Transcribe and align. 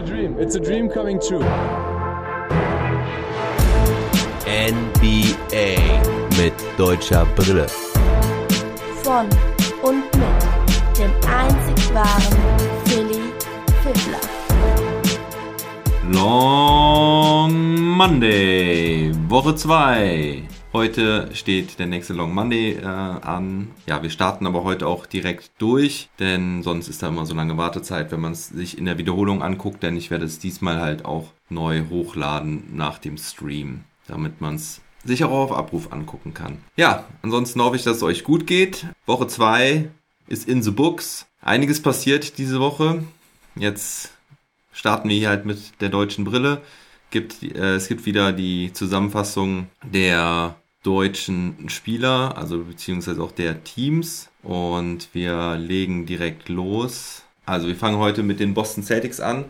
a 0.00 0.06
dream. 0.06 0.36
It's 0.38 0.54
a 0.54 0.60
dream 0.60 0.88
coming 0.88 1.18
true. 1.20 1.44
NBA 4.46 5.76
mit 6.38 6.54
deutscher 6.78 7.26
Brille. 7.36 7.66
Von 9.02 9.28
und 9.82 10.04
mit 10.16 10.98
dem 10.98 11.12
einzig 11.28 11.94
wahren 11.94 12.38
Philly 12.86 13.32
Fiddler. 13.82 14.20
Long 16.10 17.52
Monday, 17.96 19.12
Woche 19.28 19.54
2. 19.54 20.42
Heute 20.72 21.28
steht 21.34 21.80
der 21.80 21.86
nächste 21.86 22.12
Long 22.12 22.32
Monday 22.32 22.74
äh, 22.74 22.84
an. 22.84 23.72
Ja, 23.86 24.04
wir 24.04 24.10
starten 24.10 24.46
aber 24.46 24.62
heute 24.62 24.86
auch 24.86 25.04
direkt 25.04 25.50
durch, 25.58 26.08
denn 26.20 26.62
sonst 26.62 26.86
ist 26.86 27.02
da 27.02 27.08
immer 27.08 27.26
so 27.26 27.34
lange 27.34 27.56
Wartezeit, 27.56 28.12
wenn 28.12 28.20
man 28.20 28.32
es 28.32 28.46
sich 28.46 28.78
in 28.78 28.84
der 28.84 28.96
Wiederholung 28.96 29.42
anguckt, 29.42 29.82
denn 29.82 29.96
ich 29.96 30.12
werde 30.12 30.26
es 30.26 30.38
diesmal 30.38 30.80
halt 30.80 31.04
auch 31.04 31.32
neu 31.48 31.82
hochladen 31.90 32.76
nach 32.76 32.98
dem 32.98 33.18
Stream, 33.18 33.82
damit 34.06 34.40
man 34.40 34.54
es 34.54 34.80
sich 35.04 35.24
auch 35.24 35.32
auf 35.32 35.52
Abruf 35.52 35.92
angucken 35.92 36.34
kann. 36.34 36.58
Ja, 36.76 37.04
ansonsten 37.22 37.60
hoffe 37.60 37.74
ich, 37.74 37.82
dass 37.82 37.96
es 37.96 38.02
euch 38.04 38.22
gut 38.22 38.46
geht. 38.46 38.86
Woche 39.06 39.26
2 39.26 39.90
ist 40.28 40.48
in 40.48 40.62
the 40.62 40.70
books. 40.70 41.26
Einiges 41.42 41.82
passiert 41.82 42.38
diese 42.38 42.60
Woche. 42.60 43.02
Jetzt 43.56 44.12
starten 44.72 45.08
wir 45.08 45.16
hier 45.16 45.30
halt 45.30 45.46
mit 45.46 45.80
der 45.80 45.88
deutschen 45.88 46.24
Brille. 46.24 46.60
Gibt, 47.10 47.42
äh, 47.42 47.74
es 47.74 47.88
gibt 47.88 48.06
wieder 48.06 48.32
die 48.32 48.72
Zusammenfassung 48.72 49.66
der 49.82 50.54
deutschen 50.82 51.68
Spieler, 51.68 52.36
also 52.36 52.58
beziehungsweise 52.64 53.22
auch 53.22 53.32
der 53.32 53.64
Teams. 53.64 54.28
Und 54.42 55.08
wir 55.12 55.56
legen 55.56 56.06
direkt 56.06 56.48
los. 56.48 57.22
Also 57.44 57.68
wir 57.68 57.76
fangen 57.76 57.98
heute 57.98 58.22
mit 58.22 58.40
den 58.40 58.54
Boston 58.54 58.84
Celtics 58.84 59.20
an. 59.20 59.44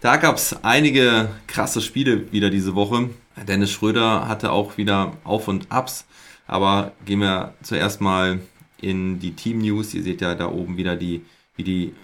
Da 0.00 0.16
gab 0.16 0.36
es 0.36 0.64
einige 0.64 1.28
krasse 1.48 1.80
Spiele 1.80 2.30
wieder 2.30 2.50
diese 2.50 2.74
Woche. 2.74 3.10
Dennis 3.48 3.72
Schröder 3.72 4.28
hatte 4.28 4.52
auch 4.52 4.76
wieder 4.76 5.16
Auf 5.24 5.48
und 5.48 5.70
Abs. 5.72 6.06
Aber 6.46 6.92
gehen 7.04 7.20
wir 7.20 7.54
zuerst 7.62 8.00
mal 8.00 8.40
in 8.80 9.18
die 9.18 9.34
Team 9.34 9.58
News. 9.58 9.94
Ihr 9.94 10.02
seht 10.02 10.20
ja 10.20 10.34
da 10.34 10.48
oben 10.48 10.76
wieder 10.76 10.94
die, 10.94 11.22
wie 11.56 11.64
die 11.64 11.94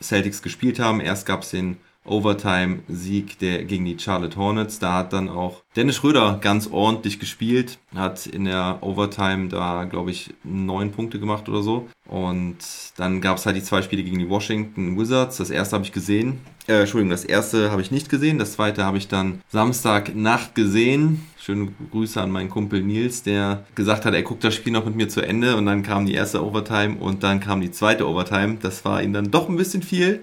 Celtics 0.00 0.42
gespielt 0.42 0.78
haben. 0.78 1.00
Erst 1.00 1.26
gab 1.26 1.42
es 1.42 1.50
den 1.50 1.76
Overtime-Sieg 2.04 3.38
der, 3.38 3.64
gegen 3.64 3.84
die 3.84 3.98
Charlotte 3.98 4.36
Hornets. 4.36 4.78
Da 4.78 4.94
hat 4.94 5.12
dann 5.12 5.28
auch 5.28 5.62
Dennis 5.76 5.96
Schröder 5.96 6.38
ganz 6.40 6.66
ordentlich 6.66 7.20
gespielt, 7.20 7.78
hat 7.94 8.26
in 8.26 8.46
der 8.46 8.78
Overtime 8.80 9.48
da, 9.48 9.84
glaube 9.84 10.10
ich, 10.10 10.34
neun 10.42 10.92
Punkte 10.92 11.20
gemacht 11.20 11.48
oder 11.48 11.62
so. 11.62 11.88
Und 12.08 12.56
dann 12.96 13.20
gab 13.20 13.36
es 13.36 13.46
halt 13.46 13.56
die 13.56 13.62
zwei 13.62 13.82
Spiele 13.82 14.02
gegen 14.02 14.18
die 14.18 14.28
Washington 14.28 14.98
Wizards. 14.98 15.36
Das 15.36 15.50
erste 15.50 15.76
habe 15.76 15.84
ich 15.84 15.92
gesehen. 15.92 16.40
Äh, 16.66 16.80
Entschuldigung, 16.80 17.10
das 17.10 17.24
erste 17.24 17.70
habe 17.70 17.82
ich 17.82 17.90
nicht 17.90 18.08
gesehen. 18.08 18.38
Das 18.38 18.52
zweite 18.52 18.84
habe 18.84 18.98
ich 18.98 19.08
dann 19.08 19.42
Samstagnacht 19.48 20.54
gesehen. 20.54 21.24
Schöne 21.38 21.68
Grüße 21.90 22.20
an 22.20 22.30
meinen 22.30 22.50
Kumpel 22.50 22.82
Nils, 22.82 23.22
der 23.22 23.64
gesagt 23.74 24.04
hat, 24.04 24.14
er 24.14 24.22
guckt 24.22 24.44
das 24.44 24.54
Spiel 24.54 24.72
noch 24.72 24.84
mit 24.84 24.96
mir 24.96 25.08
zu 25.08 25.20
Ende. 25.20 25.56
Und 25.56 25.66
dann 25.66 25.82
kam 25.82 26.06
die 26.06 26.14
erste 26.14 26.44
Overtime 26.44 26.96
und 26.98 27.22
dann 27.22 27.40
kam 27.40 27.60
die 27.60 27.70
zweite 27.70 28.08
Overtime. 28.08 28.58
Das 28.60 28.84
war 28.84 29.02
ihm 29.02 29.12
dann 29.12 29.30
doch 29.30 29.48
ein 29.48 29.56
bisschen 29.56 29.82
viel. 29.82 30.22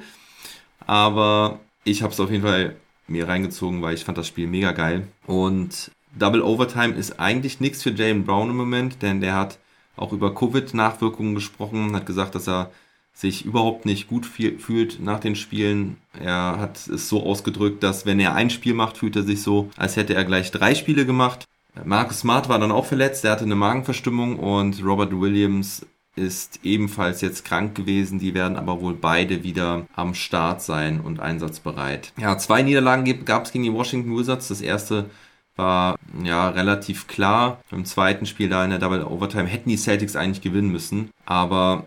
Aber 0.85 1.59
ich 1.87 2.03
habe 2.03 2.13
es 2.13 2.19
auf 2.19 2.29
jeden 2.29 2.43
Fall 2.43 2.75
mir 3.07 3.27
reingezogen, 3.27 3.81
weil 3.81 3.95
ich 3.95 4.03
fand 4.03 4.17
das 4.17 4.27
Spiel 4.27 4.47
mega 4.47 4.73
geil. 4.73 5.07
Und 5.25 5.91
Double 6.17 6.41
Overtime 6.41 6.93
ist 6.93 7.19
eigentlich 7.19 7.59
nichts 7.59 7.83
für 7.83 7.91
Jalen 7.91 8.25
Brown 8.25 8.49
im 8.49 8.57
Moment, 8.57 9.01
denn 9.01 9.21
der 9.21 9.35
hat 9.35 9.59
auch 9.95 10.11
über 10.11 10.35
Covid-Nachwirkungen 10.35 11.33
gesprochen, 11.33 11.95
hat 11.95 12.05
gesagt, 12.05 12.35
dass 12.35 12.47
er 12.47 12.71
sich 13.13 13.45
überhaupt 13.45 13.85
nicht 13.85 14.07
gut 14.07 14.27
fühlt 14.27 14.99
nach 14.99 15.19
den 15.19 15.35
Spielen. 15.35 15.97
Er 16.19 16.59
hat 16.59 16.87
es 16.87 17.09
so 17.09 17.23
ausgedrückt, 17.23 17.81
dass 17.81 18.05
wenn 18.05 18.19
er 18.19 18.35
ein 18.35 18.51
Spiel 18.51 18.75
macht, 18.75 18.97
fühlt 18.97 19.15
er 19.15 19.23
sich 19.23 19.41
so, 19.41 19.71
als 19.75 19.95
hätte 19.95 20.13
er 20.13 20.25
gleich 20.25 20.51
drei 20.51 20.75
Spiele 20.75 21.05
gemacht. 21.05 21.45
Marcus 21.83 22.19
Smart 22.19 22.47
war 22.49 22.59
dann 22.59 22.71
auch 22.71 22.85
verletzt, 22.85 23.25
er 23.25 23.31
hatte 23.31 23.45
eine 23.45 23.55
Magenverstimmung 23.55 24.37
und 24.37 24.83
Robert 24.83 25.19
Williams 25.19 25.85
ist 26.17 26.59
ebenfalls 26.63 27.21
jetzt 27.21 27.45
krank 27.45 27.75
gewesen. 27.75 28.19
Die 28.19 28.33
werden 28.33 28.57
aber 28.57 28.81
wohl 28.81 28.93
beide 28.93 29.43
wieder 29.43 29.85
am 29.95 30.13
Start 30.13 30.61
sein 30.61 30.99
und 30.99 31.19
einsatzbereit. 31.19 32.13
Ja, 32.17 32.37
zwei 32.37 32.63
Niederlagen 32.63 33.25
gab 33.25 33.45
es 33.45 33.51
gegen 33.51 33.63
die 33.63 33.73
Washington 33.73 34.17
Wizards. 34.17 34.47
Das 34.47 34.61
erste 34.61 35.09
war 35.55 35.97
ja 36.23 36.49
relativ 36.49 37.07
klar. 37.07 37.61
Im 37.71 37.85
zweiten 37.85 38.25
Spiel 38.25 38.49
da 38.49 38.63
in 38.63 38.69
der 38.69 38.79
Double 38.79 39.03
Overtime 39.03 39.47
hätten 39.47 39.69
die 39.69 39.77
Celtics 39.77 40.15
eigentlich 40.15 40.41
gewinnen 40.41 40.71
müssen. 40.71 41.09
Aber 41.25 41.85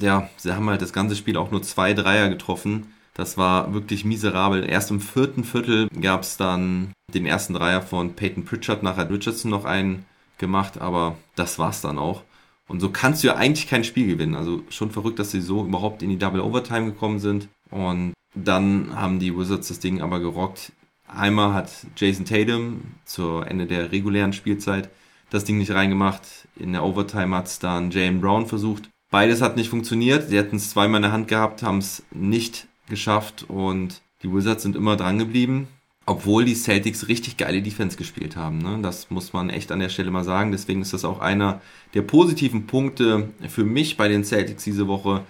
ja, 0.00 0.28
sie 0.36 0.54
haben 0.54 0.68
halt 0.68 0.82
das 0.82 0.92
ganze 0.92 1.16
Spiel 1.16 1.36
auch 1.36 1.50
nur 1.50 1.62
zwei 1.62 1.94
Dreier 1.94 2.28
getroffen. 2.28 2.92
Das 3.14 3.38
war 3.38 3.72
wirklich 3.72 4.04
miserabel. 4.04 4.68
Erst 4.68 4.90
im 4.90 5.00
vierten 5.00 5.42
Viertel 5.42 5.88
gab 6.00 6.22
es 6.22 6.36
dann 6.36 6.92
den 7.14 7.24
ersten 7.24 7.54
Dreier 7.54 7.80
von 7.80 8.14
Peyton 8.14 8.44
Pritchard. 8.44 8.82
Nachher 8.82 9.08
Richardson 9.08 9.50
noch 9.50 9.64
einen 9.64 10.04
gemacht, 10.36 10.78
aber 10.78 11.16
das 11.34 11.58
war's 11.58 11.80
dann 11.80 11.98
auch. 11.98 12.22
Und 12.68 12.80
so 12.80 12.90
kannst 12.90 13.22
du 13.22 13.28
ja 13.28 13.36
eigentlich 13.36 13.68
kein 13.68 13.84
Spiel 13.84 14.06
gewinnen. 14.06 14.34
Also 14.34 14.62
schon 14.68 14.90
verrückt, 14.90 15.18
dass 15.18 15.30
sie 15.30 15.40
so 15.40 15.64
überhaupt 15.64 16.02
in 16.02 16.10
die 16.10 16.18
Double 16.18 16.40
Overtime 16.40 16.86
gekommen 16.86 17.20
sind. 17.20 17.48
Und 17.70 18.12
dann 18.34 18.94
haben 18.94 19.18
die 19.18 19.36
Wizards 19.36 19.68
das 19.68 19.80
Ding 19.80 20.00
aber 20.00 20.20
gerockt. 20.20 20.72
Einmal 21.06 21.54
hat 21.54 21.70
Jason 21.96 22.24
Tatum 22.24 22.82
zur 23.04 23.46
Ende 23.46 23.66
der 23.66 23.92
regulären 23.92 24.32
Spielzeit 24.32 24.90
das 25.30 25.44
Ding 25.44 25.58
nicht 25.58 25.72
reingemacht. 25.72 26.22
In 26.56 26.72
der 26.72 26.84
Overtime 26.84 27.36
hat 27.36 27.46
es 27.46 27.58
dann 27.58 27.90
Jalen 27.90 28.20
Brown 28.20 28.46
versucht. 28.46 28.88
Beides 29.10 29.40
hat 29.40 29.56
nicht 29.56 29.70
funktioniert. 29.70 30.28
Sie 30.28 30.36
hätten 30.36 30.56
es 30.56 30.70
zweimal 30.70 30.98
in 30.98 31.02
der 31.02 31.12
Hand 31.12 31.28
gehabt, 31.28 31.62
haben 31.62 31.78
es 31.78 32.02
nicht 32.10 32.66
geschafft 32.88 33.44
und 33.48 34.02
die 34.22 34.32
Wizards 34.32 34.62
sind 34.62 34.76
immer 34.76 34.96
dran 34.96 35.18
geblieben 35.18 35.68
obwohl 36.06 36.44
die 36.44 36.54
Celtics 36.54 37.08
richtig 37.08 37.36
geile 37.36 37.60
Defense 37.60 37.96
gespielt 37.96 38.36
haben. 38.36 38.58
Ne? 38.58 38.78
Das 38.80 39.10
muss 39.10 39.32
man 39.32 39.50
echt 39.50 39.72
an 39.72 39.80
der 39.80 39.88
Stelle 39.88 40.12
mal 40.12 40.22
sagen. 40.22 40.52
Deswegen 40.52 40.80
ist 40.80 40.92
das 40.92 41.04
auch 41.04 41.18
einer 41.18 41.60
der 41.94 42.02
positiven 42.02 42.68
Punkte 42.68 43.30
für 43.48 43.64
mich 43.64 43.96
bei 43.96 44.06
den 44.06 44.24
Celtics 44.24 44.62
diese 44.62 44.86
Woche. 44.86 45.24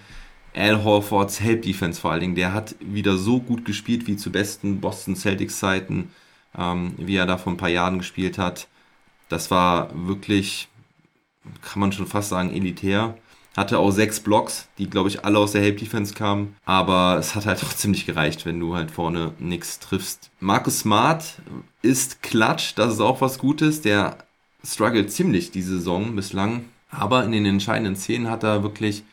Al 0.55 0.83
Horfords 0.83 1.41
Help 1.41 1.63
Defense 1.63 1.99
vor 1.99 2.11
allen 2.11 2.21
Dingen. 2.21 2.35
Der 2.35 2.53
hat 2.53 2.75
wieder 2.79 3.17
so 3.17 3.39
gut 3.39 3.65
gespielt 3.65 4.05
wie 4.05 4.17
zu 4.17 4.31
besten 4.31 4.79
Boston 4.79 5.15
Celtics 5.15 5.59
Zeiten, 5.59 6.11
ähm, 6.55 6.93
wie 6.97 7.15
er 7.15 7.25
da 7.25 7.37
vor 7.37 7.53
ein 7.53 7.57
paar 7.57 7.69
Jahren 7.69 7.97
gespielt 7.97 8.37
hat. 8.37 8.67
Das 9.29 9.49
war 9.49 9.89
wirklich, 9.93 10.67
kann 11.61 11.79
man 11.79 11.91
schon 11.91 12.07
fast 12.07 12.29
sagen, 12.29 12.53
elitär. 12.53 13.17
Hatte 13.57 13.79
auch 13.79 13.89
sechs 13.89 14.19
Blocks, 14.19 14.67
die, 14.77 14.87
glaube 14.87 15.09
ich, 15.09 15.25
alle 15.25 15.39
aus 15.39 15.53
der 15.53 15.61
Help 15.61 15.79
Defense 15.79 16.13
kamen. 16.13 16.55
Aber 16.63 17.17
es 17.17 17.33
hat 17.33 17.47
halt 17.47 17.59
trotzdem 17.61 17.91
nicht 17.91 18.05
gereicht, 18.05 18.45
wenn 18.45 18.59
du 18.59 18.75
halt 18.75 18.91
vorne 18.91 19.33
nichts 19.39 19.79
triffst. 19.79 20.29
Marcus 20.39 20.79
Smart 20.79 21.25
ist 21.81 22.21
klatsch, 22.21 22.73
das 22.75 22.93
ist 22.93 23.01
auch 23.01 23.19
was 23.19 23.39
Gutes. 23.39 23.81
Der 23.81 24.19
struggelt 24.63 25.11
ziemlich 25.11 25.49
die 25.49 25.63
Saison 25.63 26.15
bislang. 26.15 26.65
Aber 26.91 27.23
in 27.25 27.31
den 27.31 27.45
entscheidenden 27.45 27.95
Szenen 27.95 28.29
hat 28.29 28.43
er 28.43 28.61
wirklich, 28.61 29.03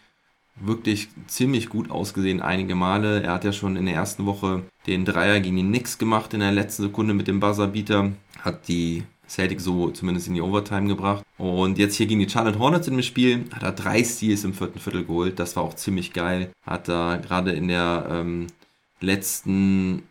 wirklich 0.56 1.08
ziemlich 1.26 1.70
gut 1.70 1.90
ausgesehen 1.90 2.42
einige 2.42 2.74
Male. 2.74 3.22
Er 3.22 3.32
hat 3.32 3.44
ja 3.44 3.52
schon 3.52 3.76
in 3.76 3.86
der 3.86 3.94
ersten 3.94 4.26
Woche 4.26 4.62
den 4.86 5.06
Dreier 5.06 5.40
gegen 5.40 5.56
die 5.56 5.62
Knicks 5.62 5.96
gemacht 5.96 6.34
in 6.34 6.40
der 6.40 6.52
letzten 6.52 6.82
Sekunde 6.82 7.14
mit 7.14 7.28
dem 7.28 7.40
Buzzerbeater. 7.40 8.12
Hat 8.42 8.68
die 8.68 9.04
Celtic 9.28 9.60
so 9.60 9.90
zumindest 9.90 10.28
in 10.28 10.34
die 10.34 10.40
Overtime 10.40 10.88
gebracht. 10.88 11.24
Und 11.38 11.78
jetzt 11.78 11.96
hier 11.96 12.06
gegen 12.06 12.20
die 12.20 12.28
Charlotte 12.28 12.58
Hornets 12.58 12.88
im 12.88 13.02
Spiel 13.02 13.44
hat 13.52 13.62
er 13.62 13.72
drei 13.72 14.02
Steals 14.04 14.44
im 14.44 14.54
vierten 14.54 14.78
Viertel 14.78 15.04
geholt. 15.04 15.38
Das 15.38 15.56
war 15.56 15.62
auch 15.62 15.74
ziemlich 15.74 16.12
geil. 16.12 16.50
Hat 16.66 16.88
er 16.88 17.18
gerade 17.18 17.52
in 17.52 17.68
der 17.68 18.06
ähm, 18.10 18.46
letzten 19.00 20.02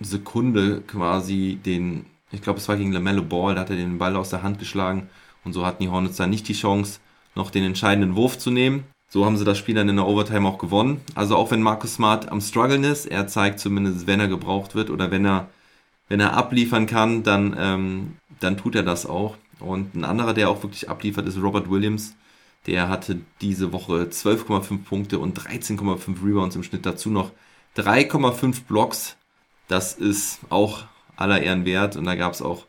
Sekunde 0.00 0.82
quasi 0.86 1.58
den, 1.64 2.06
ich 2.32 2.42
glaube 2.42 2.58
es 2.58 2.68
war 2.68 2.76
gegen 2.76 2.92
LaMelo 2.92 3.22
Ball, 3.22 3.54
da 3.54 3.62
hat 3.62 3.70
er 3.70 3.76
den 3.76 3.98
Ball 3.98 4.16
aus 4.16 4.30
der 4.30 4.42
Hand 4.42 4.58
geschlagen. 4.58 5.08
Und 5.44 5.52
so 5.52 5.64
hatten 5.64 5.82
die 5.82 5.88
Hornets 5.88 6.16
dann 6.16 6.30
nicht 6.30 6.48
die 6.48 6.54
Chance, 6.54 6.98
noch 7.34 7.50
den 7.50 7.64
entscheidenden 7.64 8.16
Wurf 8.16 8.38
zu 8.38 8.50
nehmen. 8.50 8.84
So 9.08 9.24
haben 9.24 9.36
sie 9.36 9.44
das 9.44 9.58
Spiel 9.58 9.76
dann 9.76 9.88
in 9.88 9.96
der 9.96 10.06
Overtime 10.06 10.48
auch 10.48 10.58
gewonnen. 10.58 11.00
Also 11.14 11.36
auch 11.36 11.52
wenn 11.52 11.62
Marcus 11.62 11.94
Smart 11.94 12.28
am 12.28 12.40
Struggeln 12.40 12.82
ist, 12.82 13.06
er 13.06 13.28
zeigt 13.28 13.60
zumindest, 13.60 14.08
wenn 14.08 14.18
er 14.18 14.26
gebraucht 14.26 14.74
wird 14.74 14.90
oder 14.90 15.10
wenn 15.10 15.24
er 15.24 15.48
wenn 16.08 16.20
er 16.20 16.34
abliefern 16.34 16.86
kann, 16.86 17.22
dann, 17.22 17.56
ähm, 17.58 18.16
dann 18.40 18.56
tut 18.56 18.74
er 18.74 18.82
das 18.82 19.06
auch. 19.06 19.36
Und 19.58 19.94
ein 19.94 20.04
anderer, 20.04 20.34
der 20.34 20.50
auch 20.50 20.62
wirklich 20.62 20.88
abliefert, 20.90 21.26
ist 21.26 21.40
Robert 21.40 21.70
Williams. 21.70 22.14
Der 22.66 22.88
hatte 22.88 23.20
diese 23.40 23.72
Woche 23.72 24.08
12,5 24.10 24.84
Punkte 24.84 25.18
und 25.18 25.38
13,5 25.38 26.24
Rebounds 26.24 26.56
im 26.56 26.62
Schnitt. 26.62 26.84
Dazu 26.84 27.10
noch 27.10 27.32
3,5 27.76 28.64
Blocks. 28.66 29.16
Das 29.68 29.94
ist 29.94 30.40
auch 30.50 30.84
aller 31.16 31.40
Ehren 31.40 31.64
wert. 31.64 31.96
Und 31.96 32.04
da 32.04 32.14
gab 32.14 32.32
es 32.32 32.42
auch 32.42 32.66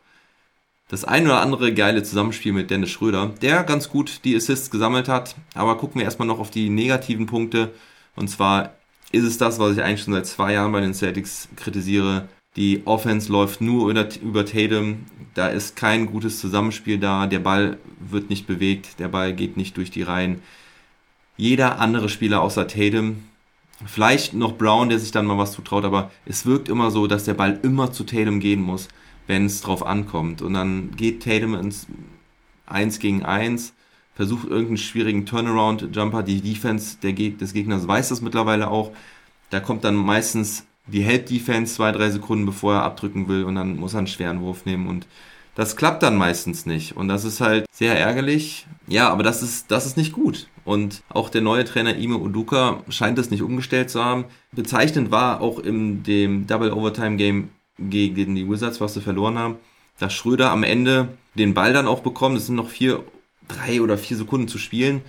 das 0.89 1.03
ein 1.03 1.25
oder 1.25 1.41
andere 1.41 1.73
geile 1.73 2.03
Zusammenspiel 2.03 2.53
mit 2.53 2.71
Dennis 2.71 2.91
Schröder, 2.91 3.33
der 3.41 3.63
ganz 3.63 3.89
gut 3.89 4.23
die 4.23 4.35
Assists 4.35 4.71
gesammelt 4.71 5.09
hat. 5.09 5.35
Aber 5.53 5.77
gucken 5.77 5.99
wir 5.99 6.05
erstmal 6.05 6.27
noch 6.27 6.39
auf 6.39 6.51
die 6.51 6.69
negativen 6.69 7.25
Punkte. 7.25 7.73
Und 8.15 8.29
zwar 8.29 8.73
ist 9.11 9.23
es 9.23 9.37
das, 9.37 9.59
was 9.59 9.73
ich 9.73 9.83
eigentlich 9.83 10.03
schon 10.03 10.13
seit 10.13 10.25
zwei 10.27 10.53
Jahren 10.53 10.71
bei 10.71 10.81
den 10.81 10.93
Celtics 10.93 11.49
kritisiere. 11.55 12.29
Die 12.57 12.81
Offense 12.85 13.31
läuft 13.31 13.61
nur 13.61 13.89
über, 13.89 14.45
Tatum. 14.45 15.05
Da 15.33 15.47
ist 15.47 15.75
kein 15.75 16.07
gutes 16.07 16.39
Zusammenspiel 16.39 16.97
da. 16.97 17.27
Der 17.27 17.39
Ball 17.39 17.77
wird 17.99 18.29
nicht 18.29 18.47
bewegt. 18.47 18.99
Der 18.99 19.07
Ball 19.07 19.33
geht 19.33 19.55
nicht 19.55 19.77
durch 19.77 19.91
die 19.91 20.01
Reihen. 20.01 20.41
Jeder 21.37 21.79
andere 21.79 22.09
Spieler 22.09 22.41
außer 22.41 22.67
Tatum 22.67 23.17
Vielleicht 23.85 24.33
noch 24.33 24.57
Brown, 24.57 24.89
der 24.89 24.97
sich 24.97 25.11
dann 25.11 25.27
mal 25.27 25.37
was 25.37 25.51
zutraut, 25.51 25.85
aber 25.85 26.11
es 26.25 26.47
wirkt 26.47 26.67
immer 26.67 26.89
so, 26.89 27.05
dass 27.05 27.25
der 27.25 27.35
Ball 27.35 27.59
immer 27.61 27.91
zu 27.91 28.03
Tatum 28.03 28.39
gehen 28.39 28.61
muss, 28.61 28.87
wenn 29.27 29.45
es 29.45 29.61
drauf 29.61 29.85
ankommt. 29.85 30.41
Und 30.41 30.55
dann 30.55 30.91
geht 30.95 31.23
Tatum 31.23 31.53
ins 31.53 31.85
1 32.65 32.99
gegen 32.99 33.23
1, 33.23 33.73
versucht 34.15 34.47
irgendeinen 34.47 34.77
schwierigen 34.77 35.27
Turnaround-Jumper. 35.27 36.23
Die 36.23 36.41
Defense 36.41 36.97
der 37.03 37.13
Geg 37.13 37.37
des 37.37 37.53
Gegners 37.53 37.87
weiß 37.87 38.09
das 38.09 38.21
mittlerweile 38.21 38.71
auch. 38.71 38.91
Da 39.51 39.59
kommt 39.59 39.83
dann 39.83 39.95
meistens 39.95 40.65
die 40.87 41.01
Help-Defense 41.01 41.75
zwei, 41.75 41.91
drei 41.91 42.09
Sekunden 42.09 42.45
bevor 42.45 42.75
er 42.75 42.83
abdrücken 42.83 43.27
will 43.27 43.43
und 43.43 43.55
dann 43.55 43.77
muss 43.77 43.93
er 43.93 43.99
einen 43.99 44.07
schweren 44.07 44.41
Wurf 44.41 44.65
nehmen 44.65 44.87
und 44.87 45.07
das 45.57 45.75
klappt 45.75 46.03
dann 46.03 46.15
meistens 46.15 46.67
nicht. 46.67 46.95
Und 46.95 47.07
das 47.07 47.25
ist 47.25 47.41
halt 47.41 47.65
sehr 47.71 47.99
ärgerlich. 47.99 48.67
Ja, 48.87 49.09
aber 49.09 49.23
das 49.23 49.41
ist, 49.41 49.71
das 49.71 49.87
ist 49.87 49.97
nicht 49.97 50.11
gut. 50.13 50.47
Und 50.65 51.01
auch 51.09 51.29
der 51.29 51.41
neue 51.41 51.65
Trainer 51.65 51.95
Ime 51.97 52.19
Uduka 52.19 52.83
scheint 52.89 53.17
es 53.17 53.31
nicht 53.31 53.41
umgestellt 53.41 53.89
zu 53.89 54.05
haben. 54.05 54.25
Bezeichnend 54.51 55.09
war 55.09 55.41
auch 55.41 55.57
in 55.57 56.03
dem 56.03 56.45
Double 56.45 56.71
Overtime 56.71 57.17
Game 57.17 57.49
gegen 57.79 58.35
die 58.35 58.47
Wizards, 58.47 58.79
was 58.81 58.93
sie 58.93 59.01
verloren 59.01 59.39
haben, 59.39 59.55
dass 59.97 60.13
Schröder 60.13 60.51
am 60.51 60.61
Ende 60.61 61.07
den 61.33 61.55
Ball 61.55 61.73
dann 61.73 61.87
auch 61.87 62.01
bekommt. 62.01 62.37
Es 62.37 62.45
sind 62.45 62.55
noch 62.55 62.69
vier, 62.69 63.03
drei 63.47 63.81
oder 63.81 63.97
vier 63.97 64.17
Sekunden 64.17 64.47
zu 64.47 64.59
spielen. 64.59 65.01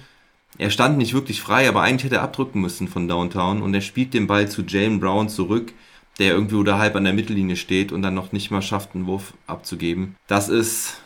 Er 0.57 0.71
stand 0.71 0.99
nicht 0.99 1.15
wirklich 1.15 1.41
frei, 1.41 1.69
aber 1.69 1.83
eigentlich 1.83 2.05
hätte 2.05 2.17
er 2.17 2.23
abdrücken 2.23 2.61
müssen 2.61 2.89
von 2.89 3.07
Downtown 3.07 3.63
und 3.63 3.75
er 3.75 3.81
spielt 3.81 4.15
den 4.15 4.27
Ball 4.27 4.49
zu 4.49 4.63
Jalen 4.63 4.99
Brown 4.99 5.29
zurück 5.29 5.73
der 6.19 6.33
irgendwie 6.33 6.57
unterhalb 6.57 6.97
an 6.97 7.05
der 7.05 7.13
Mittellinie 7.13 7.57
steht 7.57 7.93
und 7.93 8.03
dann 8.03 8.15
noch 8.15 8.33
nicht 8.33 8.51
mal 8.51 8.63
schafft, 8.63 8.95
einen 8.95 9.07
Wurf 9.07 9.35
abzugeben. 9.47 10.17
Das 10.27 10.49
ist 10.49 11.01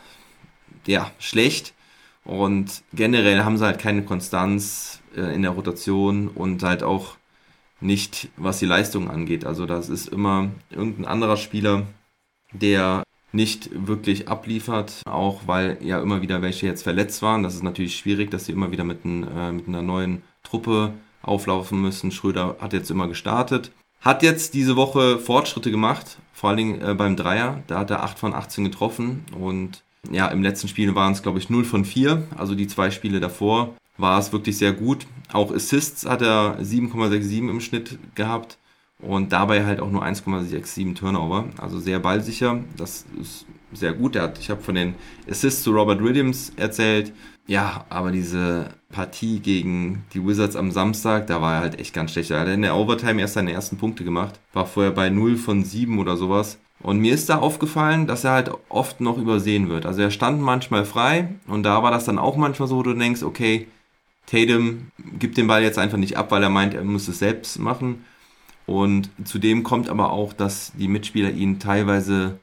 ja 0.87 1.11
schlecht. 1.19 1.75
Und 2.25 2.83
generell 2.93 3.44
haben 3.44 3.59
sie 3.59 3.65
halt 3.65 3.79
keine 3.79 4.05
Konstanz 4.05 5.00
äh, 5.17 5.35
in 5.35 5.43
der 5.43 5.50
Rotation 5.50 6.29
und 6.29 6.62
halt 6.62 6.83
auch 6.83 7.17
nicht, 7.81 8.29
was 8.37 8.61
die 8.61 8.67
Leistung 8.67 9.11
angeht. 9.11 9.44
Also 9.44 9.67
das 9.67 9.89
ist 9.89 10.09
immer 10.09 10.50
irgendein 10.71 11.05
anderer 11.05 11.37
Spieler, 11.37 11.87
der 12.53 13.02
nicht 13.32 13.70
wirklich 13.87 14.29
abliefert, 14.29 15.02
auch 15.06 15.43
weil 15.46 15.79
ja 15.81 16.00
immer 16.00 16.23
wieder 16.23 16.43
welche 16.43 16.67
jetzt 16.67 16.82
verletzt 16.82 17.23
waren. 17.23 17.43
Das 17.43 17.55
ist 17.55 17.62
natürlich 17.62 17.96
schwierig, 17.96 18.31
dass 18.31 18.46
sie 18.46 18.52
immer 18.52 18.70
wieder 18.70 18.84
mit, 18.84 19.05
ein, 19.05 19.26
äh, 19.26 19.52
mit 19.52 19.69
einer 19.69 19.82
neuen 19.82 20.23
Truppe 20.43 20.93
auflaufen 21.23 21.81
müssen. 21.81 22.12
Schröder 22.12 22.56
hat 22.61 22.73
jetzt 22.73 22.90
immer 22.90 23.08
gestartet 23.08 23.73
hat 24.02 24.23
jetzt 24.23 24.55
diese 24.55 24.76
Woche 24.76 25.19
Fortschritte 25.19 25.70
gemacht, 25.70 26.19
vor 26.32 26.50
allen 26.50 26.56
Dingen 26.56 26.82
äh, 26.82 26.94
beim 26.94 27.17
Dreier. 27.17 27.62
Da 27.69 27.79
hat 27.79 27.90
er 27.90 28.02
8 28.02 28.19
von 28.19 28.34
18 28.34 28.64
getroffen 28.64 29.25
und 29.38 29.82
ja, 30.11 30.26
im 30.26 30.43
letzten 30.43 30.67
Spiel 30.67 30.94
waren 30.96 31.12
es, 31.12 31.23
glaube 31.23 31.38
ich, 31.38 31.49
0 31.49 31.64
von 31.64 31.84
4. 31.84 32.25
Also 32.37 32.56
die 32.56 32.67
zwei 32.67 32.90
Spiele 32.90 33.20
davor 33.20 33.76
war 33.96 34.19
es 34.19 34.32
wirklich 34.32 34.58
sehr 34.58 34.73
gut. 34.73 35.06
Auch 35.32 35.55
Assists 35.55 36.05
hat 36.05 36.20
er 36.20 36.58
7,67 36.61 37.49
im 37.49 37.61
Schnitt 37.61 37.99
gehabt 38.17 38.58
und 39.03 39.33
dabei 39.33 39.65
halt 39.65 39.81
auch 39.81 39.91
nur 39.91 40.05
1,67 40.05 40.95
Turnover. 40.95 41.47
Also 41.59 41.79
sehr 41.79 41.99
ballsicher. 41.99 42.61
Das 42.77 43.05
ist 43.21 43.47
sehr 43.73 43.93
gut. 43.93 44.17
Hat, 44.17 44.39
ich 44.39 44.49
habe 44.49 44.63
von 44.63 44.75
den 44.75 44.95
Assists 45.29 45.63
zu 45.63 45.73
Robert 45.73 46.03
Williams 46.03 46.53
erzählt. 46.57 47.13
Ja, 47.47 47.85
aber 47.89 48.13
diese 48.13 48.71
Partie 48.91 49.41
gegen 49.41 50.05
die 50.15 50.25
Wizards 50.25 50.55
am 50.55 50.71
Samstag, 50.71 51.27
da 51.27 51.43
war 51.43 51.57
er 51.57 51.61
halt 51.61 51.81
echt 51.81 51.93
ganz 51.93 52.13
schlecht. 52.13 52.31
Er 52.31 52.41
hat 52.41 52.49
in 52.49 52.63
der 52.63 52.77
Overtime 52.77 53.21
erst 53.21 53.35
seine 53.35 53.53
ersten 53.53 53.79
Punkte 53.79 54.05
gemacht, 54.05 54.39
war 54.53 54.67
vorher 54.67 54.93
bei 54.93 55.11
0 55.11 55.37
von 55.37 55.65
7 55.65 55.99
oder 55.99 56.17
sowas. 56.17 56.59
Und 56.81 56.99
mir 56.99 57.15
ist 57.15 57.29
da 57.29 57.39
aufgefallen, 57.39 58.07
dass 58.07 58.25
er 58.25 58.33
halt 58.33 58.51
oft 58.69 59.01
noch 59.01 59.19
übersehen 59.19 59.69
wird. 59.69 59.87
Also 59.87 60.03
er 60.03 60.11
stand 60.11 60.41
manchmal 60.41 60.85
frei 60.85 61.29
und 61.47 61.65
da 61.65 61.83
war 61.83 61.91
das 61.91 62.05
dann 62.05 62.19
auch 62.19 62.37
manchmal 62.37 62.69
so, 62.69 62.77
wo 62.77 62.83
du 62.83 62.95
denkst, 62.95 63.23
okay, 63.23 63.69
Tatum 64.27 64.91
gibt 65.19 65.37
den 65.37 65.47
Ball 65.47 65.63
jetzt 65.63 65.79
einfach 65.79 65.99
nicht 65.99 66.17
ab, 66.17 66.31
weil 66.31 66.43
er 66.43 66.49
meint, 66.49 66.75
er 66.75 66.85
muss 66.85 67.09
es 67.09 67.19
selbst 67.19 67.59
machen. 67.59 68.05
Und 68.67 69.11
zudem 69.25 69.62
kommt 69.62 69.88
aber 69.88 70.12
auch, 70.12 70.32
dass 70.32 70.73
die 70.79 70.88
Mitspieler 70.88 71.31
ihn 71.31 71.59
teilweise 71.59 72.38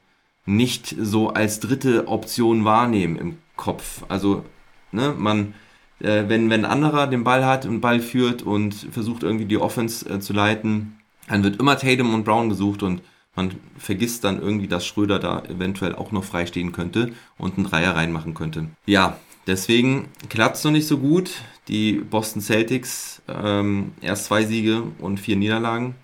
nicht 0.46 0.94
so 0.98 1.30
als 1.30 1.60
dritte 1.60 2.08
Option 2.08 2.64
wahrnehmen 2.64 3.16
im 3.16 3.38
Kopf. 3.56 4.04
Also 4.08 4.44
Ne? 4.92 5.14
Man, 5.16 5.54
äh, 6.00 6.24
wenn, 6.28 6.50
wenn 6.50 6.64
ein 6.64 6.70
anderer 6.70 7.06
den 7.06 7.24
Ball 7.24 7.44
hat 7.44 7.66
und 7.66 7.80
Ball 7.80 8.00
führt 8.00 8.42
und 8.42 8.74
versucht 8.74 9.22
irgendwie 9.22 9.46
die 9.46 9.58
Offense 9.58 10.08
äh, 10.08 10.20
zu 10.20 10.32
leiten, 10.32 10.98
dann 11.28 11.42
wird 11.42 11.60
immer 11.60 11.76
Tatum 11.76 12.14
und 12.14 12.24
Brown 12.24 12.48
gesucht 12.48 12.82
und 12.82 13.02
man 13.36 13.52
vergisst 13.78 14.24
dann 14.24 14.42
irgendwie, 14.42 14.66
dass 14.66 14.84
Schröder 14.84 15.20
da 15.20 15.44
eventuell 15.44 15.94
auch 15.94 16.10
noch 16.10 16.24
freistehen 16.24 16.72
könnte 16.72 17.12
und 17.38 17.56
einen 17.56 17.66
Dreier 17.66 17.94
reinmachen 17.94 18.34
könnte. 18.34 18.66
Ja, 18.86 19.18
deswegen 19.46 20.08
klappt 20.28 20.56
es 20.56 20.64
noch 20.64 20.72
nicht 20.72 20.86
so 20.86 20.98
gut. 20.98 21.30
Die 21.68 21.92
Boston 21.92 22.42
Celtics 22.42 23.22
ähm, 23.28 23.92
erst 24.00 24.26
zwei 24.26 24.44
Siege 24.44 24.82
und 24.98 25.20
vier 25.20 25.36
Niederlagen. 25.36 25.94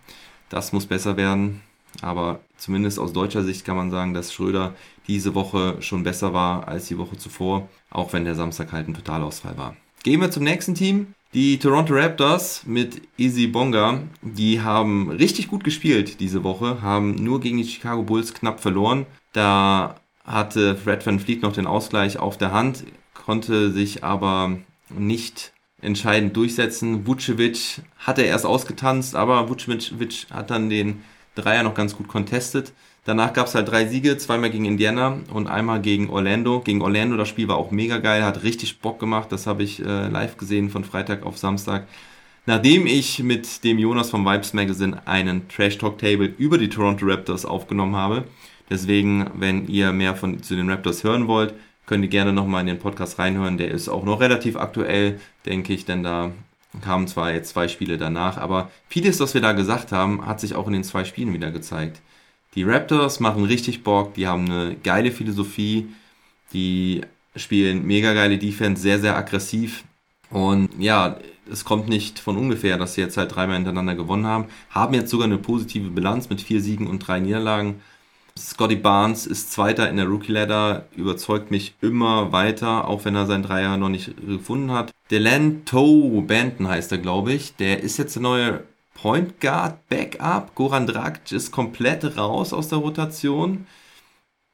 Das 0.49 0.73
muss 0.73 0.87
besser 0.87 1.17
werden. 1.17 1.63
Aber 2.03 2.41
zumindest 2.57 2.99
aus 2.99 3.13
deutscher 3.13 3.43
Sicht 3.43 3.65
kann 3.65 3.77
man 3.77 3.91
sagen, 3.91 4.15
dass 4.15 4.33
Schröder 4.33 4.75
diese 5.07 5.35
Woche 5.35 5.77
schon 5.81 6.03
besser 6.03 6.33
war 6.33 6.69
als 6.69 6.89
die 6.89 6.99
Woche 6.99 7.17
zuvor, 7.17 7.69
auch 7.91 8.13
wenn 8.13 8.25
der 8.25 8.35
Samstag 8.35 8.73
halt 8.73 8.89
ein 8.89 8.95
Totalausfall 8.95 9.57
war. 9.57 9.77
Gehen 10.03 10.21
wir 10.21 10.31
zum 10.31 10.45
nächsten 10.45 10.75
Team. 10.75 11.15
Die 11.35 11.59
Toronto 11.59 11.93
Raptors 11.95 12.63
mit 12.65 13.03
Easy 13.19 13.47
Bonga, 13.47 14.03
die 14.23 14.63
haben 14.63 15.11
richtig 15.11 15.49
gut 15.49 15.65
gespielt 15.65 16.21
diese 16.21 16.45
Woche, 16.45 16.81
haben 16.81 17.17
nur 17.17 17.41
gegen 17.41 17.59
die 17.59 17.65
Chicago 17.65 18.03
Bulls 18.03 18.33
knapp 18.33 18.61
verloren. 18.61 19.05
Da 19.33 19.97
hatte 20.25 20.77
Fred 20.77 21.05
Van 21.05 21.21
Fleet 21.21 21.43
noch 21.43 21.53
den 21.53 21.67
Ausgleich 21.67 22.19
auf 22.19 22.39
der 22.39 22.53
Hand, 22.53 22.85
konnte 23.27 23.73
sich 23.73 24.05
aber 24.05 24.57
nicht 24.89 25.53
entscheidend 25.83 26.37
durchsetzen. 26.37 27.07
Vucevic 27.07 27.83
hatte 27.99 28.23
erst 28.23 28.47
ausgetanzt, 28.47 29.17
aber 29.17 29.49
Vucevic 29.49 30.27
hat 30.31 30.51
dann 30.51 30.71
den 30.71 31.03
Dreier 31.35 31.65
noch 31.65 31.75
ganz 31.75 31.97
gut 31.97 32.09
contestet. 32.09 32.73
Danach 33.05 33.33
gab 33.33 33.47
es 33.47 33.55
halt 33.55 33.69
drei 33.69 33.87
Siege, 33.87 34.17
zweimal 34.17 34.51
gegen 34.51 34.65
Indiana 34.65 35.19
und 35.33 35.49
einmal 35.49 35.81
gegen 35.81 36.09
Orlando. 36.09 36.61
Gegen 36.61 36.83
Orlando, 36.83 37.17
das 37.17 37.29
Spiel 37.29 37.47
war 37.49 37.57
auch 37.57 37.71
mega 37.71 37.99
geil, 37.99 38.25
hat 38.25 38.43
richtig 38.43 38.81
Bock 38.81 38.99
gemacht. 38.99 39.31
Das 39.31 39.47
habe 39.47 39.63
ich 39.63 39.81
äh, 39.81 40.09
live 40.09 40.37
gesehen 40.37 40.71
von 40.71 40.85
Freitag 40.85 41.27
auf 41.27 41.37
Samstag. 41.37 41.87
Nachdem 42.47 42.87
ich 42.87 43.23
mit 43.23 43.65
dem 43.65 43.79
Jonas 43.79 44.11
vom 44.11 44.25
Vibes 44.25 44.55
Magazine 44.55 45.07
einen 45.07 45.49
Trash 45.49 45.79
Talk 45.79 45.99
Table 45.99 46.33
über 46.39 46.59
die 46.59 46.69
Toronto 46.69 47.05
Raptors 47.07 47.45
aufgenommen 47.45 47.97
habe. 47.97 48.25
Deswegen, 48.71 49.31
wenn 49.35 49.67
ihr 49.69 49.93
mehr 49.93 50.15
von 50.17 50.43
zu 50.43 50.57
den 50.57 50.71
Raptors 50.71 51.05
hören 51.05 51.29
wollt, 51.29 51.55
könnt 51.87 52.05
ihr 52.05 52.11
gerne 52.11 52.33
nochmal 52.33 52.61
in 52.63 52.67
den 52.67 52.79
Podcast 52.79 53.19
reinhören. 53.19 53.59
Der 53.59 53.71
ist 53.71 53.89
auch 53.89 54.05
noch 54.05 54.21
relativ 54.21 54.57
aktuell, 54.57 55.21
denke 55.47 55.73
ich, 55.73 55.85
denn 55.85 56.03
da 56.03 56.33
kamen 56.83 57.07
zwar 57.07 57.33
jetzt 57.33 57.51
zwei 57.51 57.69
Spiele 57.69 57.97
danach, 57.97 58.37
aber 58.37 58.71
vieles, 58.89 59.19
was 59.21 59.35
wir 59.35 59.41
da 59.41 59.53
gesagt 59.53 59.93
haben, 59.93 60.27
hat 60.27 60.41
sich 60.41 60.55
auch 60.55 60.67
in 60.67 60.75
den 60.75 60.85
zwei 60.85 61.05
Spielen 61.05 61.33
wieder 61.33 61.51
gezeigt. 61.51 62.01
Die 62.55 62.65
Raptors 62.65 63.21
machen 63.21 63.45
richtig 63.45 63.83
Bock, 63.83 64.15
die 64.15 64.27
haben 64.27 64.51
eine 64.51 64.77
geile 64.83 65.13
Philosophie, 65.13 65.89
die 66.53 67.03
spielen 67.35 67.87
mega 67.87 68.15
geile 68.15 68.39
Defense, 68.39 68.83
sehr, 68.83 68.99
sehr 68.99 69.17
aggressiv. 69.17 69.85
Und 70.31 70.71
ja, 70.79 71.19
es 71.51 71.65
kommt 71.65 71.89
nicht 71.89 72.19
von 72.19 72.37
ungefähr, 72.37 72.79
dass 72.79 72.95
sie 72.95 73.01
jetzt 73.01 73.17
halt 73.17 73.35
dreimal 73.35 73.57
hintereinander 73.57 73.95
gewonnen 73.95 74.27
haben. 74.27 74.47
Haben 74.71 74.95
jetzt 74.95 75.11
sogar 75.11 75.27
eine 75.27 75.39
positive 75.39 75.91
Bilanz 75.91 76.29
mit 76.29 76.41
vier 76.41 76.61
Siegen 76.61 76.87
und 76.87 77.01
drei 77.01 77.21
Niederlagen. 77.21 77.81
Scotty 78.39 78.77
Barnes 78.77 79.27
ist 79.27 79.53
Zweiter 79.53 79.89
in 79.89 79.97
der 79.97 80.07
Rookie 80.07 80.33
Ladder, 80.33 80.87
überzeugt 80.95 81.51
mich 81.51 81.75
immer 81.81 82.33
weiter, 82.33 82.87
auch 82.87 83.05
wenn 83.05 83.15
er 83.15 83.27
sein 83.27 83.43
Dreier 83.43 83.77
noch 83.79 83.89
nicht 83.89 84.15
gefunden 84.27 84.73
hat. 84.73 84.93
Delanto 85.11 86.23
Banton 86.27 86.69
heißt 86.69 86.93
er, 86.93 86.99
glaube 86.99 87.33
ich. 87.33 87.57
Der 87.57 87.83
ist 87.83 87.97
jetzt 87.97 88.17
der 88.17 88.23
neue 88.23 88.65
Point 88.95 89.41
Guard 89.41 89.89
Backup. 89.89 90.55
Goran 90.55 90.87
Dragic 90.87 91.33
ist 91.33 91.51
komplett 91.51 92.17
raus 92.17 92.53
aus 92.53 92.69
der 92.69 92.79
Rotation. 92.79 93.67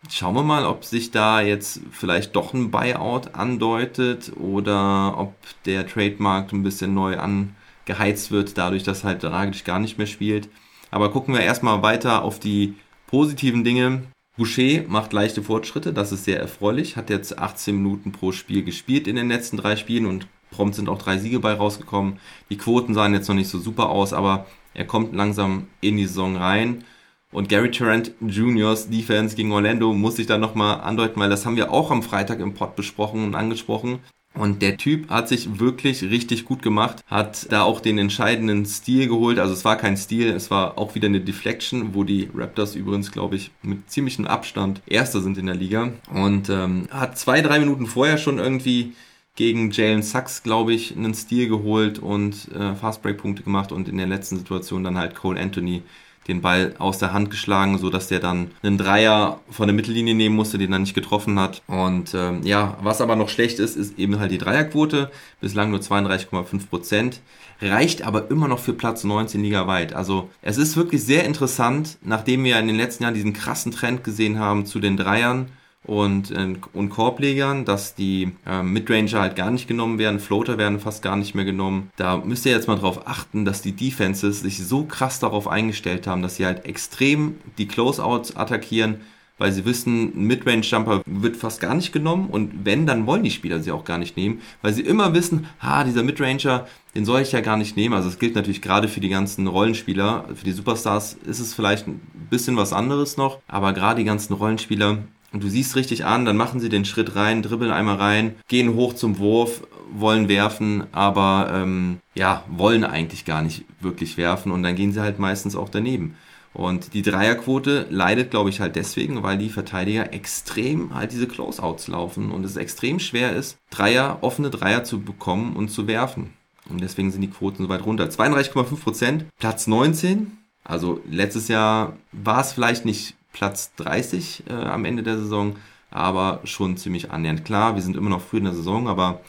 Schauen 0.08 0.34
wir 0.34 0.42
mal, 0.42 0.66
ob 0.66 0.84
sich 0.84 1.10
da 1.12 1.40
jetzt 1.40 1.80
vielleicht 1.92 2.34
doch 2.34 2.54
ein 2.54 2.70
Buyout 2.70 3.34
andeutet 3.34 4.32
oder 4.36 5.14
ob 5.16 5.34
der 5.64 5.86
Trademark 5.86 6.52
ein 6.52 6.64
bisschen 6.64 6.92
neu 6.92 7.16
angeheizt 7.18 8.32
wird, 8.32 8.58
dadurch, 8.58 8.82
dass 8.82 9.04
halt 9.04 9.22
Dragic 9.22 9.64
gar 9.64 9.78
nicht 9.78 9.98
mehr 9.98 10.08
spielt. 10.08 10.48
Aber 10.90 11.10
gucken 11.10 11.34
wir 11.34 11.42
erstmal 11.42 11.82
weiter 11.82 12.22
auf 12.22 12.40
die 12.40 12.74
positiven 13.12 13.62
Dinge. 13.62 14.04
Boucher 14.38 14.84
macht 14.88 15.12
leichte 15.12 15.42
Fortschritte, 15.42 15.92
das 15.92 16.12
ist 16.12 16.24
sehr 16.24 16.40
erfreulich, 16.40 16.96
hat 16.96 17.10
jetzt 17.10 17.38
18 17.38 17.76
Minuten 17.76 18.10
pro 18.10 18.32
Spiel 18.32 18.64
gespielt 18.64 19.06
in 19.06 19.16
den 19.16 19.28
letzten 19.28 19.58
drei 19.58 19.76
Spielen 19.76 20.06
und 20.06 20.26
prompt 20.50 20.76
sind 20.76 20.88
auch 20.88 20.96
drei 20.96 21.18
Siege 21.18 21.38
bei 21.38 21.52
rausgekommen. 21.52 22.18
Die 22.48 22.56
Quoten 22.56 22.94
sahen 22.94 23.12
jetzt 23.12 23.28
noch 23.28 23.34
nicht 23.34 23.50
so 23.50 23.58
super 23.58 23.90
aus, 23.90 24.14
aber 24.14 24.46
er 24.72 24.86
kommt 24.86 25.14
langsam 25.14 25.66
in 25.82 25.98
die 25.98 26.06
Saison 26.06 26.38
rein. 26.38 26.84
Und 27.32 27.50
Gary 27.50 27.70
Tarrant 27.70 28.12
Juniors 28.26 28.88
Defense 28.88 29.36
gegen 29.36 29.52
Orlando 29.52 29.92
muss 29.92 30.18
ich 30.18 30.26
da 30.26 30.38
nochmal 30.38 30.80
andeuten, 30.80 31.20
weil 31.20 31.28
das 31.28 31.44
haben 31.44 31.56
wir 31.56 31.70
auch 31.70 31.90
am 31.90 32.02
Freitag 32.02 32.40
im 32.40 32.54
Pod 32.54 32.76
besprochen 32.76 33.24
und 33.24 33.34
angesprochen. 33.34 33.98
Und 34.34 34.62
der 34.62 34.78
Typ 34.78 35.10
hat 35.10 35.28
sich 35.28 35.58
wirklich 35.58 36.02
richtig 36.02 36.44
gut 36.44 36.62
gemacht, 36.62 37.04
hat 37.06 37.52
da 37.52 37.62
auch 37.62 37.80
den 37.80 37.98
entscheidenden 37.98 38.64
Stil 38.64 39.08
geholt. 39.08 39.38
Also 39.38 39.52
es 39.52 39.64
war 39.64 39.76
kein 39.76 39.96
Stil, 39.96 40.30
es 40.30 40.50
war 40.50 40.78
auch 40.78 40.94
wieder 40.94 41.06
eine 41.06 41.20
Deflection, 41.20 41.94
wo 41.94 42.02
die 42.02 42.30
Raptors 42.34 42.74
übrigens, 42.74 43.12
glaube 43.12 43.36
ich, 43.36 43.50
mit 43.62 43.90
ziemlichem 43.90 44.26
Abstand 44.26 44.80
Erster 44.86 45.20
sind 45.20 45.36
in 45.36 45.46
der 45.46 45.54
Liga. 45.54 45.92
Und 46.12 46.48
ähm, 46.48 46.88
hat 46.90 47.18
zwei, 47.18 47.42
drei 47.42 47.58
Minuten 47.58 47.86
vorher 47.86 48.16
schon 48.16 48.38
irgendwie 48.38 48.92
gegen 49.34 49.70
Jalen 49.70 50.02
Sachs, 50.02 50.42
glaube 50.42 50.74
ich, 50.74 50.96
einen 50.96 51.14
Stil 51.14 51.48
geholt 51.48 51.98
und 51.98 52.48
äh, 52.54 52.74
Fastbreak-Punkte 52.74 53.42
gemacht 53.42 53.72
und 53.72 53.88
in 53.88 53.96
der 53.96 54.06
letzten 54.06 54.36
Situation 54.36 54.84
dann 54.84 54.98
halt 54.98 55.14
Cole 55.14 55.40
Anthony 55.40 55.82
den 56.28 56.40
Ball 56.40 56.74
aus 56.78 56.98
der 56.98 57.12
Hand 57.12 57.30
geschlagen, 57.30 57.78
so 57.78 57.90
dass 57.90 58.08
der 58.08 58.20
dann 58.20 58.50
einen 58.62 58.78
Dreier 58.78 59.40
von 59.50 59.66
der 59.66 59.74
Mittellinie 59.74 60.14
nehmen 60.14 60.36
musste, 60.36 60.58
den 60.58 60.72
er 60.72 60.78
nicht 60.78 60.94
getroffen 60.94 61.38
hat. 61.38 61.62
Und 61.66 62.14
ähm, 62.14 62.42
ja, 62.44 62.76
was 62.82 63.00
aber 63.00 63.16
noch 63.16 63.28
schlecht 63.28 63.58
ist, 63.58 63.76
ist 63.76 63.98
eben 63.98 64.18
halt 64.18 64.30
die 64.30 64.38
Dreierquote. 64.38 65.10
Bislang 65.40 65.70
nur 65.70 65.80
32,5 65.80 66.68
Prozent. 66.68 67.20
Reicht 67.60 68.02
aber 68.02 68.30
immer 68.30 68.48
noch 68.48 68.58
für 68.58 68.72
Platz 68.72 69.04
19 69.04 69.40
Liga 69.42 69.66
weit. 69.66 69.92
Also 69.92 70.30
es 70.42 70.58
ist 70.58 70.76
wirklich 70.76 71.04
sehr 71.04 71.24
interessant, 71.24 71.98
nachdem 72.02 72.44
wir 72.44 72.58
in 72.58 72.66
den 72.66 72.76
letzten 72.76 73.04
Jahren 73.04 73.14
diesen 73.14 73.32
krassen 73.32 73.72
Trend 73.72 74.02
gesehen 74.02 74.38
haben 74.38 74.66
zu 74.66 74.80
den 74.80 74.96
Dreiern 74.96 75.48
und, 75.84 76.30
äh, 76.30 76.54
und 76.72 76.90
Korblegern, 76.90 77.64
dass 77.64 77.94
die 77.94 78.32
äh, 78.46 78.62
Midranger 78.62 79.20
halt 79.20 79.36
gar 79.36 79.50
nicht 79.50 79.66
genommen 79.66 79.98
werden, 79.98 80.20
Floater 80.20 80.58
werden 80.58 80.80
fast 80.80 81.02
gar 81.02 81.16
nicht 81.16 81.34
mehr 81.34 81.44
genommen. 81.44 81.90
Da 81.96 82.18
müsst 82.18 82.46
ihr 82.46 82.52
jetzt 82.52 82.68
mal 82.68 82.78
drauf 82.78 83.06
achten, 83.06 83.44
dass 83.44 83.62
die 83.62 83.72
Defenses 83.72 84.40
sich 84.40 84.64
so 84.64 84.84
krass 84.84 85.18
darauf 85.18 85.48
eingestellt 85.48 86.06
haben, 86.06 86.22
dass 86.22 86.36
sie 86.36 86.46
halt 86.46 86.64
extrem 86.66 87.36
die 87.58 87.66
Closeouts 87.66 88.36
attackieren, 88.36 89.00
weil 89.38 89.50
sie 89.50 89.64
wissen, 89.64 90.12
ein 90.14 90.26
Midrange-Jumper 90.28 91.02
wird 91.04 91.36
fast 91.36 91.60
gar 91.60 91.74
nicht 91.74 91.92
genommen 91.92 92.28
und 92.30 92.64
wenn, 92.64 92.86
dann 92.86 93.06
wollen 93.06 93.24
die 93.24 93.30
Spieler 93.32 93.60
sie 93.60 93.72
auch 93.72 93.84
gar 93.84 93.98
nicht 93.98 94.16
nehmen, 94.16 94.40
weil 94.60 94.72
sie 94.72 94.82
immer 94.82 95.14
wissen, 95.14 95.46
ha, 95.60 95.82
dieser 95.82 96.04
Midranger, 96.04 96.68
den 96.94 97.04
soll 97.04 97.22
ich 97.22 97.32
ja 97.32 97.40
gar 97.40 97.56
nicht 97.56 97.76
nehmen. 97.76 97.94
Also 97.94 98.08
es 98.08 98.20
gilt 98.20 98.36
natürlich 98.36 98.62
gerade 98.62 98.86
für 98.86 99.00
die 99.00 99.08
ganzen 99.08 99.48
Rollenspieler, 99.48 100.26
für 100.32 100.44
die 100.44 100.52
Superstars 100.52 101.14
ist 101.26 101.40
es 101.40 101.54
vielleicht 101.54 101.88
ein 101.88 102.00
bisschen 102.30 102.56
was 102.56 102.72
anderes 102.72 103.16
noch, 103.16 103.40
aber 103.48 103.72
gerade 103.72 103.98
die 103.98 104.04
ganzen 104.04 104.34
Rollenspieler, 104.34 104.98
und 105.32 105.42
du 105.42 105.48
siehst 105.48 105.76
richtig 105.76 106.04
an, 106.04 106.24
dann 106.24 106.36
machen 106.36 106.60
sie 106.60 106.68
den 106.68 106.84
Schritt 106.84 107.16
rein, 107.16 107.42
dribbeln 107.42 107.70
einmal 107.70 107.96
rein, 107.96 108.36
gehen 108.48 108.74
hoch 108.74 108.94
zum 108.94 109.18
Wurf, 109.18 109.66
wollen 109.92 110.28
werfen, 110.28 110.84
aber 110.92 111.50
ähm, 111.52 111.98
ja, 112.14 112.44
wollen 112.48 112.84
eigentlich 112.84 113.24
gar 113.24 113.42
nicht 113.42 113.64
wirklich 113.80 114.16
werfen 114.16 114.52
und 114.52 114.62
dann 114.62 114.76
gehen 114.76 114.92
sie 114.92 115.00
halt 115.00 115.18
meistens 115.18 115.56
auch 115.56 115.68
daneben. 115.68 116.16
Und 116.54 116.92
die 116.92 117.02
Dreierquote 117.02 117.86
leidet, 117.88 118.30
glaube 118.30 118.50
ich, 118.50 118.60
halt 118.60 118.76
deswegen, 118.76 119.22
weil 119.22 119.38
die 119.38 119.48
Verteidiger 119.48 120.12
extrem 120.12 120.94
halt 120.94 121.12
diese 121.12 121.26
Closeouts 121.26 121.88
laufen 121.88 122.30
und 122.30 122.44
es 122.44 122.56
extrem 122.56 122.98
schwer 122.98 123.34
ist, 123.34 123.56
Dreier, 123.70 124.18
offene 124.20 124.50
Dreier 124.50 124.84
zu 124.84 125.00
bekommen 125.00 125.56
und 125.56 125.70
zu 125.70 125.86
werfen. 125.86 126.34
Und 126.68 126.80
deswegen 126.82 127.10
sind 127.10 127.22
die 127.22 127.30
Quoten 127.30 127.62
so 127.62 127.68
weit 127.68 127.86
runter. 127.86 128.04
32,5 128.04 128.76
Prozent, 128.80 129.24
Platz 129.38 129.66
19. 129.66 130.32
Also 130.62 131.00
letztes 131.10 131.48
Jahr 131.48 131.96
war 132.12 132.40
es 132.40 132.52
vielleicht 132.52 132.84
nicht 132.84 133.14
Platz 133.32 133.72
30 133.76 134.44
äh, 134.48 134.52
am 134.52 134.84
Ende 134.84 135.02
der 135.02 135.18
Saison, 135.18 135.56
aber 135.90 136.40
schon 136.44 136.76
ziemlich 136.76 137.10
annähernd. 137.10 137.44
Klar, 137.44 137.74
wir 137.74 137.82
sind 137.82 137.96
immer 137.96 138.10
noch 138.10 138.22
früh 138.22 138.38
in 138.38 138.44
der 138.44 138.54
Saison, 138.54 138.88
aber 138.88 139.20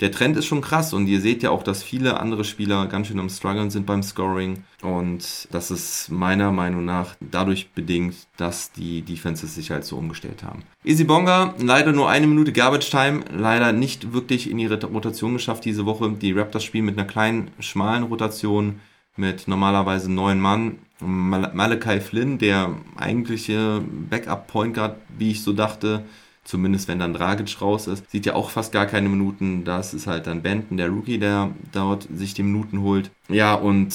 der 0.00 0.12
Trend 0.12 0.36
ist 0.36 0.46
schon 0.46 0.60
krass 0.60 0.92
und 0.92 1.08
ihr 1.08 1.20
seht 1.20 1.42
ja 1.42 1.50
auch, 1.50 1.64
dass 1.64 1.82
viele 1.82 2.20
andere 2.20 2.44
Spieler 2.44 2.86
ganz 2.86 3.08
schön 3.08 3.18
am 3.18 3.28
struggeln 3.28 3.70
sind 3.70 3.84
beim 3.84 4.04
Scoring 4.04 4.62
und 4.80 5.48
das 5.50 5.72
ist 5.72 6.08
meiner 6.08 6.52
Meinung 6.52 6.84
nach 6.84 7.16
dadurch 7.20 7.70
bedingt, 7.72 8.14
dass 8.36 8.70
die 8.70 9.02
Defenses 9.02 9.56
sich 9.56 9.72
halt 9.72 9.84
so 9.84 9.96
umgestellt 9.96 10.44
haben. 10.44 10.62
Easy 10.84 11.02
Bonga, 11.02 11.54
leider 11.58 11.92
nur 11.92 12.08
eine 12.08 12.28
Minute 12.28 12.52
Garbage 12.52 12.90
Time, 12.90 13.24
leider 13.36 13.72
nicht 13.72 14.12
wirklich 14.12 14.48
in 14.48 14.60
ihre 14.60 14.80
Rotation 14.84 15.32
geschafft 15.32 15.64
diese 15.64 15.84
Woche. 15.84 16.08
Die 16.12 16.32
Raptors 16.32 16.62
spielen 16.62 16.84
mit 16.84 16.96
einer 16.96 17.08
kleinen, 17.08 17.50
schmalen 17.58 18.04
Rotation 18.04 18.78
mit 19.18 19.48
normalerweise 19.48 20.10
neun 20.10 20.40
Mann. 20.40 20.78
Mal 21.00 21.52
Malachi 21.54 22.00
Flynn, 22.00 22.38
der 22.38 22.74
eigentliche 22.96 23.82
Backup-Point 24.10 24.74
Guard, 24.74 24.96
wie 25.16 25.30
ich 25.30 25.42
so 25.42 25.52
dachte, 25.52 26.04
zumindest 26.44 26.88
wenn 26.88 26.98
dann 26.98 27.14
Dragic 27.14 27.60
raus 27.60 27.86
ist, 27.86 28.10
sieht 28.10 28.26
ja 28.26 28.34
auch 28.34 28.50
fast 28.50 28.72
gar 28.72 28.86
keine 28.86 29.08
Minuten. 29.08 29.64
Das 29.64 29.94
ist 29.94 30.06
halt 30.06 30.26
dann 30.26 30.42
Benton, 30.42 30.76
der 30.76 30.88
Rookie, 30.88 31.18
der 31.18 31.50
dort 31.72 32.08
sich 32.12 32.34
die 32.34 32.42
Minuten 32.42 32.80
holt. 32.80 33.10
Ja, 33.28 33.54
und 33.54 33.94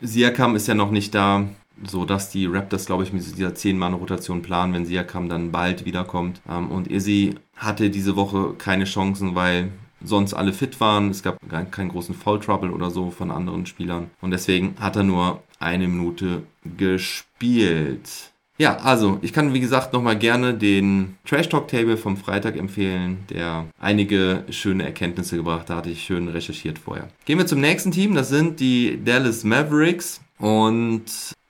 Siakam 0.00 0.56
ist 0.56 0.66
ja 0.66 0.74
noch 0.74 0.90
nicht 0.90 1.14
da, 1.14 1.44
so 1.84 2.04
dass 2.04 2.30
die 2.30 2.46
Raptors, 2.46 2.86
glaube 2.86 3.04
ich, 3.04 3.12
mit 3.12 3.24
dieser 3.24 3.50
10-Mann-Rotation 3.50 4.42
planen, 4.42 4.72
wenn 4.72 4.86
Siakam 4.86 5.28
dann 5.28 5.52
bald 5.52 5.84
wiederkommt. 5.84 6.40
Ähm, 6.48 6.70
und 6.70 6.90
Izzy 6.90 7.34
hatte 7.54 7.90
diese 7.90 8.16
Woche 8.16 8.54
keine 8.58 8.84
Chancen, 8.84 9.34
weil 9.34 9.70
sonst 10.02 10.34
alle 10.34 10.52
fit 10.52 10.80
waren. 10.80 11.10
Es 11.10 11.22
gab 11.22 11.38
keinen 11.48 11.88
großen 11.88 12.14
Foul 12.14 12.40
Trouble 12.40 12.70
oder 12.70 12.90
so 12.90 13.10
von 13.10 13.30
anderen 13.30 13.66
Spielern. 13.66 14.10
Und 14.20 14.30
deswegen 14.30 14.74
hat 14.78 14.96
er 14.96 15.02
nur 15.02 15.42
eine 15.58 15.88
Minute 15.88 16.42
gespielt. 16.76 18.32
Ja, 18.58 18.78
also 18.78 19.18
ich 19.20 19.34
kann 19.34 19.52
wie 19.52 19.60
gesagt 19.60 19.92
nochmal 19.92 20.16
gerne 20.18 20.54
den 20.54 21.18
Trash 21.26 21.50
Talk 21.50 21.68
Table 21.68 21.98
vom 21.98 22.16
Freitag 22.16 22.56
empfehlen, 22.56 23.18
der 23.28 23.66
einige 23.78 24.44
schöne 24.48 24.84
Erkenntnisse 24.84 25.36
gebracht 25.36 25.68
hat. 25.68 25.76
Hatte 25.76 25.90
ich 25.90 26.04
schön 26.04 26.28
recherchiert 26.28 26.78
vorher. 26.78 27.08
Gehen 27.26 27.38
wir 27.38 27.46
zum 27.46 27.60
nächsten 27.60 27.90
Team. 27.90 28.14
Das 28.14 28.30
sind 28.30 28.60
die 28.60 28.98
Dallas 29.04 29.44
Mavericks. 29.44 30.22
Und 30.38 31.04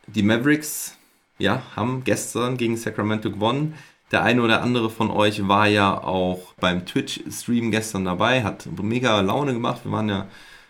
die 0.09 0.23
Mavericks, 0.23 0.97
ja, 1.39 1.63
haben 1.77 2.03
gestern 2.05 2.57
gegen 2.57 2.77
Sacramento 2.77 3.31
gewonnen. 3.31 3.75
Der 4.13 4.23
eine 4.23 4.43
oder 4.43 4.63
andere 4.63 4.89
von 4.89 5.11
euch 5.11 5.49
war 5.49 5.67
ja 5.67 6.03
auch 6.03 6.55
beim 6.61 6.87
Twitch-Stream 6.87 7.71
gestern 7.71 8.05
dabei, 8.05 8.45
hat 8.45 8.69
mega 8.81 9.21
Laune 9.21 9.53
gemacht. 9.53 9.85
Wir 9.85 9.93
waren 9.93 10.09
ja 10.09 10.27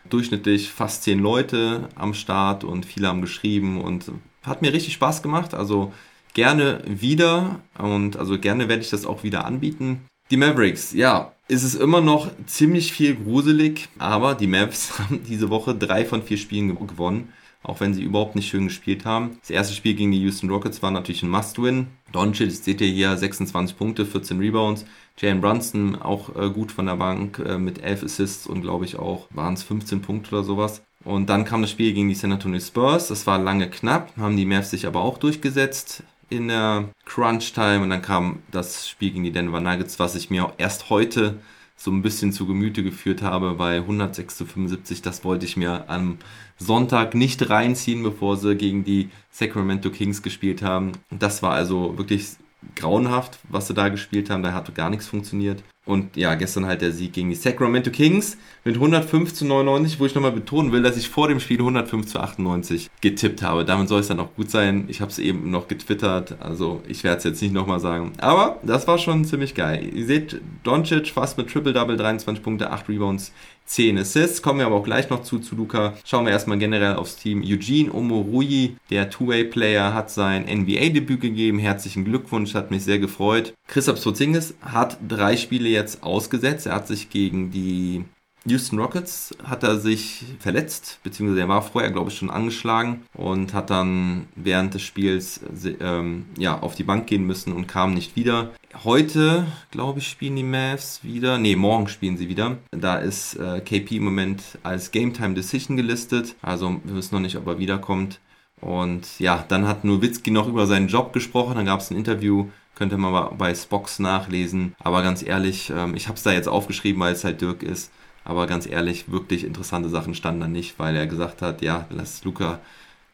durchschnittlich 0.09 0.71
fast 0.71 1.03
zehn 1.03 1.19
Leute 1.19 1.89
am 1.97 2.15
Start 2.15 2.65
und 2.65 2.87
viele 2.87 3.09
haben 3.09 3.21
geschrieben 3.21 3.81
und 3.81 4.11
hat 4.43 4.63
mir 4.63 4.73
richtig 4.73 4.95
Spaß 4.95 5.23
gemacht. 5.23 5.53
Also 5.53 5.93
gerne 6.33 6.83
wieder 6.87 7.61
und 7.79 8.17
also 8.17 8.39
gerne 8.39 8.69
werde 8.69 8.83
ich 8.83 8.91
das 8.91 9.05
auch 9.05 9.23
wieder 9.23 9.45
anbieten. 9.45 10.07
Die 10.31 10.37
Mavericks, 10.37 10.93
ja, 10.93 11.33
ist 11.47 11.63
es 11.63 11.75
immer 11.75 12.01
noch 12.01 12.31
ziemlich 12.47 12.93
viel 12.93 13.15
gruselig, 13.15 13.89
aber 13.99 14.35
die 14.35 14.47
Mavs 14.47 14.99
haben 14.99 15.23
diese 15.25 15.51
Woche 15.51 15.75
drei 15.75 16.05
von 16.05 16.23
vier 16.23 16.39
Spielen 16.39 16.75
gewonnen 16.75 17.33
auch 17.67 17.81
wenn 17.81 17.95
sie 17.95 18.03
überhaupt 18.03 18.37
nicht 18.37 18.49
schön 18.49 18.65
gespielt 18.65 19.05
haben. 19.05 19.39
Das 19.41 19.51
erste 19.51 19.75
Spiel 19.75 19.95
gegen 19.95 20.13
die 20.13 20.23
Houston 20.23 20.51
Rockets 20.51 20.83
war 20.83 20.91
natürlich 20.91 21.23
ein 21.23 21.31
Must-Win. 21.31 21.89
Doncic, 22.13 22.53
seht 22.53 22.81
ihr 22.81 22.89
hier, 22.89 23.17
26 23.17 23.77
Punkte, 23.77 24.07
14 24.07 24.39
Rebounds. 24.39 24.85
Jalen 25.19 25.41
Brunson 25.41 25.97
auch 26.01 26.35
äh, 26.37 26.51
gut 26.51 26.73
von 26.73 26.87
der 26.87 26.97
Bank 26.97 27.39
äh, 27.39 27.59
mit 27.59 27.83
11 27.83 28.05
Assists 28.05 28.47
und 28.47 28.61
glaube 28.61 28.85
ich 28.85 28.97
auch 28.99 29.29
waren 29.31 29.55
es 29.55 29.63
15 29.63 30.03
Punkte 30.03 30.31
oder 30.35 30.45
sowas. 30.45 30.83
Und 31.05 31.31
dann 31.31 31.45
kam 31.45 31.63
das 31.63 31.71
Spiel 31.71 31.93
gegen 31.93 32.09
die 32.09 32.15
San 32.15 32.33
Antonio 32.33 32.61
Spurs. 32.61 33.09
Das 33.09 33.27
war 33.27 33.39
lange 33.39 33.71
knapp, 33.71 34.13
haben 34.17 34.37
die 34.37 34.45
Mavs 34.45 34.71
sich 34.71 34.87
aber 34.87 35.01
auch 35.03 35.19
durchgesetzt 35.19 36.03
in 36.29 36.49
der 36.49 36.89
Crunch 37.05 37.53
Time 37.53 37.83
und 37.83 37.91
dann 37.91 38.03
kam 38.03 38.43
das 38.51 38.89
Spiel 38.89 39.13
gegen 39.13 39.25
die 39.25 39.33
Denver 39.33 39.61
Nuggets, 39.61 39.99
was 39.99 40.17
ich 40.17 40.31
mir 40.31 40.53
erst 40.59 40.91
heute 40.91 41.39
so 41.77 41.91
ein 41.91 42.03
bisschen 42.03 42.33
zu 42.33 42.47
Gemüte 42.47 42.83
geführt 42.83 43.23
habe 43.23 43.55
bei 43.55 43.77
106 43.77 44.37
zu 44.37 44.47
75. 44.47 45.03
Das 45.03 45.25
wollte 45.25 45.45
ich 45.45 45.57
mir 45.57 45.89
am 45.89 46.19
Sonntag 46.59 47.15
nicht 47.15 47.51
reinziehen, 47.51 48.03
bevor 48.03 48.37
sie 48.37 48.57
gegen 48.57 48.83
die 48.83 49.11
Sacramento 49.31 49.91
Kings 49.91 50.23
gespielt 50.23 50.63
haben. 50.63 50.93
Das 51.11 51.43
war 51.43 51.53
also 51.53 51.99
wirklich 51.99 52.37
grauenhaft, 52.75 53.39
was 53.49 53.69
sie 53.69 53.75
da 53.75 53.91
gespielt 53.91 54.31
haben. 54.31 54.43
Da 54.43 54.53
hat 54.53 54.75
gar 54.75 54.91
nichts 54.91 55.07
funktioniert. 55.07 55.63
Und 55.85 56.17
ja, 56.17 56.35
gestern 56.35 56.67
halt 56.67 56.83
der 56.83 56.93
Sieg 56.93 57.13
gegen 57.13 57.29
die 57.29 57.37
Sacramento 57.37 57.91
Kings 57.91 58.39
mit 58.67 58.75
105 58.75 59.33
zu 59.33 59.47
99, 59.47 60.01
wo 60.01 60.07
ich 60.07 60.15
nochmal 60.17 60.33
betonen 60.33 60.73
will, 60.73 60.83
dass 60.83 60.97
ich 60.97 61.09
vor 61.09 61.29
dem 61.29 61.39
Spiel 61.39 61.61
105 61.61 62.05
zu 62.07 62.19
98 62.19 62.91
getippt 63.01 63.41
habe. 63.41 63.65
Damit 63.65 63.89
soll 63.89 64.01
es 64.01 64.09
dann 64.09 64.19
auch 64.19 64.35
gut 64.35 64.51
sein. 64.51 64.87
Ich 64.89 65.01
habe 65.01 65.11
es 65.11 65.21
eben 65.21 65.53
noch 65.53 65.69
getwittert, 65.69 66.37
also 66.41 66.83
ich 66.89 67.05
werde 67.05 67.19
es 67.19 67.25
jetzt 67.25 67.43
nicht 67.43 67.55
nochmal 67.55 67.79
sagen. 67.79 68.13
Aber 68.19 68.59
das 68.65 68.89
war 68.89 68.99
schon 68.99 69.25
ziemlich 69.25 69.55
geil. 69.55 69.89
Ihr 69.95 70.05
seht, 70.05 70.41
Doncic 70.65 71.11
fast 71.11 71.39
mit 71.39 71.49
Triple-Double, 71.49 71.97
23 71.97 72.43
Punkte, 72.43 72.73
8 72.73 72.89
Rebounds, 72.89 73.31
10 73.67 73.99
Assists. 73.99 74.43
Kommen 74.43 74.59
wir 74.59 74.67
aber 74.67 74.75
auch 74.75 74.85
gleich 74.85 75.11
noch 75.11 75.23
zu, 75.23 75.39
zu 75.39 75.55
Luca. 75.55 75.95
Schauen 76.05 76.25
wir 76.25 76.33
erstmal 76.33 76.59
generell 76.59 76.97
aufs 76.97 77.15
Team. 77.15 77.45
Eugene 77.45 77.93
Omorui, 77.93 78.77
der 78.91 79.11
Two-Way-Player, 79.11 79.95
hat 79.95 80.11
sein 80.11 80.45
NBA-Debüt 80.45 81.21
gegeben. 81.21 81.61
Herzlichen 81.61 82.05
Glückwunsch, 82.05 82.55
hat 82.55 82.73
mich 82.73 82.83
sehr 82.83 82.99
gefreut. 82.99 83.55
Christoph 83.69 84.03
Porzingis 84.03 84.55
hat 84.61 84.99
drei 85.07 85.37
Spiele 85.37 85.69
jetzt 85.69 86.03
ausgesetzt. 86.03 86.67
Er 86.67 86.75
hat 86.75 86.89
sich 86.89 87.11
gegen 87.11 87.53
die 87.53 88.05
Houston 88.47 88.79
Rockets 88.79 89.35
hat 89.45 89.63
er 89.63 89.79
sich 89.79 90.25
verletzt, 90.39 91.01
beziehungsweise 91.03 91.41
er 91.41 91.49
war 91.49 91.63
vorher, 91.63 91.91
glaube 91.91 92.11
ich, 92.11 92.17
schon 92.17 92.31
angeschlagen 92.31 93.03
und 93.15 93.55
hat 93.55 93.71
dann 93.71 94.27
während 94.37 94.75
des 94.75 94.83
Spiels 94.83 95.41
ähm, 95.81 96.27
ja, 96.39 96.61
auf 96.61 96.75
die 96.75 96.85
Bank 96.85 97.07
gehen 97.07 97.27
müssen 97.27 97.53
und 97.53 97.67
kam 97.67 97.95
nicht 97.95 98.17
wieder. 98.17 98.53
Heute, 98.85 99.47
glaube 99.71 99.99
ich, 99.99 100.09
spielen 100.09 100.37
die 100.37 100.43
Mavs 100.43 101.01
wieder. 101.03 101.39
Ne, 101.39 101.57
morgen 101.57 101.89
spielen 101.89 102.17
sie 102.17 102.29
wieder. 102.29 102.59
Da 102.71 102.97
ist 102.97 103.35
äh, 103.35 103.61
KP 103.61 103.97
im 103.97 104.05
Moment 104.05 104.43
als 104.63 104.91
Game 104.91 105.13
Time 105.13 105.35
Decision 105.35 105.77
gelistet. 105.77 106.37
Also 106.43 106.81
wir 106.85 106.95
wissen 106.95 107.15
noch 107.15 107.23
nicht, 107.23 107.37
ob 107.37 107.47
er 107.47 107.59
wiederkommt. 107.59 108.21
Und 108.61 109.19
ja, 109.19 109.45
dann 109.49 109.67
hat 109.67 109.85
Nowitzki 109.85 110.31
noch 110.31 110.49
über 110.49 110.67
seinen 110.67 110.89
Job 110.89 111.13
gesprochen. 111.13 111.57
Dann 111.57 111.67
gab 111.67 111.81
es 111.81 111.91
ein 111.91 111.97
Interview 111.97 112.49
Könnt 112.77 112.93
ihr 112.93 112.99
mal 112.99 113.31
bei 113.39 113.55
Spox 113.55 113.99
nachlesen. 114.01 114.77
Aber 114.79 115.03
ganz 115.03 115.23
ehrlich, 115.23 115.73
ähm, 115.75 115.95
ich 115.95 116.09
habe 116.09 116.17
es 116.17 116.23
da 116.23 116.33
jetzt 116.33 116.47
aufgeschrieben, 116.47 117.01
weil 117.01 117.15
es 117.15 117.25
halt 117.25 117.41
Dirk 117.41 117.63
ist. 117.63 117.91
Aber 118.27 118.47
ganz 118.47 118.67
ehrlich, 118.67 119.11
wirklich 119.11 119.45
interessante 119.45 119.89
Sachen 119.89 120.15
standen 120.15 120.41
da 120.41 120.49
nicht, 120.49 120.79
weil 120.79 120.97
er 120.97 121.07
gesagt 121.07 121.43
hat, 121.43 121.63
ja, 121.63 121.87
lass 121.91 122.25
Luca 122.25 122.59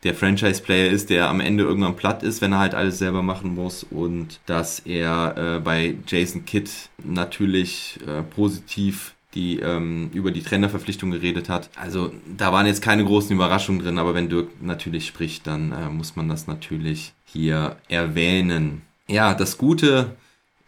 der 0.03 0.15
Franchise-Player 0.15 0.91
ist, 0.91 1.11
der 1.11 1.29
am 1.29 1.41
Ende 1.41 1.63
irgendwann 1.63 1.95
platt 1.95 2.23
ist, 2.25 2.41
wenn 2.41 2.53
er 2.53 2.59
halt 2.59 2.75
alles 2.75 2.99
selber 2.99 3.23
machen 3.23 3.55
muss 3.55 3.85
und 3.85 4.41
dass 4.47 4.81
er 4.81 5.37
äh, 5.37 5.61
bei 5.61 5.95
Jason 6.09 6.45
Kidd 6.45 6.71
natürlich 7.05 8.01
äh, 8.07 8.23
positiv 8.23 9.15
die 9.35 9.61
ähm, 9.61 10.11
über 10.13 10.31
die 10.31 10.43
Trainerverpflichtung 10.43 11.11
geredet 11.11 11.49
hat. 11.49 11.71
Also 11.77 12.13
da 12.37 12.53
waren 12.53 12.67
jetzt 12.67 12.83
keine 12.83 13.05
großen 13.05 13.35
Überraschungen 13.35 13.83
drin, 13.83 13.99
aber 13.99 14.15
wenn 14.15 14.29
Dirk 14.29 14.49
natürlich 14.61 15.07
spricht, 15.07 15.47
dann 15.47 15.73
äh, 15.73 15.89
muss 15.89 16.17
man 16.17 16.29
das 16.29 16.47
natürlich 16.47 17.15
hier 17.25 17.77
erwähnen. 17.89 18.83
Ja, 19.09 19.35
das 19.35 19.57
Gute 19.57 20.17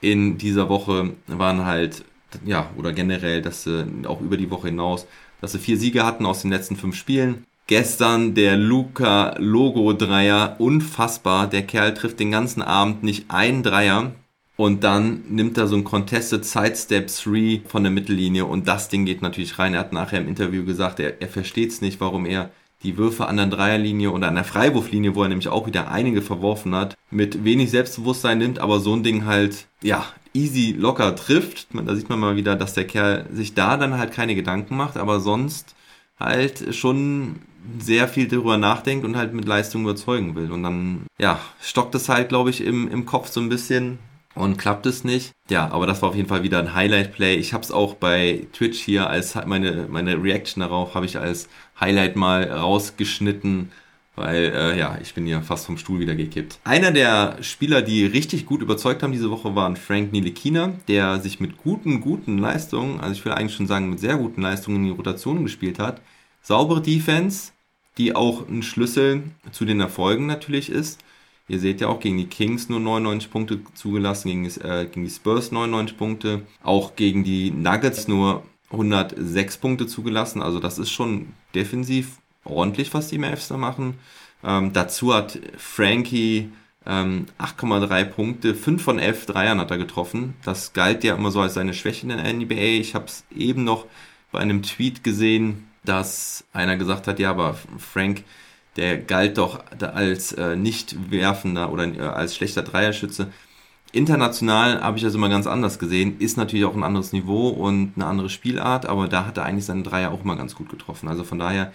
in 0.00 0.38
dieser 0.38 0.68
Woche 0.68 1.14
waren 1.26 1.64
halt, 1.64 2.04
ja, 2.44 2.70
oder 2.76 2.92
generell, 2.92 3.42
dass 3.42 3.64
sie 3.64 3.86
auch 4.06 4.20
über 4.20 4.36
die 4.36 4.50
Woche 4.50 4.68
hinaus, 4.68 5.06
dass 5.40 5.52
sie 5.52 5.58
vier 5.58 5.76
Siege 5.76 6.04
hatten 6.04 6.26
aus 6.26 6.42
den 6.42 6.50
letzten 6.50 6.76
fünf 6.76 6.96
Spielen. 6.96 7.44
Gestern 7.66 8.34
der 8.34 8.56
Luca 8.56 9.36
Logo 9.38 9.92
Dreier, 9.94 10.56
unfassbar. 10.58 11.46
Der 11.46 11.62
Kerl 11.62 11.94
trifft 11.94 12.20
den 12.20 12.30
ganzen 12.30 12.60
Abend 12.60 13.02
nicht 13.02 13.30
einen 13.30 13.62
Dreier. 13.62 14.12
Und 14.56 14.84
dann 14.84 15.22
nimmt 15.28 15.58
er 15.58 15.66
so 15.66 15.74
ein 15.74 15.82
Contested 15.82 16.44
Sidestep 16.44 17.08
3 17.08 17.62
von 17.66 17.82
der 17.82 17.90
Mittellinie 17.90 18.44
und 18.44 18.68
das 18.68 18.88
Ding 18.88 19.04
geht 19.04 19.20
natürlich 19.20 19.58
rein. 19.58 19.74
Er 19.74 19.80
hat 19.80 19.92
nachher 19.92 20.20
im 20.20 20.28
Interview 20.28 20.64
gesagt, 20.64 21.00
er, 21.00 21.20
er 21.20 21.28
versteht 21.28 21.70
es 21.70 21.80
nicht, 21.80 22.00
warum 22.00 22.24
er 22.24 22.50
die 22.84 22.96
Würfe 22.96 23.26
an 23.26 23.36
der 23.36 23.46
Dreierlinie 23.46 24.10
oder 24.10 24.28
an 24.28 24.34
der 24.34 24.44
Freiwurflinie, 24.44 25.14
wo 25.14 25.22
er 25.22 25.28
nämlich 25.28 25.48
auch 25.48 25.66
wieder 25.66 25.90
einige 25.90 26.22
verworfen 26.22 26.74
hat, 26.74 26.94
mit 27.10 27.44
wenig 27.44 27.70
Selbstbewusstsein 27.70 28.38
nimmt, 28.38 28.58
aber 28.58 28.80
so 28.80 28.94
ein 28.94 29.02
Ding 29.02 29.24
halt, 29.24 29.66
ja, 29.82 30.06
easy 30.34 30.74
locker 30.76 31.16
trifft. 31.16 31.68
Da 31.72 31.94
sieht 31.94 32.08
man 32.08 32.20
mal 32.20 32.36
wieder, 32.36 32.56
dass 32.56 32.74
der 32.74 32.86
Kerl 32.86 33.26
sich 33.32 33.54
da 33.54 33.76
dann 33.76 33.98
halt 33.98 34.12
keine 34.12 34.34
Gedanken 34.34 34.76
macht, 34.76 34.96
aber 34.96 35.20
sonst 35.20 35.74
halt 36.18 36.74
schon 36.74 37.36
sehr 37.78 38.08
viel 38.08 38.28
darüber 38.28 38.58
nachdenkt 38.58 39.04
und 39.04 39.16
halt 39.16 39.32
mit 39.32 39.46
Leistung 39.46 39.82
überzeugen 39.82 40.34
will. 40.34 40.52
Und 40.52 40.62
dann, 40.62 41.06
ja, 41.18 41.40
stockt 41.60 41.94
es 41.94 42.08
halt, 42.08 42.28
glaube 42.28 42.50
ich, 42.50 42.62
im, 42.62 42.90
im 42.90 43.06
Kopf 43.06 43.30
so 43.30 43.40
ein 43.40 43.48
bisschen 43.48 43.98
und 44.34 44.58
klappt 44.58 44.86
es 44.86 45.04
nicht. 45.04 45.32
Ja, 45.48 45.70
aber 45.70 45.86
das 45.86 46.02
war 46.02 46.10
auf 46.10 46.16
jeden 46.16 46.28
Fall 46.28 46.42
wieder 46.42 46.58
ein 46.58 46.74
Highlight-Play. 46.74 47.36
Ich 47.36 47.52
habe 47.52 47.64
es 47.64 47.70
auch 47.70 47.94
bei 47.94 48.46
Twitch 48.52 48.80
hier 48.80 49.08
als 49.08 49.34
meine, 49.46 49.86
meine 49.88 50.22
Reaction 50.22 50.60
darauf 50.60 50.94
habe 50.94 51.06
ich 51.06 51.18
als 51.18 51.48
Highlight 51.80 52.16
mal 52.16 52.44
rausgeschnitten, 52.44 53.70
weil 54.16 54.52
äh, 54.54 54.78
ja, 54.78 54.98
ich 55.02 55.14
bin 55.14 55.26
hier 55.26 55.42
fast 55.42 55.66
vom 55.66 55.76
Stuhl 55.76 55.98
wieder 55.98 56.14
gekippt. 56.14 56.60
Einer 56.64 56.92
der 56.92 57.38
Spieler, 57.42 57.82
die 57.82 58.06
richtig 58.06 58.46
gut 58.46 58.62
überzeugt 58.62 59.02
haben 59.02 59.12
diese 59.12 59.30
Woche, 59.30 59.54
waren 59.54 59.76
Frank 59.76 60.12
Nilikina, 60.12 60.74
der 60.88 61.20
sich 61.20 61.40
mit 61.40 61.58
guten, 61.58 62.00
guten 62.00 62.38
Leistungen, 62.38 63.00
also 63.00 63.12
ich 63.12 63.24
will 63.24 63.32
eigentlich 63.32 63.56
schon 63.56 63.66
sagen 63.66 63.90
mit 63.90 64.00
sehr 64.00 64.16
guten 64.16 64.42
Leistungen 64.42 64.78
in 64.78 64.84
die 64.84 64.96
Rotation 64.96 65.42
gespielt 65.42 65.78
hat. 65.78 66.00
Saubere 66.42 66.80
Defense, 66.80 67.52
die 67.98 68.14
auch 68.14 68.48
ein 68.48 68.62
Schlüssel 68.62 69.22
zu 69.50 69.64
den 69.64 69.80
Erfolgen 69.80 70.26
natürlich 70.26 70.70
ist. 70.70 71.00
Ihr 71.46 71.58
seht 71.58 71.80
ja 71.80 71.88
auch 71.88 72.00
gegen 72.00 72.16
die 72.16 72.26
Kings 72.26 72.68
nur 72.68 72.80
99 72.80 73.30
Punkte 73.30 73.60
zugelassen, 73.74 74.28
gegen, 74.28 74.44
äh, 74.62 74.86
gegen 74.86 75.04
die 75.04 75.10
Spurs 75.10 75.52
99 75.52 75.96
Punkte, 75.96 76.42
auch 76.62 76.96
gegen 76.96 77.22
die 77.22 77.50
Nuggets 77.50 78.08
nur 78.08 78.44
106 78.74 79.58
Punkte 79.58 79.86
zugelassen. 79.86 80.42
Also 80.42 80.60
das 80.60 80.78
ist 80.78 80.90
schon 80.90 81.32
defensiv 81.54 82.18
ordentlich, 82.44 82.92
was 82.94 83.08
die 83.08 83.18
Mavs 83.18 83.48
da 83.48 83.56
machen. 83.56 83.94
Ähm, 84.42 84.72
dazu 84.72 85.14
hat 85.14 85.38
Frankie 85.56 86.50
ähm, 86.86 87.26
8,3 87.38 88.04
Punkte, 88.04 88.54
5 88.54 88.82
von 88.82 88.98
11 88.98 89.26
Dreiern 89.26 89.60
hat 89.60 89.70
er 89.70 89.78
getroffen. 89.78 90.34
Das 90.44 90.72
galt 90.72 91.02
ja 91.04 91.14
immer 91.14 91.30
so 91.30 91.40
als 91.40 91.54
seine 91.54 91.74
Schwäche 91.74 92.02
in 92.02 92.08
der 92.10 92.32
NBA. 92.32 92.80
Ich 92.80 92.94
habe 92.94 93.06
es 93.06 93.24
eben 93.34 93.64
noch 93.64 93.86
bei 94.30 94.40
einem 94.40 94.62
Tweet 94.62 95.02
gesehen, 95.02 95.68
dass 95.84 96.44
einer 96.52 96.76
gesagt 96.76 97.06
hat, 97.06 97.18
ja, 97.18 97.30
aber 97.30 97.56
Frank 97.78 98.24
der 98.76 98.98
galt 98.98 99.38
doch 99.38 99.62
als 99.80 100.32
äh, 100.32 100.56
nicht 100.56 101.10
werfender 101.10 101.70
oder 101.70 101.86
äh, 101.86 102.00
als 102.00 102.36
schlechter 102.36 102.62
Dreierschütze. 102.62 103.32
International 103.94 104.80
habe 104.80 104.96
ich 104.96 105.04
das 105.04 105.14
immer 105.14 105.28
ganz 105.28 105.46
anders 105.46 105.78
gesehen. 105.78 106.18
Ist 106.18 106.36
natürlich 106.36 106.64
auch 106.64 106.74
ein 106.74 106.82
anderes 106.82 107.12
Niveau 107.12 107.48
und 107.48 107.92
eine 107.96 108.06
andere 108.06 108.28
Spielart, 108.28 108.86
aber 108.86 109.08
da 109.08 109.26
hat 109.26 109.36
er 109.36 109.44
eigentlich 109.44 109.64
seinen 109.64 109.84
Dreier 109.84 110.10
auch 110.10 110.24
immer 110.24 110.36
ganz 110.36 110.54
gut 110.54 110.68
getroffen. 110.68 111.08
Also 111.08 111.24
von 111.24 111.38
daher, 111.38 111.72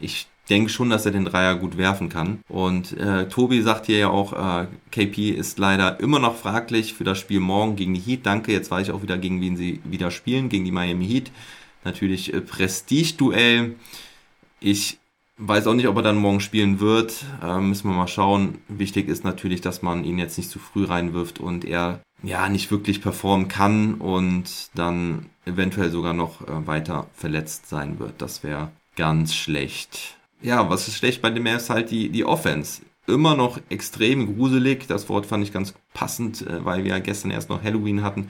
ich 0.00 0.26
denke 0.50 0.70
schon, 0.70 0.90
dass 0.90 1.06
er 1.06 1.12
den 1.12 1.24
Dreier 1.24 1.54
gut 1.54 1.76
werfen 1.76 2.08
kann. 2.08 2.40
Und 2.48 2.96
äh, 2.98 3.28
Tobi 3.28 3.62
sagt 3.62 3.86
hier 3.86 3.98
ja 3.98 4.08
auch, 4.08 4.32
äh, 4.32 4.66
KP 4.90 5.30
ist 5.30 5.58
leider 5.58 6.00
immer 6.00 6.18
noch 6.18 6.36
fraglich 6.36 6.94
für 6.94 7.04
das 7.04 7.18
Spiel 7.18 7.40
morgen 7.40 7.76
gegen 7.76 7.94
die 7.94 8.00
Heat. 8.00 8.26
Danke, 8.26 8.52
jetzt 8.52 8.70
weiß 8.70 8.88
ich 8.88 8.92
auch 8.92 9.02
wieder, 9.02 9.18
gegen 9.18 9.40
wen 9.40 9.56
sie 9.56 9.80
wieder 9.84 10.10
spielen, 10.10 10.48
gegen 10.48 10.64
die 10.64 10.72
Miami 10.72 11.06
Heat. 11.06 11.30
Natürlich 11.84 12.34
äh, 12.34 12.40
Prestige-Duell. 12.40 13.76
Ich 14.60 14.98
Weiß 15.38 15.66
auch 15.66 15.74
nicht, 15.74 15.88
ob 15.88 15.96
er 15.96 16.02
dann 16.02 16.16
morgen 16.16 16.40
spielen 16.40 16.78
wird. 16.78 17.24
Äh, 17.42 17.58
müssen 17.58 17.88
wir 17.88 17.96
mal 17.96 18.08
schauen. 18.08 18.58
Wichtig 18.68 19.08
ist 19.08 19.24
natürlich, 19.24 19.60
dass 19.60 19.82
man 19.82 20.04
ihn 20.04 20.18
jetzt 20.18 20.36
nicht 20.36 20.50
zu 20.50 20.58
früh 20.58 20.84
reinwirft 20.84 21.40
und 21.40 21.64
er 21.64 22.00
ja 22.22 22.48
nicht 22.48 22.70
wirklich 22.70 23.02
performen 23.02 23.48
kann 23.48 23.94
und 23.94 24.70
dann 24.74 25.26
eventuell 25.44 25.90
sogar 25.90 26.12
noch 26.12 26.42
äh, 26.42 26.66
weiter 26.66 27.08
verletzt 27.14 27.68
sein 27.68 27.98
wird. 27.98 28.20
Das 28.20 28.44
wäre 28.44 28.70
ganz 28.96 29.34
schlecht. 29.34 30.16
Ja, 30.40 30.68
was 30.68 30.88
ist 30.88 30.98
schlecht 30.98 31.22
bei 31.22 31.30
dem 31.30 31.46
ist 31.46 31.70
halt 31.70 31.90
die, 31.90 32.10
die 32.10 32.24
Offense. 32.24 32.82
Immer 33.06 33.34
noch 33.34 33.58
extrem 33.68 34.34
gruselig. 34.34 34.86
Das 34.86 35.08
Wort 35.08 35.26
fand 35.26 35.42
ich 35.42 35.52
ganz 35.52 35.74
passend, 35.94 36.46
äh, 36.46 36.64
weil 36.64 36.84
wir 36.84 36.90
ja 36.90 36.98
gestern 36.98 37.30
erst 37.30 37.48
noch 37.48 37.62
Halloween 37.62 38.02
hatten. 38.02 38.28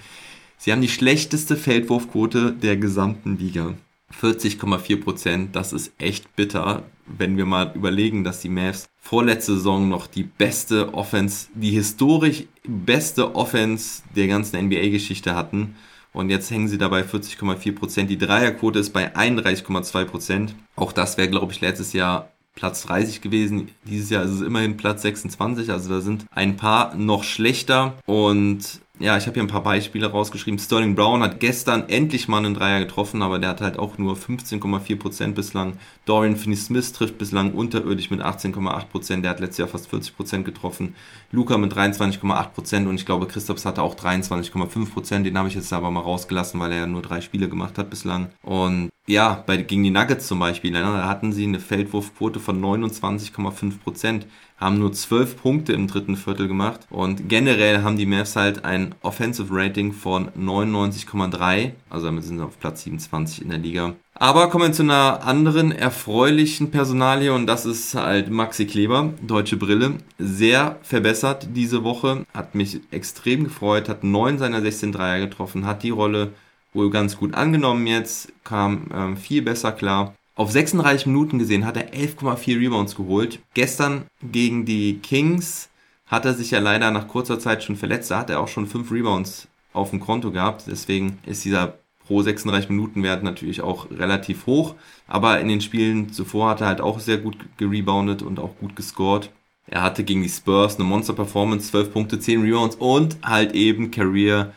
Sie 0.57 0.71
haben 0.71 0.81
die 0.81 0.89
schlechteste 0.89 1.57
Feldwurfquote 1.57 2.53
der 2.53 2.77
gesamten 2.77 3.37
Liga. 3.37 3.75
40,4 4.21 5.03
Prozent, 5.03 5.57
das 5.57 5.73
ist 5.73 5.93
echt 5.99 6.37
bitter, 6.37 6.85
wenn 7.07 7.37
wir 7.37 7.47
mal 7.47 7.73
überlegen, 7.75 8.25
dass 8.25 8.41
die 8.41 8.49
Mavs 8.49 8.89
vorletzte 9.01 9.55
Saison 9.55 9.89
noch 9.89 10.07
die 10.07 10.23
beste 10.23 10.95
Offense, 10.95 11.49
die 11.55 11.71
historisch 11.71 12.45
beste 12.67 13.35
Offense 13.35 14.03
der 14.15 14.29
ganzen 14.29 14.65
NBA-Geschichte 14.67 15.35
hatten. 15.35 15.75
Und 16.13 16.31
jetzt 16.31 16.51
hängen 16.51 16.69
sie 16.69 16.79
dabei 16.79 17.03
40,4 17.03 17.75
Prozent. 17.75 18.11
Die 18.11 18.19
Dreierquote 18.19 18.79
ist 18.79 18.91
bei 18.91 19.17
31,2 19.17 20.05
Prozent. 20.05 20.55
Auch 20.77 20.93
das 20.93 21.17
wäre, 21.17 21.29
glaube 21.29 21.53
ich, 21.53 21.61
letztes 21.61 21.95
Jahr 21.95 22.31
Platz 22.55 22.83
30 22.83 23.23
gewesen. 23.23 23.69
Dieses 23.85 24.11
Jahr 24.11 24.25
ist 24.25 24.33
es 24.33 24.41
immerhin 24.43 24.77
Platz 24.77 25.03
26. 25.03 25.71
Also 25.71 25.89
da 25.89 26.01
sind 26.01 26.27
ein 26.31 26.57
paar 26.57 26.95
noch 26.95 27.25
schlechter. 27.25 27.95
Und 28.05 28.81
ja, 29.03 29.17
ich 29.17 29.27
habe 29.27 29.35
hier 29.35 29.43
ein 29.43 29.49
paar 29.49 29.65
Beispiele 29.65 30.07
rausgeschrieben. 30.07 30.61
Sterling 30.61 30.95
Brown 30.95 31.25
hat 31.25 31.41
gestern 31.41 31.89
endlich 31.89 32.29
mal 32.29 32.39
einen 32.39 32.55
Dreier 32.55 32.79
getroffen, 32.79 33.21
aber 33.21 33.41
der 33.41 33.51
hat 33.51 33.61
halt 33.61 33.77
auch 33.77 33.99
nur 33.99 34.15
15,4% 34.15 35.33
bislang. 35.33 35.77
Dorian 36.05 36.37
Finney-Smith 36.37 36.93
trifft 36.93 37.19
bislang 37.19 37.53
unterirdisch 37.53 38.11
mit 38.11 38.21
18,8%. 38.21 39.23
Der 39.23 39.33
hat 39.33 39.41
letztes 39.41 39.59
Jahr 39.59 39.67
fast 39.67 39.93
40% 39.93 40.45
getroffen. 40.45 40.95
Luca 41.33 41.59
mit 41.59 41.75
23,8% 41.75 42.87
und 42.89 42.95
ich 42.95 43.05
glaube, 43.05 43.27
Christophs 43.27 43.65
hatte 43.65 43.83
auch 43.83 43.97
23,5%. 43.97 45.25
Den 45.25 45.37
habe 45.37 45.49
ich 45.49 45.57
jetzt 45.57 45.73
aber 45.73 45.91
mal 45.91 46.01
rausgelassen, 46.01 46.61
weil 46.61 46.71
er 46.71 46.79
ja 46.79 46.87
nur 46.87 47.03
drei 47.03 47.21
Spiele 47.21 47.49
gemacht 47.49 47.79
hat 47.79 47.91
bislang. 47.91 48.29
Und 48.45 48.91
ja, 49.07 49.43
bei, 49.47 49.57
gegen 49.57 49.83
die 49.83 49.91
Nuggets 49.91 50.27
zum 50.27 50.39
Beispiel, 50.39 50.71
ne, 50.71 50.81
da 50.81 51.09
hatten 51.09 51.33
sie 51.33 51.45
eine 51.45 51.61
Feldwurfquote 51.61 52.41
von 52.41 52.63
29,5% 52.63 54.23
haben 54.63 54.79
nur 54.79 54.93
12 54.93 55.43
Punkte 55.43 55.73
im 55.73 55.89
dritten 55.89 56.17
Viertel 56.17 56.47
gemacht 56.47 56.87
und 56.89 57.29
generell 57.29 57.83
haben 57.83 57.97
die 57.97 58.07
Mavs 58.07 58.37
halt 58.37 58.65
ein 58.65 58.95
Offensive 59.03 59.49
Rating 59.51 59.93
von 59.93 60.31
99,3, 60.31 61.73
also 61.91 62.07
damit 62.07 62.25
sind 62.25 62.39
sie 62.39 62.45
auf 62.45 62.61
Platz 62.61 62.85
27 62.85 63.43
in 63.43 63.49
der 63.51 63.59
Liga. 63.59 63.95
Aber 64.15 64.51
kommen 64.51 64.69
wir 64.69 64.73
zu 64.73 64.83
einer 64.83 65.25
anderen 65.25 65.73
erfreulichen 65.73 66.71
Personalie 66.71 67.33
und 67.33 67.47
das 67.47 67.67
ist 67.67 67.95
halt 67.95 68.31
Maxi 68.31 68.67
Kleber, 68.67 69.15
deutsche 69.21 69.57
Brille. 69.57 69.95
Sehr 70.19 70.79
verbessert 70.83 71.49
diese 71.55 71.83
Woche, 71.83 72.25
hat 72.33 72.55
mich 72.55 72.81
extrem 72.93 73.43
gefreut, 73.45 73.89
hat 73.89 74.05
neun 74.05 74.39
seiner 74.39 74.61
16 74.61 74.93
Dreier 74.93 75.19
getroffen, 75.19 75.67
hat 75.67 75.83
die 75.83 75.91
Rolle 75.91 76.35
wohl 76.73 76.91
ganz 76.91 77.17
gut 77.17 77.35
angenommen 77.35 77.87
jetzt, 77.87 78.33
kam 78.45 78.87
ähm, 78.95 79.17
viel 79.17 79.43
besser 79.43 79.73
klar. 79.73 80.15
Auf 80.35 80.51
36 80.51 81.07
Minuten 81.07 81.39
gesehen 81.39 81.67
hat 81.67 81.77
er 81.77 81.93
11,4 81.93 82.59
Rebounds 82.59 82.97
geholt. 82.97 83.41
Gestern 83.55 84.07
gegen 84.23 84.65
die 84.65 84.99
Kings 84.99 85.69
hat 86.07 86.25
er 86.25 86.35
sich 86.35 86.51
ja 86.51 86.59
leider 86.59 86.91
nach 86.91 87.09
kurzer 87.09 87.39
Zeit 87.39 87.63
schon 87.63 87.77
verletzt. 87.77 88.11
Da 88.11 88.19
hat 88.19 88.31
er 88.31 88.41
auch 88.41 88.49
schon 88.49 88.67
5 88.67 88.91
Rebounds 88.91 89.49
auf 89.73 89.91
dem 89.91 90.01
Konto 90.01 90.31
gehabt. 90.31 90.65
Deswegen 90.67 91.19
ist 91.27 91.45
dieser 91.45 91.79
pro 92.07 92.23
36 92.23 92.71
Minuten 92.71 93.03
Wert 93.03 93.23
natürlich 93.23 93.61
auch 93.61 93.91
relativ 93.91 94.47
hoch. 94.47 94.75
Aber 95.07 95.39
in 95.41 95.49
den 95.49 95.61
Spielen 95.61 96.13
zuvor 96.13 96.51
hat 96.51 96.63
er 96.63 96.67
halt 96.69 96.81
auch 96.81 96.99
sehr 96.99 97.19
gut 97.19 97.37
gereboundet 97.59 98.23
und 98.23 98.41
auch 98.41 98.57
gut 98.59 98.75
gescored. 98.75 99.31
Er 99.67 99.83
hatte 99.83 100.03
gegen 100.03 100.23
die 100.23 100.29
Spurs 100.29 100.77
eine 100.77 100.85
Monster-Performance, 100.85 101.71
12 101.71 101.93
Punkte, 101.93 102.19
10 102.19 102.43
Rebounds 102.43 102.77
und 102.77 103.19
halt 103.23 103.53
eben 103.53 103.91
Career 103.91 104.53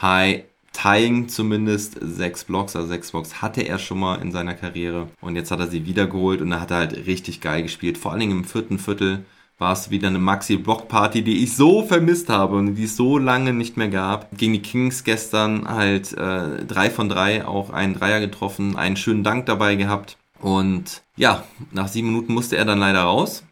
High 0.00 0.44
Tying 0.72 1.28
zumindest 1.28 1.98
sechs 2.00 2.44
Blocks, 2.44 2.76
also 2.76 2.88
sechs 2.88 3.10
Blocks 3.10 3.42
hatte 3.42 3.62
er 3.62 3.78
schon 3.78 3.98
mal 3.98 4.22
in 4.22 4.32
seiner 4.32 4.54
Karriere 4.54 5.08
und 5.20 5.36
jetzt 5.36 5.50
hat 5.50 5.60
er 5.60 5.66
sie 5.66 5.84
wiedergeholt 5.84 6.40
und 6.40 6.50
da 6.50 6.60
hat 6.60 6.70
er 6.70 6.78
halt 6.78 7.06
richtig 7.06 7.40
geil 7.40 7.62
gespielt. 7.62 7.98
Vor 7.98 8.12
allen 8.12 8.20
Dingen 8.20 8.38
im 8.38 8.44
vierten 8.44 8.78
Viertel 8.78 9.24
war 9.58 9.74
es 9.74 9.90
wieder 9.90 10.08
eine 10.08 10.18
Maxi-Block-Party, 10.18 11.22
die 11.22 11.44
ich 11.44 11.54
so 11.54 11.82
vermisst 11.82 12.30
habe 12.30 12.56
und 12.56 12.76
die 12.76 12.84
es 12.84 12.96
so 12.96 13.18
lange 13.18 13.52
nicht 13.52 13.76
mehr 13.76 13.88
gab. 13.88 14.36
Gegen 14.36 14.54
die 14.54 14.62
Kings 14.62 15.04
gestern 15.04 15.68
halt 15.68 16.14
äh, 16.14 16.64
drei 16.64 16.88
von 16.88 17.10
drei, 17.10 17.46
auch 17.46 17.70
einen 17.70 17.94
Dreier 17.94 18.20
getroffen, 18.20 18.76
einen 18.76 18.96
schönen 18.96 19.22
Dank 19.22 19.46
dabei 19.46 19.74
gehabt. 19.74 20.16
Und 20.40 21.02
ja, 21.16 21.44
nach 21.72 21.88
sieben 21.88 22.08
Minuten 22.08 22.32
musste 22.32 22.56
er 22.56 22.64
dann 22.64 22.78
leider 22.78 23.02
raus. 23.02 23.44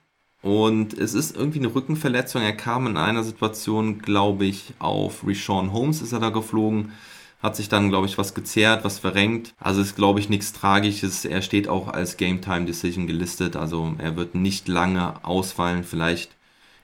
Und 0.43 0.95
es 0.95 1.15
ist 1.15 1.37
irgendwie 1.37 1.59
eine 1.59 1.75
Rückenverletzung. 1.75 2.43
Er 2.43 2.53
kam 2.53 2.87
in 2.87 2.97
einer 2.97 3.25
Situation, 3.25 3.99
glaube 4.01 4.45
ich, 4.47 4.73
auf 4.79 5.27
Rishon 5.27 5.73
Holmes 5.73 6.01
ist 6.01 6.13
er 6.13 6.21
da 6.21 6.31
geflogen. 6.31 6.93
hat 7.41 7.55
sich 7.55 7.69
dann, 7.69 7.89
glaube 7.89 8.07
ich, 8.07 8.19
was 8.19 8.35
gezerrt, 8.35 8.85
was 8.85 8.99
verrenkt. 8.99 9.55
Also 9.61 9.81
ist, 9.81 9.95
glaube 9.95 10.19
ich, 10.19 10.29
nichts 10.29 10.53
Tragisches. 10.53 11.25
Er 11.25 11.41
steht 11.43 11.69
auch 11.69 11.89
als 11.89 12.17
Game 12.17 12.41
Time 12.41 12.67
Decision 12.67 13.07
gelistet. 13.07 13.55
Also 13.55 13.95
er 13.99 14.17
wird 14.17 14.35
nicht 14.35 14.67
lange 14.67 15.25
ausfallen. 15.25 15.85
Vielleicht 15.85 16.31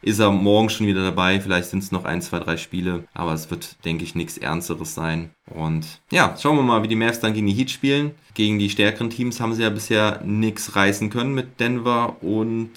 ist 0.02 0.20
er 0.20 0.30
morgen 0.30 0.68
schon 0.68 0.86
wieder 0.86 1.02
dabei. 1.02 1.40
Vielleicht 1.40 1.70
sind 1.70 1.82
es 1.82 1.90
noch 1.90 2.04
ein, 2.04 2.22
zwei, 2.22 2.38
drei 2.38 2.56
Spiele. 2.56 3.04
Aber 3.14 3.32
es 3.32 3.50
wird, 3.50 3.84
denke 3.84 4.04
ich, 4.04 4.14
nichts 4.14 4.38
Ernsteres 4.38 4.94
sein. 4.94 5.30
Und 5.46 6.00
ja, 6.12 6.36
schauen 6.40 6.56
wir 6.56 6.62
mal, 6.62 6.82
wie 6.82 6.88
die 6.88 6.96
Mavs 6.96 7.20
dann 7.20 7.34
gegen 7.34 7.46
die 7.46 7.54
Heat 7.54 7.70
spielen. 7.70 8.12
Gegen 8.34 8.58
die 8.58 8.70
stärkeren 8.70 9.10
Teams 9.10 9.40
haben 9.40 9.54
sie 9.54 9.62
ja 9.62 9.70
bisher 9.70 10.20
nichts 10.24 10.76
reißen 10.76 11.10
können 11.10 11.34
mit 11.34 11.58
Denver 11.58 12.22
und 12.22 12.70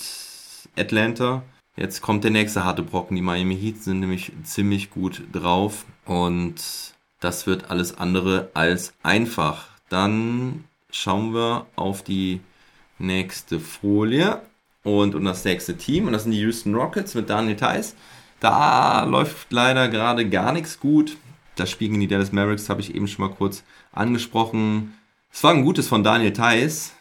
Atlanta. 0.77 1.43
Jetzt 1.75 2.01
kommt 2.01 2.23
der 2.23 2.31
nächste 2.31 2.63
harte 2.63 2.83
Brocken. 2.83 3.15
Die 3.15 3.21
Miami 3.21 3.55
Heat 3.55 3.83
sind 3.83 3.99
nämlich 3.99 4.31
ziemlich 4.43 4.89
gut 4.89 5.23
drauf. 5.31 5.85
Und 6.05 6.55
das 7.19 7.47
wird 7.47 7.69
alles 7.69 7.97
andere 7.97 8.49
als 8.53 8.93
einfach. 9.03 9.67
Dann 9.89 10.63
schauen 10.89 11.33
wir 11.33 11.65
auf 11.75 12.03
die 12.03 12.41
nächste 12.99 13.59
Folie 13.59 14.41
und, 14.83 15.15
und 15.15 15.25
das 15.25 15.45
nächste 15.45 15.77
Team. 15.77 16.07
Und 16.07 16.13
das 16.13 16.23
sind 16.23 16.31
die 16.31 16.39
Houston 16.39 16.75
Rockets 16.75 17.13
mit 17.13 17.29
Daniel 17.29 17.55
Theiss. 17.55 17.95
Da 18.39 19.03
läuft 19.03 19.51
leider 19.51 19.87
gerade 19.87 20.27
gar 20.29 20.53
nichts 20.53 20.79
gut. 20.79 21.17
Das 21.55 21.69
Spiel 21.71 21.89
gegen 21.89 21.99
die 21.99 22.07
Dallas 22.07 22.31
Mavericks 22.31 22.69
habe 22.69 22.81
ich 22.81 22.93
eben 22.93 23.07
schon 23.07 23.27
mal 23.27 23.35
kurz 23.35 23.63
angesprochen. 23.91 24.93
Es 25.31 25.43
war 25.43 25.51
ein 25.51 25.65
gutes 25.65 25.87
von 25.87 26.03
Daniel 26.03 26.33
Theiss, 26.33 26.93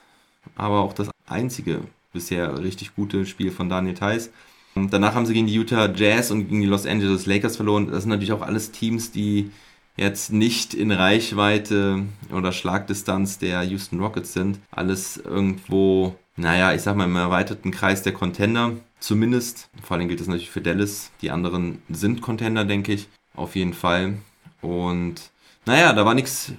aber 0.56 0.80
auch 0.80 0.92
das 0.92 1.10
einzige 1.26 1.80
bisher 2.16 2.62
richtig 2.62 2.94
gute 2.94 3.26
Spiel 3.26 3.50
von 3.50 3.68
Daniel 3.68 3.94
Theiss. 3.94 4.30
Danach 4.74 5.14
haben 5.14 5.24
sie 5.24 5.32
gegen 5.32 5.46
die 5.46 5.54
Utah 5.54 5.90
Jazz 5.90 6.30
und 6.30 6.48
gegen 6.48 6.60
die 6.60 6.66
Los 6.66 6.84
Angeles 6.84 7.24
Lakers 7.24 7.56
verloren. 7.56 7.90
Das 7.90 8.02
sind 8.02 8.10
natürlich 8.10 8.32
auch 8.32 8.42
alles 8.42 8.72
Teams, 8.72 9.10
die 9.10 9.50
jetzt 9.96 10.32
nicht 10.32 10.74
in 10.74 10.92
Reichweite 10.92 12.02
oder 12.30 12.52
Schlagdistanz 12.52 13.38
der 13.38 13.62
Houston 13.62 14.00
Rockets 14.00 14.34
sind. 14.34 14.58
Alles 14.70 15.16
irgendwo 15.16 16.16
naja, 16.36 16.74
ich 16.74 16.82
sag 16.82 16.96
mal 16.96 17.04
im 17.04 17.16
erweiterten 17.16 17.70
Kreis 17.70 18.02
der 18.02 18.12
Contender 18.12 18.72
zumindest. 19.00 19.70
Vor 19.82 19.96
allem 19.96 20.08
gilt 20.08 20.20
das 20.20 20.26
natürlich 20.26 20.50
für 20.50 20.60
Dallas. 20.60 21.10
Die 21.22 21.30
anderen 21.30 21.80
sind 21.88 22.20
Contender, 22.20 22.66
denke 22.66 22.92
ich, 22.92 23.08
auf 23.34 23.56
jeden 23.56 23.72
Fall. 23.72 24.18
Und 24.60 25.30
naja, 25.64 25.94
da 25.94 26.04
war 26.04 26.14
nichts 26.14 26.52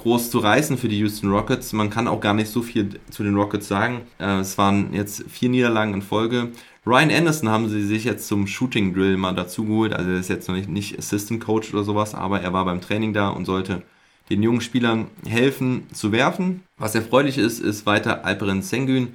groß 0.00 0.30
zu 0.30 0.38
reißen 0.38 0.78
für 0.78 0.88
die 0.88 0.98
Houston 0.98 1.30
Rockets. 1.30 1.72
Man 1.72 1.90
kann 1.90 2.08
auch 2.08 2.20
gar 2.20 2.34
nicht 2.34 2.50
so 2.50 2.62
viel 2.62 3.00
zu 3.10 3.22
den 3.22 3.34
Rockets 3.36 3.68
sagen. 3.68 4.02
Äh, 4.18 4.40
es 4.40 4.58
waren 4.58 4.92
jetzt 4.92 5.24
vier 5.28 5.48
Niederlagen 5.48 5.94
in 5.94 6.02
Folge. 6.02 6.52
Ryan 6.86 7.10
Anderson 7.10 7.50
haben 7.50 7.68
sie 7.68 7.82
sich 7.86 8.04
jetzt 8.04 8.26
zum 8.26 8.46
Shooting 8.46 8.94
Drill 8.94 9.16
mal 9.16 9.34
dazu 9.34 9.64
geholt. 9.64 9.92
Also 9.92 10.10
er 10.10 10.18
ist 10.18 10.28
jetzt 10.28 10.48
noch 10.48 10.54
nicht, 10.54 10.68
nicht 10.68 10.98
Assistant 10.98 11.44
Coach 11.44 11.72
oder 11.74 11.84
sowas, 11.84 12.14
aber 12.14 12.40
er 12.40 12.52
war 12.52 12.64
beim 12.64 12.80
Training 12.80 13.12
da 13.12 13.28
und 13.28 13.44
sollte 13.44 13.82
den 14.30 14.42
jungen 14.42 14.60
Spielern 14.60 15.08
helfen 15.26 15.86
zu 15.92 16.12
werfen. 16.12 16.62
Was 16.78 16.94
erfreulich 16.94 17.36
ist, 17.36 17.58
ist 17.58 17.84
weiter 17.84 18.24
Alperen 18.24 18.62
Sengun. 18.62 19.08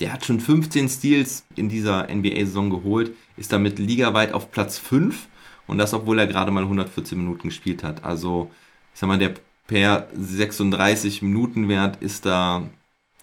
Der 0.00 0.12
hat 0.12 0.24
schon 0.24 0.40
15 0.40 0.88
Steals 0.88 1.46
in 1.54 1.68
dieser 1.68 2.08
NBA-Saison 2.12 2.70
geholt, 2.70 3.12
ist 3.36 3.52
damit 3.52 3.78
ligaweit 3.78 4.32
auf 4.32 4.50
Platz 4.50 4.78
5 4.78 5.28
und 5.68 5.78
das, 5.78 5.94
obwohl 5.94 6.18
er 6.18 6.26
gerade 6.26 6.50
mal 6.50 6.64
114 6.64 7.16
Minuten 7.16 7.48
gespielt 7.48 7.84
hat. 7.84 8.04
Also, 8.04 8.50
ich 8.92 9.00
sag 9.00 9.06
mal, 9.06 9.18
der 9.18 9.34
per 9.66 10.08
36 10.14 11.22
Minuten 11.22 11.68
Wert 11.68 12.02
ist 12.02 12.26
da 12.26 12.68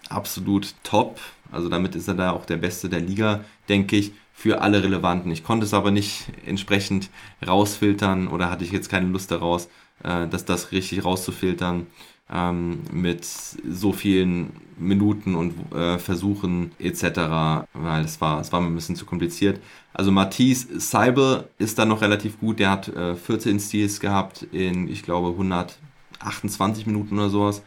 absolut 0.08 0.74
top. 0.82 1.20
Also 1.50 1.68
damit 1.68 1.94
ist 1.94 2.08
er 2.08 2.14
da 2.14 2.30
auch 2.32 2.46
der 2.46 2.56
Beste 2.56 2.88
der 2.88 3.00
Liga, 3.00 3.44
denke 3.68 3.96
ich, 3.96 4.12
für 4.32 4.60
alle 4.60 4.82
Relevanten. 4.82 5.30
Ich 5.30 5.44
konnte 5.44 5.66
es 5.66 5.74
aber 5.74 5.90
nicht 5.90 6.24
entsprechend 6.46 7.10
rausfiltern 7.46 8.28
oder 8.28 8.50
hatte 8.50 8.64
ich 8.64 8.72
jetzt 8.72 8.88
keine 8.88 9.06
Lust 9.06 9.30
daraus, 9.30 9.68
äh, 10.02 10.26
dass 10.26 10.44
das 10.44 10.72
richtig 10.72 11.04
rauszufiltern 11.04 11.86
ähm, 12.30 12.80
mit 12.90 13.24
so 13.24 13.92
vielen 13.92 14.52
Minuten 14.78 15.34
und 15.34 15.54
äh, 15.74 15.98
Versuchen 15.98 16.72
etc., 16.78 17.66
weil 17.74 18.04
es 18.04 18.20
war, 18.20 18.40
es 18.40 18.50
war 18.52 18.60
mir 18.60 18.68
ein 18.68 18.74
bisschen 18.74 18.96
zu 18.96 19.04
kompliziert. 19.04 19.60
Also 19.92 20.10
Matisse 20.10 20.80
Seibel 20.80 21.48
ist 21.58 21.78
da 21.78 21.84
noch 21.84 22.00
relativ 22.00 22.40
gut, 22.40 22.58
der 22.58 22.70
hat 22.70 22.88
äh, 22.88 23.14
14 23.14 23.60
Steals 23.60 24.00
gehabt 24.00 24.46
in, 24.50 24.88
ich 24.88 25.02
glaube, 25.02 25.36
128 26.22 26.86
Minuten 26.86 27.18
oder 27.18 27.30
sowas, 27.30 27.62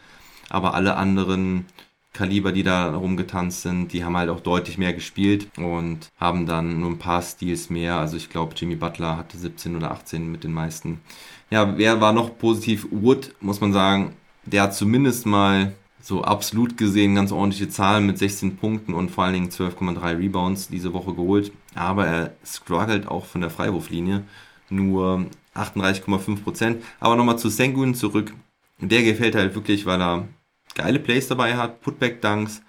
aber 0.48 0.74
alle 0.74 0.96
anderen 0.96 1.66
Kaliber, 2.12 2.50
die 2.50 2.62
da 2.62 2.94
rumgetanzt 2.94 3.62
sind, 3.62 3.92
die 3.92 4.04
haben 4.04 4.16
halt 4.16 4.30
auch 4.30 4.40
deutlich 4.40 4.78
mehr 4.78 4.94
gespielt 4.94 5.48
und 5.58 6.08
haben 6.18 6.46
dann 6.46 6.80
nur 6.80 6.90
ein 6.90 6.98
paar 6.98 7.20
Steals 7.20 7.68
mehr. 7.68 7.96
Also 7.96 8.16
ich 8.16 8.30
glaube, 8.30 8.54
Jimmy 8.56 8.74
Butler 8.74 9.18
hatte 9.18 9.36
17 9.36 9.76
oder 9.76 9.90
18 9.90 10.30
mit 10.32 10.42
den 10.42 10.52
meisten. 10.52 11.00
Ja, 11.50 11.76
wer 11.76 12.00
war 12.00 12.12
noch 12.12 12.38
positiv? 12.38 12.88
Wood, 12.90 13.34
muss 13.40 13.60
man 13.60 13.74
sagen, 13.74 14.14
der 14.46 14.62
hat 14.62 14.74
zumindest 14.74 15.26
mal 15.26 15.72
so 16.00 16.22
absolut 16.22 16.78
gesehen 16.78 17.16
ganz 17.16 17.32
ordentliche 17.32 17.68
Zahlen 17.68 18.06
mit 18.06 18.16
16 18.16 18.56
Punkten 18.56 18.94
und 18.94 19.10
vor 19.10 19.24
allen 19.24 19.34
Dingen 19.34 19.50
12,3 19.50 20.18
Rebounds 20.18 20.68
diese 20.68 20.92
Woche 20.92 21.14
geholt. 21.14 21.52
Aber 21.74 22.06
er 22.06 22.32
struggelt 22.44 23.08
auch 23.08 23.26
von 23.26 23.40
der 23.40 23.50
Freiwurflinie. 23.50 24.22
Nur 24.70 25.26
38,5 25.54 26.42
Prozent. 26.42 26.84
Aber 27.00 27.16
nochmal 27.16 27.38
zu 27.38 27.48
Sengun 27.48 27.94
zurück. 27.94 28.32
Der 28.78 29.02
gefällt 29.02 29.34
halt 29.34 29.54
wirklich, 29.54 29.86
weil 29.86 30.00
er 30.00 30.28
geile 30.74 30.98
Plays 30.98 31.28
dabei 31.28 31.56
hat, 31.56 31.80
Putback-Dunks. 31.80 32.62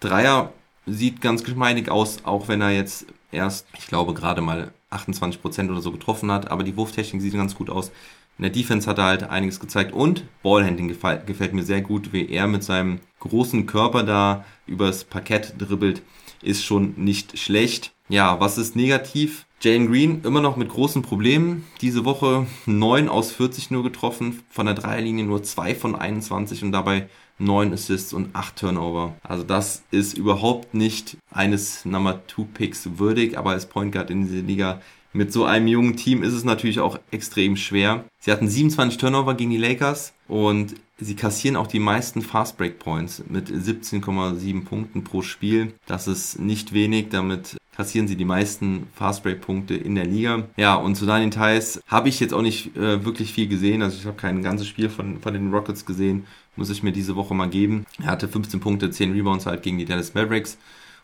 Dreier 0.00 0.52
sieht 0.84 1.20
ganz 1.20 1.42
geschmeidig 1.42 1.90
aus, 1.90 2.24
auch 2.24 2.48
wenn 2.48 2.60
er 2.60 2.70
jetzt 2.70 3.06
erst, 3.32 3.66
ich 3.78 3.86
glaube, 3.86 4.14
gerade 4.14 4.42
mal 4.42 4.72
28% 4.90 5.70
oder 5.70 5.80
so 5.80 5.90
getroffen 5.92 6.30
hat. 6.30 6.50
Aber 6.50 6.62
die 6.62 6.76
Wurftechnik 6.76 7.22
sieht 7.22 7.34
ganz 7.34 7.54
gut 7.54 7.70
aus. 7.70 7.90
In 8.38 8.42
der 8.42 8.52
Defense 8.52 8.88
hat 8.88 8.98
er 8.98 9.04
halt 9.04 9.22
einiges 9.24 9.60
gezeigt 9.60 9.94
und 9.94 10.24
Ballhandling 10.42 10.88
gefällt, 10.88 11.26
gefällt 11.26 11.54
mir 11.54 11.62
sehr 11.62 11.80
gut, 11.80 12.12
wie 12.12 12.28
er 12.28 12.46
mit 12.46 12.62
seinem 12.62 13.00
großen 13.20 13.66
Körper 13.66 14.02
da 14.02 14.44
übers 14.66 15.04
Parkett 15.04 15.54
dribbelt, 15.56 16.02
ist 16.42 16.62
schon 16.62 16.92
nicht 16.96 17.38
schlecht. 17.38 17.92
Ja, 18.08 18.38
was 18.38 18.56
ist 18.56 18.76
negativ? 18.76 19.46
Jane 19.60 19.88
Green 19.88 20.20
immer 20.22 20.40
noch 20.40 20.56
mit 20.56 20.68
großen 20.68 21.02
Problemen. 21.02 21.64
Diese 21.80 22.04
Woche 22.04 22.46
9 22.66 23.08
aus 23.08 23.32
40 23.32 23.72
nur 23.72 23.82
getroffen, 23.82 24.42
von 24.48 24.66
der 24.66 24.76
Dreierlinie 24.76 25.24
nur 25.24 25.42
2 25.42 25.74
von 25.74 25.96
21 25.96 26.62
und 26.62 26.70
dabei 26.70 27.08
9 27.38 27.72
Assists 27.72 28.12
und 28.12 28.34
8 28.34 28.56
Turnover. 28.56 29.16
Also 29.24 29.42
das 29.42 29.82
ist 29.90 30.16
überhaupt 30.16 30.72
nicht 30.72 31.16
eines 31.32 31.84
Number 31.84 32.22
2 32.28 32.44
Picks 32.54 32.88
würdig, 32.98 33.36
aber 33.36 33.50
als 33.50 33.66
Point 33.66 33.92
Guard 33.92 34.10
in 34.10 34.26
dieser 34.26 34.42
Liga 34.42 34.80
mit 35.12 35.32
so 35.32 35.44
einem 35.44 35.66
jungen 35.66 35.96
Team 35.96 36.22
ist 36.22 36.34
es 36.34 36.44
natürlich 36.44 36.78
auch 36.78 36.98
extrem 37.10 37.56
schwer. 37.56 38.04
Sie 38.20 38.30
hatten 38.30 38.48
27 38.48 38.98
Turnover 38.98 39.34
gegen 39.34 39.50
die 39.50 39.56
Lakers 39.56 40.12
und 40.28 40.74
sie 40.98 41.16
kassieren 41.16 41.56
auch 41.56 41.66
die 41.66 41.78
meisten 41.80 42.22
Fast 42.22 42.56
Break 42.56 42.78
Points 42.78 43.24
mit 43.28 43.48
17,7 43.48 44.64
Punkten 44.64 45.04
pro 45.04 45.22
Spiel. 45.22 45.72
Das 45.86 46.06
ist 46.06 46.38
nicht 46.38 46.72
wenig, 46.72 47.08
damit 47.10 47.56
kassieren 47.76 48.08
sie 48.08 48.16
die 48.16 48.24
meisten 48.24 48.86
Fast 48.94 49.22
Break 49.22 49.42
Punkte 49.42 49.74
in 49.74 49.94
der 49.94 50.06
Liga. 50.06 50.44
Ja, 50.56 50.76
und 50.76 50.94
zu 50.94 51.04
deinen 51.04 51.30
Details 51.30 51.82
habe 51.86 52.08
ich 52.08 52.20
jetzt 52.20 52.32
auch 52.32 52.42
nicht 52.42 52.74
äh, 52.76 53.04
wirklich 53.04 53.32
viel 53.32 53.48
gesehen. 53.48 53.82
Also 53.82 53.98
ich 53.98 54.06
habe 54.06 54.16
kein 54.16 54.42
ganzes 54.42 54.66
Spiel 54.66 54.88
von, 54.88 55.20
von 55.20 55.34
den 55.34 55.52
Rockets 55.52 55.84
gesehen. 55.84 56.26
Muss 56.56 56.70
ich 56.70 56.82
mir 56.82 56.92
diese 56.92 57.16
Woche 57.16 57.34
mal 57.34 57.50
geben. 57.50 57.84
Er 58.00 58.06
hatte 58.06 58.28
15 58.28 58.60
Punkte, 58.60 58.90
10 58.90 59.12
Rebounds 59.12 59.44
halt 59.44 59.62
gegen 59.62 59.76
die 59.76 59.84
Dallas 59.84 60.14
Mavericks. 60.14 60.56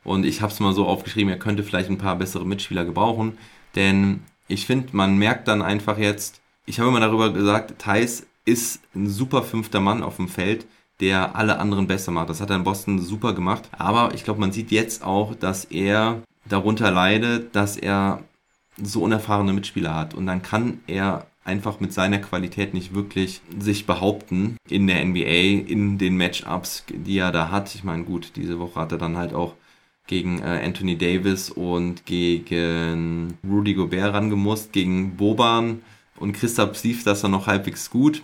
Und 0.02 0.24
ich 0.24 0.40
habe 0.40 0.52
es 0.52 0.60
mal 0.60 0.72
so 0.72 0.86
aufgeschrieben, 0.86 1.30
er 1.30 1.38
könnte 1.38 1.62
vielleicht 1.62 1.90
ein 1.90 1.98
paar 1.98 2.16
bessere 2.16 2.46
Mitspieler 2.46 2.84
gebrauchen. 2.86 3.36
Denn 3.76 4.20
ich 4.48 4.66
finde, 4.66 4.88
man 4.92 5.18
merkt 5.18 5.48
dann 5.48 5.60
einfach 5.62 5.98
jetzt, 5.98 6.40
ich 6.64 6.80
habe 6.80 6.88
immer 6.88 7.00
darüber 7.00 7.32
gesagt, 7.32 7.78
Thais 7.78 8.26
ist 8.44 8.80
ein 8.94 9.08
super 9.08 9.42
fünfter 9.42 9.80
Mann 9.80 10.02
auf 10.02 10.16
dem 10.16 10.28
Feld, 10.28 10.66
der 11.00 11.36
alle 11.36 11.58
anderen 11.58 11.86
besser 11.86 12.12
macht. 12.12 12.30
Das 12.30 12.40
hat 12.40 12.50
er 12.50 12.56
in 12.56 12.64
Boston 12.64 12.98
super 12.98 13.34
gemacht. 13.34 13.68
Aber 13.72 14.14
ich 14.14 14.24
glaube, 14.24 14.40
man 14.40 14.52
sieht 14.52 14.70
jetzt 14.70 15.04
auch, 15.04 15.34
dass 15.34 15.66
er 15.66 16.22
darunter 16.44 16.90
leidet, 16.90 17.54
dass 17.54 17.76
er 17.76 18.22
so 18.82 19.02
unerfahrene 19.02 19.52
Mitspieler 19.52 19.94
hat. 19.94 20.14
Und 20.14 20.26
dann 20.26 20.42
kann 20.42 20.80
er 20.86 21.26
einfach 21.44 21.80
mit 21.80 21.92
seiner 21.92 22.18
Qualität 22.18 22.74
nicht 22.74 22.94
wirklich 22.94 23.40
sich 23.58 23.86
behaupten 23.86 24.56
in 24.68 24.86
der 24.86 25.04
NBA, 25.04 25.68
in 25.68 25.98
den 25.98 26.16
Matchups, 26.16 26.84
die 26.88 27.18
er 27.18 27.32
da 27.32 27.50
hat. 27.50 27.74
Ich 27.74 27.84
meine, 27.84 28.04
gut, 28.04 28.32
diese 28.36 28.58
Woche 28.58 28.80
hat 28.80 28.92
er 28.92 28.98
dann 28.98 29.16
halt 29.16 29.34
auch 29.34 29.54
gegen 30.06 30.40
äh, 30.40 30.62
Anthony 30.64 30.96
Davis 30.96 31.50
und 31.50 32.06
gegen 32.06 33.38
Rudy 33.44 33.74
Gobert 33.74 34.14
rangemusst, 34.14 34.72
gegen 34.72 35.16
Boban 35.16 35.82
und 36.16 36.32
Christoph 36.32 36.82
lief 36.84 37.04
das 37.04 37.22
dann 37.22 37.30
noch 37.32 37.46
halbwegs 37.46 37.90
gut. 37.90 38.22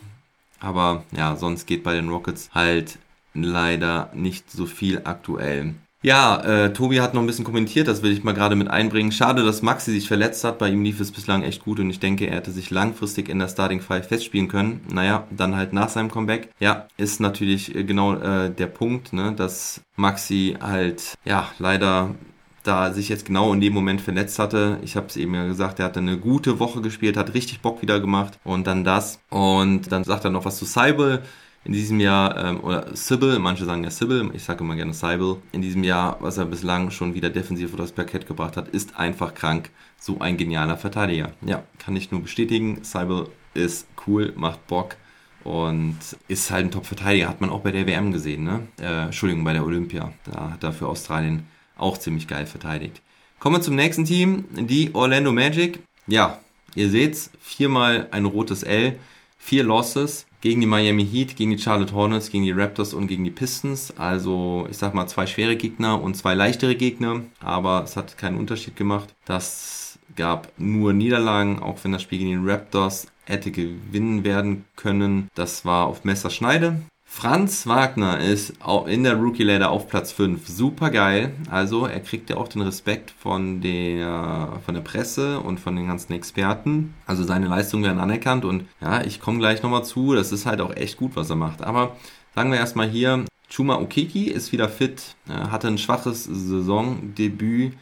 Aber 0.60 1.04
ja, 1.16 1.36
sonst 1.36 1.66
geht 1.66 1.84
bei 1.84 1.94
den 1.94 2.08
Rockets 2.08 2.50
halt 2.52 2.98
leider 3.34 4.10
nicht 4.14 4.50
so 4.50 4.66
viel 4.66 5.02
aktuell. 5.04 5.74
Ja, 6.00 6.40
äh, 6.42 6.72
Tobi 6.72 7.00
hat 7.00 7.14
noch 7.14 7.22
ein 7.22 7.26
bisschen 7.26 7.44
kommentiert, 7.44 7.88
das 7.88 8.04
will 8.04 8.12
ich 8.12 8.22
mal 8.22 8.32
gerade 8.32 8.54
mit 8.54 8.68
einbringen. 8.68 9.10
Schade, 9.10 9.44
dass 9.44 9.62
Maxi 9.62 9.90
sich 9.90 10.06
verletzt 10.06 10.44
hat. 10.44 10.58
Bei 10.58 10.68
ihm 10.68 10.84
lief 10.84 11.00
es 11.00 11.10
bislang 11.10 11.42
echt 11.42 11.64
gut 11.64 11.80
und 11.80 11.90
ich 11.90 11.98
denke, 11.98 12.28
er 12.28 12.36
hätte 12.36 12.52
sich 12.52 12.70
langfristig 12.70 13.28
in 13.28 13.40
der 13.40 13.48
Starting 13.48 13.80
Five 13.80 14.06
festspielen 14.06 14.46
können. 14.46 14.80
Naja, 14.92 15.26
dann 15.30 15.56
halt 15.56 15.72
nach 15.72 15.88
seinem 15.88 16.08
Comeback. 16.08 16.50
Ja, 16.60 16.86
ist 16.98 17.18
natürlich 17.18 17.74
äh, 17.74 17.82
genau 17.82 18.14
äh, 18.14 18.48
der 18.48 18.68
Punkt, 18.68 19.12
ne, 19.12 19.32
dass 19.32 19.80
Maxi 19.96 20.56
halt, 20.60 21.14
ja, 21.24 21.48
leider 21.58 22.14
da 22.62 22.92
sich 22.92 23.08
jetzt 23.08 23.24
genau 23.24 23.52
in 23.52 23.60
dem 23.60 23.72
Moment 23.72 24.00
verletzt 24.00 24.38
hatte. 24.38 24.78
Ich 24.82 24.94
habe 24.94 25.06
es 25.06 25.16
eben 25.16 25.34
ja 25.34 25.46
gesagt, 25.46 25.80
er 25.80 25.86
hatte 25.86 25.98
eine 25.98 26.18
gute 26.18 26.60
Woche 26.60 26.80
gespielt, 26.80 27.16
hat 27.16 27.34
richtig 27.34 27.60
Bock 27.60 27.82
wieder 27.82 27.98
gemacht 27.98 28.38
und 28.44 28.68
dann 28.68 28.84
das. 28.84 29.18
Und 29.30 29.90
dann 29.90 30.04
sagt 30.04 30.24
er 30.24 30.30
noch 30.30 30.44
was 30.44 30.58
zu 30.58 30.64
Seibel 30.64 31.22
in 31.68 31.74
diesem 31.74 32.00
Jahr, 32.00 32.34
ähm, 32.42 32.60
oder 32.60 32.96
Sybil, 32.96 33.38
manche 33.38 33.66
sagen 33.66 33.84
ja 33.84 33.90
Sybil, 33.90 34.30
ich 34.32 34.42
sage 34.42 34.64
immer 34.64 34.74
gerne 34.74 34.94
Sybil, 34.94 35.36
in 35.52 35.60
diesem 35.60 35.84
Jahr, 35.84 36.16
was 36.20 36.38
er 36.38 36.46
bislang 36.46 36.90
schon 36.90 37.12
wieder 37.12 37.28
defensiv 37.28 37.74
auf 37.74 37.78
das 37.78 37.92
Parkett 37.92 38.26
gebracht 38.26 38.56
hat, 38.56 38.68
ist 38.68 38.96
einfach 38.96 39.34
krank. 39.34 39.68
So 40.00 40.18
ein 40.20 40.38
genialer 40.38 40.78
Verteidiger. 40.78 41.32
Ja, 41.42 41.62
kann 41.78 41.94
ich 41.94 42.10
nur 42.10 42.22
bestätigen. 42.22 42.84
Sybil 42.84 43.26
ist 43.52 43.86
cool, 44.06 44.32
macht 44.34 44.66
Bock 44.66 44.96
und 45.44 45.98
ist 46.26 46.50
halt 46.50 46.64
ein 46.64 46.70
Top-Verteidiger. 46.70 47.28
Hat 47.28 47.42
man 47.42 47.50
auch 47.50 47.60
bei 47.60 47.70
der 47.70 47.86
WM 47.86 48.12
gesehen, 48.12 48.44
ne? 48.44 48.66
Äh, 48.80 49.04
Entschuldigung, 49.04 49.44
bei 49.44 49.52
der 49.52 49.66
Olympia. 49.66 50.14
Da 50.24 50.52
hat 50.52 50.64
er 50.64 50.72
für 50.72 50.88
Australien 50.88 51.46
auch 51.76 51.98
ziemlich 51.98 52.26
geil 52.26 52.46
verteidigt. 52.46 53.02
Kommen 53.40 53.56
wir 53.56 53.62
zum 53.62 53.76
nächsten 53.76 54.06
Team, 54.06 54.46
die 54.52 54.94
Orlando 54.94 55.32
Magic. 55.32 55.80
Ja, 56.06 56.38
ihr 56.74 56.88
seht's, 56.88 57.30
viermal 57.42 58.08
ein 58.10 58.24
rotes 58.24 58.62
L, 58.62 58.98
vier 59.36 59.64
Losses 59.64 60.27
gegen 60.40 60.60
die 60.60 60.66
Miami 60.66 61.06
Heat, 61.06 61.36
gegen 61.36 61.50
die 61.50 61.58
Charlotte 61.58 61.94
Hornets, 61.94 62.30
gegen 62.30 62.44
die 62.44 62.52
Raptors 62.52 62.94
und 62.94 63.08
gegen 63.08 63.24
die 63.24 63.30
Pistons. 63.30 63.92
Also 63.96 64.66
ich 64.70 64.78
sag 64.78 64.94
mal 64.94 65.06
zwei 65.06 65.26
schwere 65.26 65.56
Gegner 65.56 66.00
und 66.00 66.16
zwei 66.16 66.34
leichtere 66.34 66.76
Gegner, 66.76 67.22
aber 67.40 67.82
es 67.84 67.96
hat 67.96 68.18
keinen 68.18 68.38
Unterschied 68.38 68.76
gemacht. 68.76 69.14
Das 69.24 69.98
gab 70.16 70.52
nur 70.58 70.92
Niederlagen, 70.92 71.60
auch 71.60 71.78
wenn 71.82 71.92
das 71.92 72.02
Spiel 72.02 72.18
gegen 72.18 72.42
die 72.42 72.50
Raptors 72.50 73.08
hätte 73.24 73.50
gewinnen 73.50 74.24
werden 74.24 74.64
können. 74.76 75.28
Das 75.34 75.64
war 75.64 75.86
auf 75.86 76.04
Messerschneide. 76.04 76.80
Franz 77.18 77.66
Wagner 77.66 78.20
ist 78.20 78.52
in 78.86 79.02
der 79.02 79.16
Rookie 79.16 79.42
Ladder 79.42 79.70
auf 79.70 79.88
Platz 79.88 80.12
5. 80.12 80.46
Super 80.46 80.90
geil. 80.90 81.32
Also 81.50 81.84
er 81.84 81.98
kriegt 81.98 82.30
ja 82.30 82.36
auch 82.36 82.46
den 82.46 82.62
Respekt 82.62 83.10
von 83.10 83.60
der, 83.60 84.60
von 84.64 84.76
der 84.76 84.82
Presse 84.82 85.40
und 85.40 85.58
von 85.58 85.74
den 85.74 85.88
ganzen 85.88 86.12
Experten. 86.12 86.94
Also 87.06 87.24
seine 87.24 87.48
Leistungen 87.48 87.82
werden 87.82 87.98
anerkannt 87.98 88.44
und 88.44 88.66
ja, 88.80 89.02
ich 89.02 89.20
komme 89.20 89.40
gleich 89.40 89.64
nochmal 89.64 89.84
zu. 89.84 90.14
Das 90.14 90.30
ist 90.30 90.46
halt 90.46 90.60
auch 90.60 90.76
echt 90.76 90.96
gut, 90.96 91.16
was 91.16 91.28
er 91.28 91.34
macht. 91.34 91.60
Aber 91.60 91.96
sagen 92.36 92.52
wir 92.52 92.58
erstmal 92.60 92.88
hier, 92.88 93.24
Chuma 93.52 93.80
Okiki 93.80 94.28
ist 94.28 94.52
wieder 94.52 94.68
fit, 94.68 95.16
hatte 95.28 95.66
ein 95.66 95.78
schwaches 95.78 96.22
Saisondebüt 96.22 97.72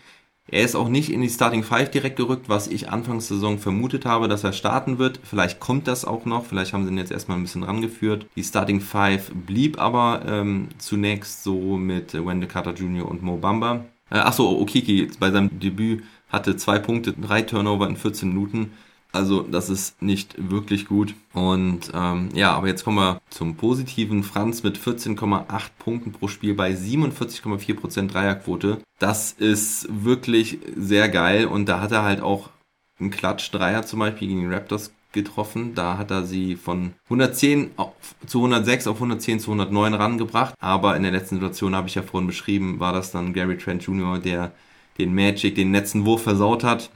er 0.48 0.62
ist 0.62 0.76
auch 0.76 0.88
nicht 0.88 1.12
in 1.12 1.22
die 1.22 1.28
Starting 1.28 1.64
Five 1.64 1.90
direkt 1.90 2.16
gerückt, 2.16 2.48
was 2.48 2.68
ich 2.68 2.88
Anfangs 2.88 3.26
Saison 3.26 3.59
vermutet 3.59 4.04
habe, 4.04 4.28
dass 4.28 4.44
er 4.44 4.52
starten 4.52 4.98
wird. 4.98 5.18
Vielleicht 5.24 5.59
kommt 5.59 5.88
das 5.88 6.04
auch 6.04 6.24
noch, 6.24 6.44
vielleicht 6.44 6.72
haben 6.72 6.85
sie 6.85 6.92
ihn 6.92 6.98
jetzt 6.98 7.11
erstmal 7.11 7.37
ein 7.37 7.42
bisschen 7.42 7.64
rangeführt. 7.64 8.26
Die 8.37 8.44
Starting 8.44 8.80
Five 8.80 9.32
blieb 9.35 9.80
aber 9.80 10.22
ähm, 10.26 10.68
zunächst 10.78 11.42
so 11.42 11.76
mit 11.76 12.14
Wendell 12.14 12.48
Carter 12.48 12.74
Jr. 12.74 13.09
und 13.09 13.22
Mo 13.22 13.37
Bamba. 13.38 13.87
Äh, 14.11 14.18
achso, 14.18 14.48
Okiki 14.61 15.11
bei 15.18 15.32
seinem 15.32 15.59
Debüt 15.59 16.04
hatte 16.28 16.56
zwei 16.56 16.78
Punkte, 16.78 17.12
drei 17.12 17.42
Turnover 17.42 17.88
in 17.88 17.96
14 17.96 18.28
Minuten. 18.28 18.72
Also 19.16 19.42
das 19.42 19.68
ist 19.70 20.00
nicht 20.02 20.35
wirklich 20.38 20.87
gut. 20.87 21.14
Und 21.33 21.90
ähm, 21.94 22.29
ja, 22.35 22.52
aber 22.52 22.68
jetzt 22.68 22.85
kommen 22.85 22.98
wir 22.98 23.20
zum 23.31 23.57
positiven. 23.57 24.22
Franz 24.22 24.62
mit 24.62 24.79
14,8 24.79 25.46
Punkten 25.79 26.12
pro 26.12 26.29
Spiel 26.29 26.55
bei 26.55 26.72
47,4% 26.72 28.09
Dreierquote. 28.09 28.79
Das 28.98 29.33
ist 29.33 29.88
wirklich 29.90 30.59
sehr 30.76 31.09
geil. 31.09 31.46
Und 31.46 31.68
da 31.68 31.81
hat 31.81 31.92
er 31.92 32.02
halt 32.02 32.20
auch 32.20 32.50
einen 32.98 33.11
Klatsch-Dreier 33.11 33.85
zum 33.85 33.98
Beispiel 34.00 34.29
gegen 34.29 34.40
die 34.40 34.55
Raptors 34.55 34.92
getroffen. 35.12 35.74
Da 35.74 35.98
hat 35.98 36.11
er 36.11 36.24
sie 36.24 36.57
von 36.57 36.92
110 37.05 37.72
auf, 37.76 37.92
zu 38.26 38.38
106 38.38 38.87
auf 38.87 38.96
110 38.96 39.40
zu 39.40 39.50
109 39.50 39.94
rangebracht. 39.94 40.55
Aber 40.61 40.96
in 40.96 41.02
der 41.02 41.12
letzten 41.12 41.37
Situation, 41.37 41.74
habe 41.74 41.88
ich 41.88 41.96
ja 41.96 42.02
vorhin 42.02 42.29
beschrieben, 42.29 42.79
war 42.79 42.92
das 42.92 43.11
dann 43.11 43.33
Gary 43.33 43.59
Trent 43.59 43.83
Jr., 43.83 44.18
der 44.18 44.52
den 44.98 45.14
Magic, 45.14 45.55
den 45.55 45.72
letzten 45.72 46.05
Wurf 46.05 46.22
versaut 46.22 46.64
hat. 46.64 46.90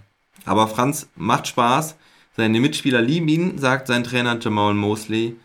Aber 0.45 0.69
Franz 0.69 1.09
macht 1.17 1.49
Spaß. 1.49 1.97
Seine 2.37 2.61
Mitspieler 2.61 3.03
lieben 3.03 3.29
ihn, 3.29 3.59
sagt 3.59 3.87
sein 3.87 4.05
Trainer 4.05 4.39
Jamal 4.41 4.75
Mosley. 4.75 5.37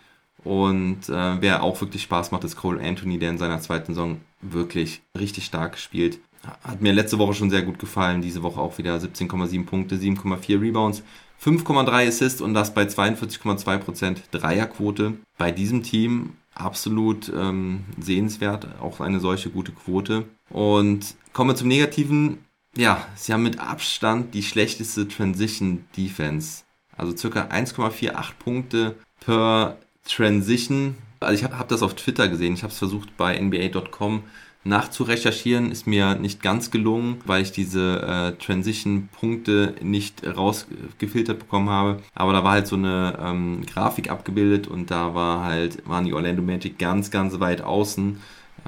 Und 0.43 1.09
äh, 1.09 1.41
wer 1.41 1.63
auch 1.63 1.81
wirklich 1.81 2.03
Spaß 2.03 2.31
macht, 2.31 2.43
ist 2.43 2.55
Cole 2.55 2.81
Anthony, 2.81 3.17
der 3.17 3.31
in 3.31 3.39
seiner 3.39 3.59
zweiten 3.59 3.93
Saison 3.93 4.21
wirklich 4.41 5.01
richtig 5.17 5.45
stark 5.45 5.77
spielt. 5.77 6.19
Hat 6.63 6.81
mir 6.81 6.93
letzte 6.93 7.17
Woche 7.17 7.33
schon 7.33 7.49
sehr 7.49 7.63
gut 7.63 7.79
gefallen. 7.79 8.21
Diese 8.21 8.43
Woche 8.43 8.59
auch 8.59 8.77
wieder 8.77 8.95
17,7 8.95 9.65
Punkte, 9.65 9.95
7,4 9.95 10.61
Rebounds, 10.61 11.01
5,3 11.43 12.07
Assists 12.07 12.41
und 12.41 12.53
das 12.53 12.75
bei 12.75 12.83
42,2% 12.83 14.17
Dreierquote. 14.31 15.13
Bei 15.39 15.51
diesem 15.51 15.81
Team 15.81 16.33
absolut 16.53 17.31
ähm, 17.35 17.85
sehenswert, 17.99 18.67
auch 18.79 18.99
eine 18.99 19.19
solche 19.19 19.49
gute 19.49 19.71
Quote. 19.71 20.25
Und 20.51 21.15
kommen 21.33 21.49
wir 21.49 21.55
zum 21.55 21.67
Negativen. 21.67 22.37
Ja, 22.77 23.05
sie 23.15 23.33
haben 23.33 23.43
mit 23.43 23.59
Abstand 23.59 24.33
die 24.35 24.43
schlechteste 24.43 25.07
Transition 25.07 25.85
Defense 25.97 26.64
also 26.97 27.15
circa 27.15 27.43
1,48 27.47 28.33
Punkte 28.39 28.95
per 29.19 29.77
Transition. 30.07 30.95
Also 31.19 31.35
ich 31.35 31.43
habe 31.43 31.57
hab 31.57 31.67
das 31.67 31.83
auf 31.83 31.95
Twitter 31.95 32.27
gesehen. 32.27 32.53
Ich 32.53 32.63
habe 32.63 32.71
es 32.71 32.77
versucht 32.77 33.17
bei 33.17 33.39
NBA.com 33.39 34.23
nachzurecherchieren. 34.65 35.71
Ist 35.71 35.87
mir 35.87 36.15
nicht 36.15 36.41
ganz 36.41 36.71
gelungen, 36.71 37.21
weil 37.25 37.43
ich 37.43 37.51
diese 37.51 38.01
äh, 38.01 38.31
Transition-Punkte 38.43 39.75
nicht 39.81 40.25
rausgefiltert 40.25 41.39
bekommen 41.39 41.69
habe. 41.69 42.01
Aber 42.13 42.33
da 42.33 42.43
war 42.43 42.51
halt 42.51 42.67
so 42.67 42.75
eine 42.75 43.17
ähm, 43.21 43.65
Grafik 43.65 44.09
abgebildet 44.09 44.67
und 44.67 44.91
da 44.91 45.13
war 45.15 45.43
halt, 45.43 45.87
waren 45.87 46.05
die 46.05 46.13
Orlando 46.13 46.41
Magic 46.41 46.77
ganz, 46.77 47.11
ganz 47.11 47.39
weit 47.39 47.61
außen, 47.61 48.19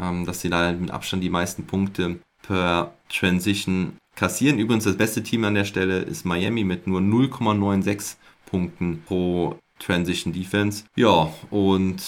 ähm, 0.02 0.26
dass 0.26 0.42
sie 0.42 0.50
da 0.50 0.60
halt 0.60 0.80
mit 0.80 0.92
Abstand 0.92 1.24
die 1.24 1.30
meisten 1.30 1.66
Punkte 1.66 2.20
per 2.44 2.94
Transition 3.10 3.98
kassieren. 4.18 4.60
Übrigens 4.60 4.84
das 4.84 4.98
beste 4.98 5.24
Team 5.24 5.46
an 5.46 5.54
der 5.54 5.64
Stelle 5.64 6.00
ist 6.00 6.26
Miami 6.26 6.66
mit 6.66 6.88
nur 6.88 7.00
0,96 7.00 8.16
Punkten 8.46 9.04
pro 9.06 9.56
Transition 9.80 10.34
Defense. 10.34 10.84
Ja, 10.96 11.32
und 11.50 12.02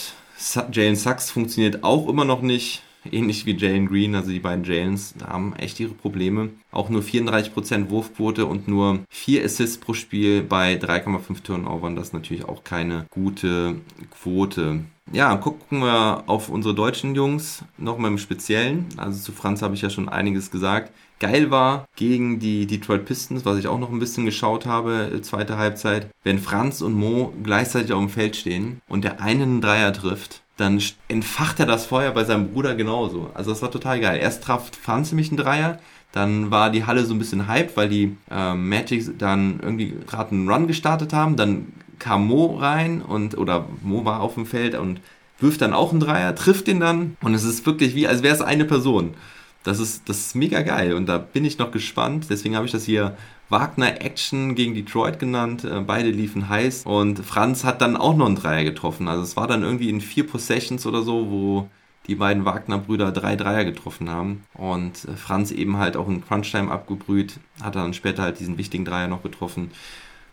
Jalen 0.71 0.95
Sachs 0.95 1.31
funktioniert 1.31 1.83
auch 1.83 2.09
immer 2.09 2.25
noch 2.25 2.41
nicht. 2.41 2.81
Ähnlich 3.09 3.45
wie 3.45 3.55
Jalen 3.55 3.87
Green, 3.87 4.13
also 4.13 4.29
die 4.29 4.39
beidenJalens 4.39 5.15
haben 5.25 5.55
echt 5.55 5.79
ihre 5.79 5.93
Probleme. 5.93 6.49
Auch 6.71 6.89
nur 6.89 7.01
34% 7.01 7.89
Wurfquote 7.89 8.45
und 8.45 8.67
nur 8.67 8.99
4 9.09 9.45
Assists 9.45 9.77
pro 9.77 9.93
Spiel 9.93 10.43
bei 10.43 10.73
3,5 10.73 11.41
Turnovern. 11.41 11.95
Das 11.95 12.07
ist 12.07 12.13
natürlich 12.13 12.43
auch 12.43 12.65
keine 12.65 13.05
gute 13.09 13.75
Quote. 14.11 14.81
Ja, 15.13 15.37
gucken 15.37 15.79
wir 15.79 16.23
auf 16.27 16.49
unsere 16.49 16.75
deutschen 16.75 17.15
Jungs 17.15 17.63
nochmal 17.77 18.11
im 18.11 18.17
Speziellen. 18.17 18.87
Also 18.97 19.21
zu 19.23 19.31
Franz 19.31 19.61
habe 19.61 19.75
ich 19.75 19.81
ja 19.81 19.89
schon 19.89 20.09
einiges 20.09 20.51
gesagt 20.51 20.91
geil 21.19 21.51
war 21.51 21.86
gegen 21.95 22.39
die 22.39 22.65
Detroit 22.65 23.05
Pistons, 23.05 23.45
was 23.45 23.58
ich 23.58 23.67
auch 23.67 23.79
noch 23.79 23.91
ein 23.91 23.99
bisschen 23.99 24.25
geschaut 24.25 24.65
habe, 24.65 25.12
äh, 25.13 25.21
zweite 25.21 25.58
Halbzeit, 25.58 26.08
wenn 26.23 26.39
Franz 26.39 26.82
und 26.82 26.93
Mo 26.93 27.34
gleichzeitig 27.43 27.93
auf 27.93 27.99
dem 27.99 28.10
Feld 28.10 28.36
stehen 28.36 28.82
und 28.88 29.03
der 29.03 29.21
einen 29.21 29.62
Dreier 29.62 29.93
trifft, 29.93 30.41
dann 30.58 30.82
entfacht 31.08 31.60
er 31.60 31.65
das 31.65 31.86
Feuer 31.86 32.12
bei 32.12 32.23
seinem 32.25 32.49
Bruder 32.49 32.75
genauso. 32.75 33.29
Also 33.34 33.51
das 33.51 33.62
war 33.62 33.71
total 33.71 33.99
geil. 33.99 34.19
Erst 34.21 34.43
traf 34.43 34.71
Franz 34.82 35.12
nämlich 35.12 35.29
einen 35.29 35.38
Dreier, 35.38 35.79
dann 36.12 36.51
war 36.51 36.69
die 36.71 36.86
Halle 36.86 37.05
so 37.05 37.13
ein 37.13 37.19
bisschen 37.19 37.47
hyped, 37.47 37.77
weil 37.77 37.88
die 37.88 38.17
äh, 38.32 38.55
Magic 38.55 39.17
dann 39.17 39.60
irgendwie 39.62 39.93
gerade 40.08 40.32
einen 40.32 40.49
Run 40.49 40.67
gestartet 40.67 41.13
haben. 41.13 41.36
Dann 41.36 41.73
kam 41.99 42.27
Mo 42.27 42.58
rein 42.58 43.01
und 43.01 43.38
oder 43.38 43.67
Mo 43.84 44.05
war 44.05 44.21
auf 44.21 44.34
dem 44.34 44.45
Feld 44.45 44.75
und 44.75 45.01
wirft 45.39 45.62
dann 45.62 45.73
auch 45.73 45.91
einen 45.91 45.99
Dreier, 45.99 46.36
trifft 46.36 46.67
den 46.67 46.79
dann 46.79 47.15
und 47.21 47.34
es 47.34 47.43
ist 47.43 47.65
wirklich 47.65 47.95
wie, 47.95 48.08
als 48.08 48.23
wäre 48.23 48.36
es 48.36 48.41
eine 48.41 48.65
Person. 48.65 49.13
Das 49.63 49.79
ist, 49.79 50.07
das 50.07 50.19
ist 50.19 50.35
mega 50.35 50.61
geil 50.61 50.93
und 50.93 51.07
da 51.07 51.17
bin 51.17 51.45
ich 51.45 51.57
noch 51.57 51.71
gespannt. 51.71 52.27
Deswegen 52.29 52.55
habe 52.55 52.65
ich 52.65 52.71
das 52.71 52.85
hier 52.85 53.17
Wagner 53.49 54.01
Action 54.01 54.55
gegen 54.55 54.73
Detroit 54.73 55.19
genannt. 55.19 55.63
Äh, 55.65 55.81
beide 55.81 56.09
liefen 56.09 56.49
heiß 56.49 56.85
und 56.85 57.19
Franz 57.25 57.63
hat 57.63 57.81
dann 57.81 57.97
auch 57.97 58.15
noch 58.15 58.27
einen 58.27 58.35
Dreier 58.35 58.63
getroffen. 58.63 59.07
Also 59.07 59.23
es 59.23 59.35
war 59.35 59.47
dann 59.47 59.63
irgendwie 59.63 59.89
in 59.89 60.01
vier 60.01 60.25
Possessions 60.25 60.85
oder 60.85 61.01
so, 61.01 61.29
wo 61.29 61.69
die 62.07 62.15
beiden 62.15 62.45
Wagner-Brüder 62.45 63.11
drei 63.11 63.35
Dreier 63.35 63.65
getroffen 63.65 64.09
haben 64.09 64.43
und 64.53 65.05
äh, 65.05 65.15
Franz 65.15 65.51
eben 65.51 65.77
halt 65.77 65.97
auch 65.97 66.07
in 66.07 66.25
Crunchtime 66.25 66.71
abgebrüht, 66.71 67.39
hat 67.61 67.75
dann 67.75 67.93
später 67.93 68.23
halt 68.23 68.39
diesen 68.39 68.57
wichtigen 68.57 68.85
Dreier 68.85 69.07
noch 69.07 69.23
getroffen. 69.23 69.71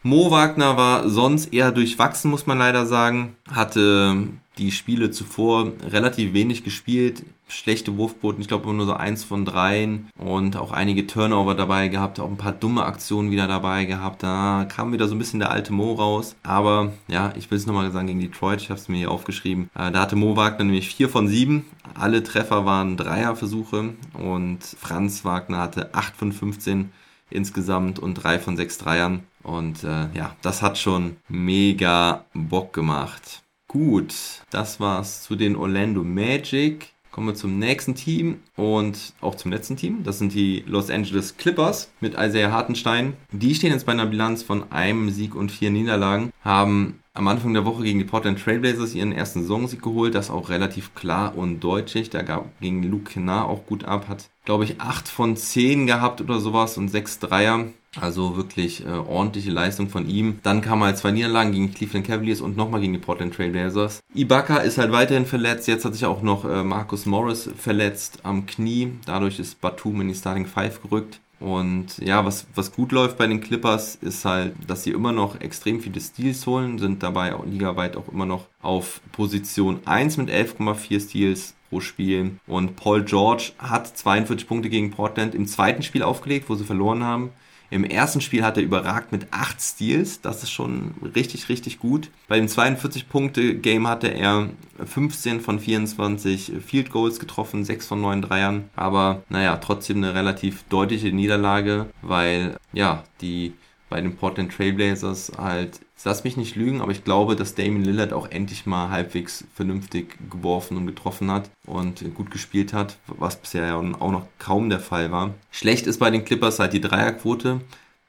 Mo 0.03 0.31
Wagner 0.31 0.77
war 0.77 1.09
sonst 1.09 1.53
eher 1.53 1.73
durchwachsen, 1.73 2.31
muss 2.31 2.47
man 2.47 2.59
leider 2.59 2.87
sagen. 2.87 3.35
Hatte 3.51 4.29
die 4.59 4.73
Spiele 4.73 5.11
zuvor 5.11 5.73
relativ 5.83 6.33
wenig 6.33 6.65
gespielt, 6.65 7.25
schlechte 7.49 7.97
Wurfquoten, 7.97 8.41
ich 8.41 8.49
glaube 8.49 8.73
nur 8.73 8.87
so 8.87 8.95
eins 8.95 9.23
von 9.23 9.45
dreien 9.45 10.09
und 10.19 10.57
auch 10.57 10.73
einige 10.73 11.07
Turnover 11.07 11.55
dabei 11.55 11.89
gehabt, 11.89 12.19
auch 12.19 12.29
ein 12.29 12.37
paar 12.37 12.53
dumme 12.53 12.85
Aktionen 12.85 13.31
wieder 13.31 13.47
dabei 13.47 13.85
gehabt. 13.85 14.23
Da 14.23 14.67
kam 14.69 14.93
wieder 14.93 15.09
so 15.09 15.15
ein 15.15 15.19
bisschen 15.19 15.41
der 15.41 15.51
alte 15.51 15.73
Mo 15.73 15.93
raus. 15.93 16.37
Aber 16.43 16.93
ja, 17.09 17.33
ich 17.37 17.51
will 17.51 17.59
es 17.59 17.67
nochmal 17.67 17.91
sagen 17.93 18.09
gegen 18.09 18.21
Detroit, 18.21 18.61
ich 18.61 18.71
habe 18.71 18.81
es 18.81 18.89
mir 18.89 18.97
hier 18.97 19.11
aufgeschrieben. 19.11 19.71
Äh, 19.75 19.93
da 19.93 20.01
hatte 20.01 20.17
Mo 20.17 20.37
Wagner 20.37 20.65
nämlich 20.65 20.89
vier 20.89 21.09
von 21.09 21.29
sieben. 21.29 21.67
Alle 21.95 22.23
Treffer 22.23 22.65
waren 22.65 22.97
Dreierversuche 22.97 23.95
und 24.15 24.59
Franz 24.63 25.25
Wagner 25.25 25.59
hatte 25.59 25.95
acht 25.95 26.17
von 26.17 26.33
15 26.33 26.91
insgesamt 27.31 27.99
und 27.99 28.15
drei 28.15 28.39
von 28.39 28.57
sechs 28.57 28.79
Dreiern. 28.79 29.23
Und 29.43 29.85
äh, 29.85 30.09
ja, 30.15 30.35
das 30.43 30.63
hat 30.63 30.79
schon 30.79 31.17
mega 31.29 32.25
Bock 32.35 32.73
gemacht. 32.73 33.43
Gut, 33.69 34.15
das 34.51 34.79
war's 34.79 35.25
zu 35.25 35.35
den 35.35 35.57
Orlando 35.57 36.05
Magic. 36.05 36.93
Kommen 37.11 37.29
wir 37.29 37.35
zum 37.35 37.59
nächsten 37.59 37.95
Team 37.95 38.41
und 38.57 39.15
auch 39.21 39.35
zum 39.35 39.51
letzten 39.51 39.77
Team. 39.77 40.05
Das 40.05 40.19
sind 40.19 40.35
die 40.35 40.63
Los 40.67 40.89
Angeles 40.89 41.37
Clippers 41.37 41.91
mit 42.01 42.15
Isaiah 42.15 42.53
Hartenstein. 42.53 43.15
Die 43.33 43.55
stehen 43.55 43.73
jetzt 43.73 43.87
bei 43.87 43.93
einer 43.93 44.07
Bilanz 44.07 44.43
von 44.43 44.71
einem 44.71 45.11
Sieg 45.11 45.35
und 45.35 45.51
vier 45.51 45.71
Niederlagen, 45.71 46.31
haben 46.45 47.01
am 47.15 47.27
Anfang 47.27 47.55
der 47.55 47.65
Woche 47.65 47.83
gegen 47.83 47.99
die 47.99 48.05
Portland 48.05 48.39
Trailblazers 48.39 48.95
ihren 48.95 49.13
ersten 49.13 49.41
Saisonsieg 49.41 49.83
geholt. 49.83 50.15
Das 50.15 50.31
auch 50.31 50.49
relativ 50.51 50.95
klar 50.95 51.37
und 51.37 51.61
deutlich. 51.61 52.11
Da 52.11 52.23
gab 52.23 52.61
gegen 52.61 52.83
Luke 52.85 53.11
Kennard 53.11 53.49
auch 53.49 53.67
gut 53.67 53.85
ab. 53.85 54.09
Hat, 54.09 54.29
glaube 54.45 54.65
ich, 54.65 54.81
8 54.81 55.09
von 55.09 55.37
10 55.37 55.87
gehabt 55.87 56.21
oder 56.21 56.39
sowas 56.39 56.77
und 56.77 56.89
6 56.89 57.19
Dreier. 57.19 57.67
Also 58.01 58.37
wirklich 58.37 58.85
äh, 58.85 58.91
ordentliche 58.91 59.51
Leistung 59.51 59.89
von 59.89 60.09
ihm. 60.09 60.39
Dann 60.43 60.61
kam 60.61 60.83
halt 60.83 60.99
zwei 60.99 61.13
Niederlagen 61.13 61.53
gegen 61.53 61.73
Cleveland 61.73 62.07
Cavaliers 62.07 62.41
und 62.41 62.57
nochmal 62.57 62.81
gegen 62.81 62.93
die 62.93 62.99
Portland 62.99 63.35
Trailblazers. 63.35 64.01
Ibaka 64.15 64.59
ist 64.59 64.79
halt 64.79 64.93
weiterhin 64.93 65.27
verletzt. 65.27 65.69
Jetzt 65.69 65.85
hat 65.85 65.95
sich 65.95 66.05
auch 66.07 66.23
noch 66.23 66.45
äh, 66.45 66.63
Marcus 66.63 67.07
Morris 67.07 67.49
verletzt 67.57 68.21
am 68.23 68.47
Knie. 68.47 68.93
Dadurch 69.07 69.39
ist 69.39 69.61
Batum 69.61 70.01
in 70.01 70.09
die 70.09 70.15
Starting 70.15 70.47
Five 70.47 70.83
gerückt. 70.83 71.21
Und 71.39 71.99
ja, 71.99 72.25
was, 72.25 72.47
was 72.55 72.73
gut 72.73 72.93
läuft 72.93 73.19
bei 73.19 73.27
den 73.27 73.41
Clippers 73.41 73.97
ist 73.97 74.25
halt, 74.25 74.55
dass 74.67 74.85
sie 74.85 74.91
immer 74.91 75.13
noch 75.13 75.41
extrem 75.41 75.81
viele 75.81 76.01
Steals 76.01 76.47
holen, 76.47 76.79
sind 76.79 77.03
dabei 77.03 77.35
auch 77.35 77.45
ligaweit 77.45 77.97
auch 77.97 78.09
immer 78.09 78.25
noch 78.25 78.47
auf 78.63 79.03
Position 79.13 79.81
1 79.85 80.17
mit 80.17 80.31
11,4 80.31 81.01
Steals 81.01 81.55
pro 81.69 81.81
Spiel. 81.81 82.39
Und 82.47 82.77
Paul 82.77 83.05
George 83.05 83.53
hat 83.59 83.87
42 83.87 84.49
Punkte 84.49 84.71
gegen 84.71 84.91
Portland 84.93 85.35
im 85.35 85.47
zweiten 85.47 85.83
Spiel 85.83 86.03
aufgelegt, 86.03 86.49
wo 86.49 86.55
sie 86.55 86.65
verloren 86.65 87.05
haben. 87.05 87.31
Im 87.71 87.85
ersten 87.85 88.21
Spiel 88.21 88.45
hat 88.45 88.57
er 88.57 88.63
überragt 88.63 89.13
mit 89.13 89.27
8 89.31 89.61
Steals. 89.61 90.21
Das 90.21 90.43
ist 90.43 90.51
schon 90.51 90.95
richtig, 91.15 91.49
richtig 91.49 91.79
gut. 91.79 92.11
Bei 92.29 92.37
dem 92.37 92.47
42-Punkte-Game 92.47 93.89
hatte 93.89 94.09
er 94.09 94.51
15 94.85 95.41
von 95.41 95.59
24 95.59 96.53
Field 96.65 96.91
Goals 96.91 97.19
getroffen, 97.19 97.65
6 97.65 97.87
von 97.87 98.01
9 98.01 98.23
Dreiern. 98.23 98.71
Aber 98.77 99.23
naja, 99.29 99.57
trotzdem 99.57 99.99
eine 99.99 100.15
relativ 100.15 100.65
deutliche 100.65 101.13
Niederlage, 101.13 101.87
weil 102.03 102.57
ja, 102.73 103.05
die 103.21 103.55
bei 103.89 104.01
den 104.01 104.17
Portland 104.17 104.53
Trailblazers 104.53 105.33
halt, 105.39 105.81
lass 106.05 106.25
mich 106.25 106.37
nicht 106.37 106.57
lügen, 106.57 106.81
aber 106.81 106.93
ich 106.93 107.05
glaube, 107.05 107.37
dass 107.37 107.55
Damien 107.55 107.85
Lillard 107.85 108.13
auch 108.13 108.31
endlich 108.31 108.67
mal 108.67 108.91
halbwegs 108.91 109.45
vernünftig 109.55 110.17
geworfen 110.31 110.77
und 110.77 110.87
getroffen 110.87 111.31
hat 111.31 111.51
und 111.67 112.15
gut 112.15 112.31
gespielt 112.31 112.73
hat, 112.73 112.99
was 113.07 113.37
bisher 113.37 113.67
ja 113.67 113.77
auch 113.77 114.13
noch 114.13 114.27
kaum 114.39 114.69
der 114.69 114.81
Fall 114.81 115.11
war. 115.11 115.35
Schlecht 115.51 115.87
ist 115.87 115.99
bei 115.99 116.11
den 116.11 116.25
Clippers 116.25 116.59
halt 116.59 116.73
die 116.73 116.81
Dreierquote. 116.81 117.61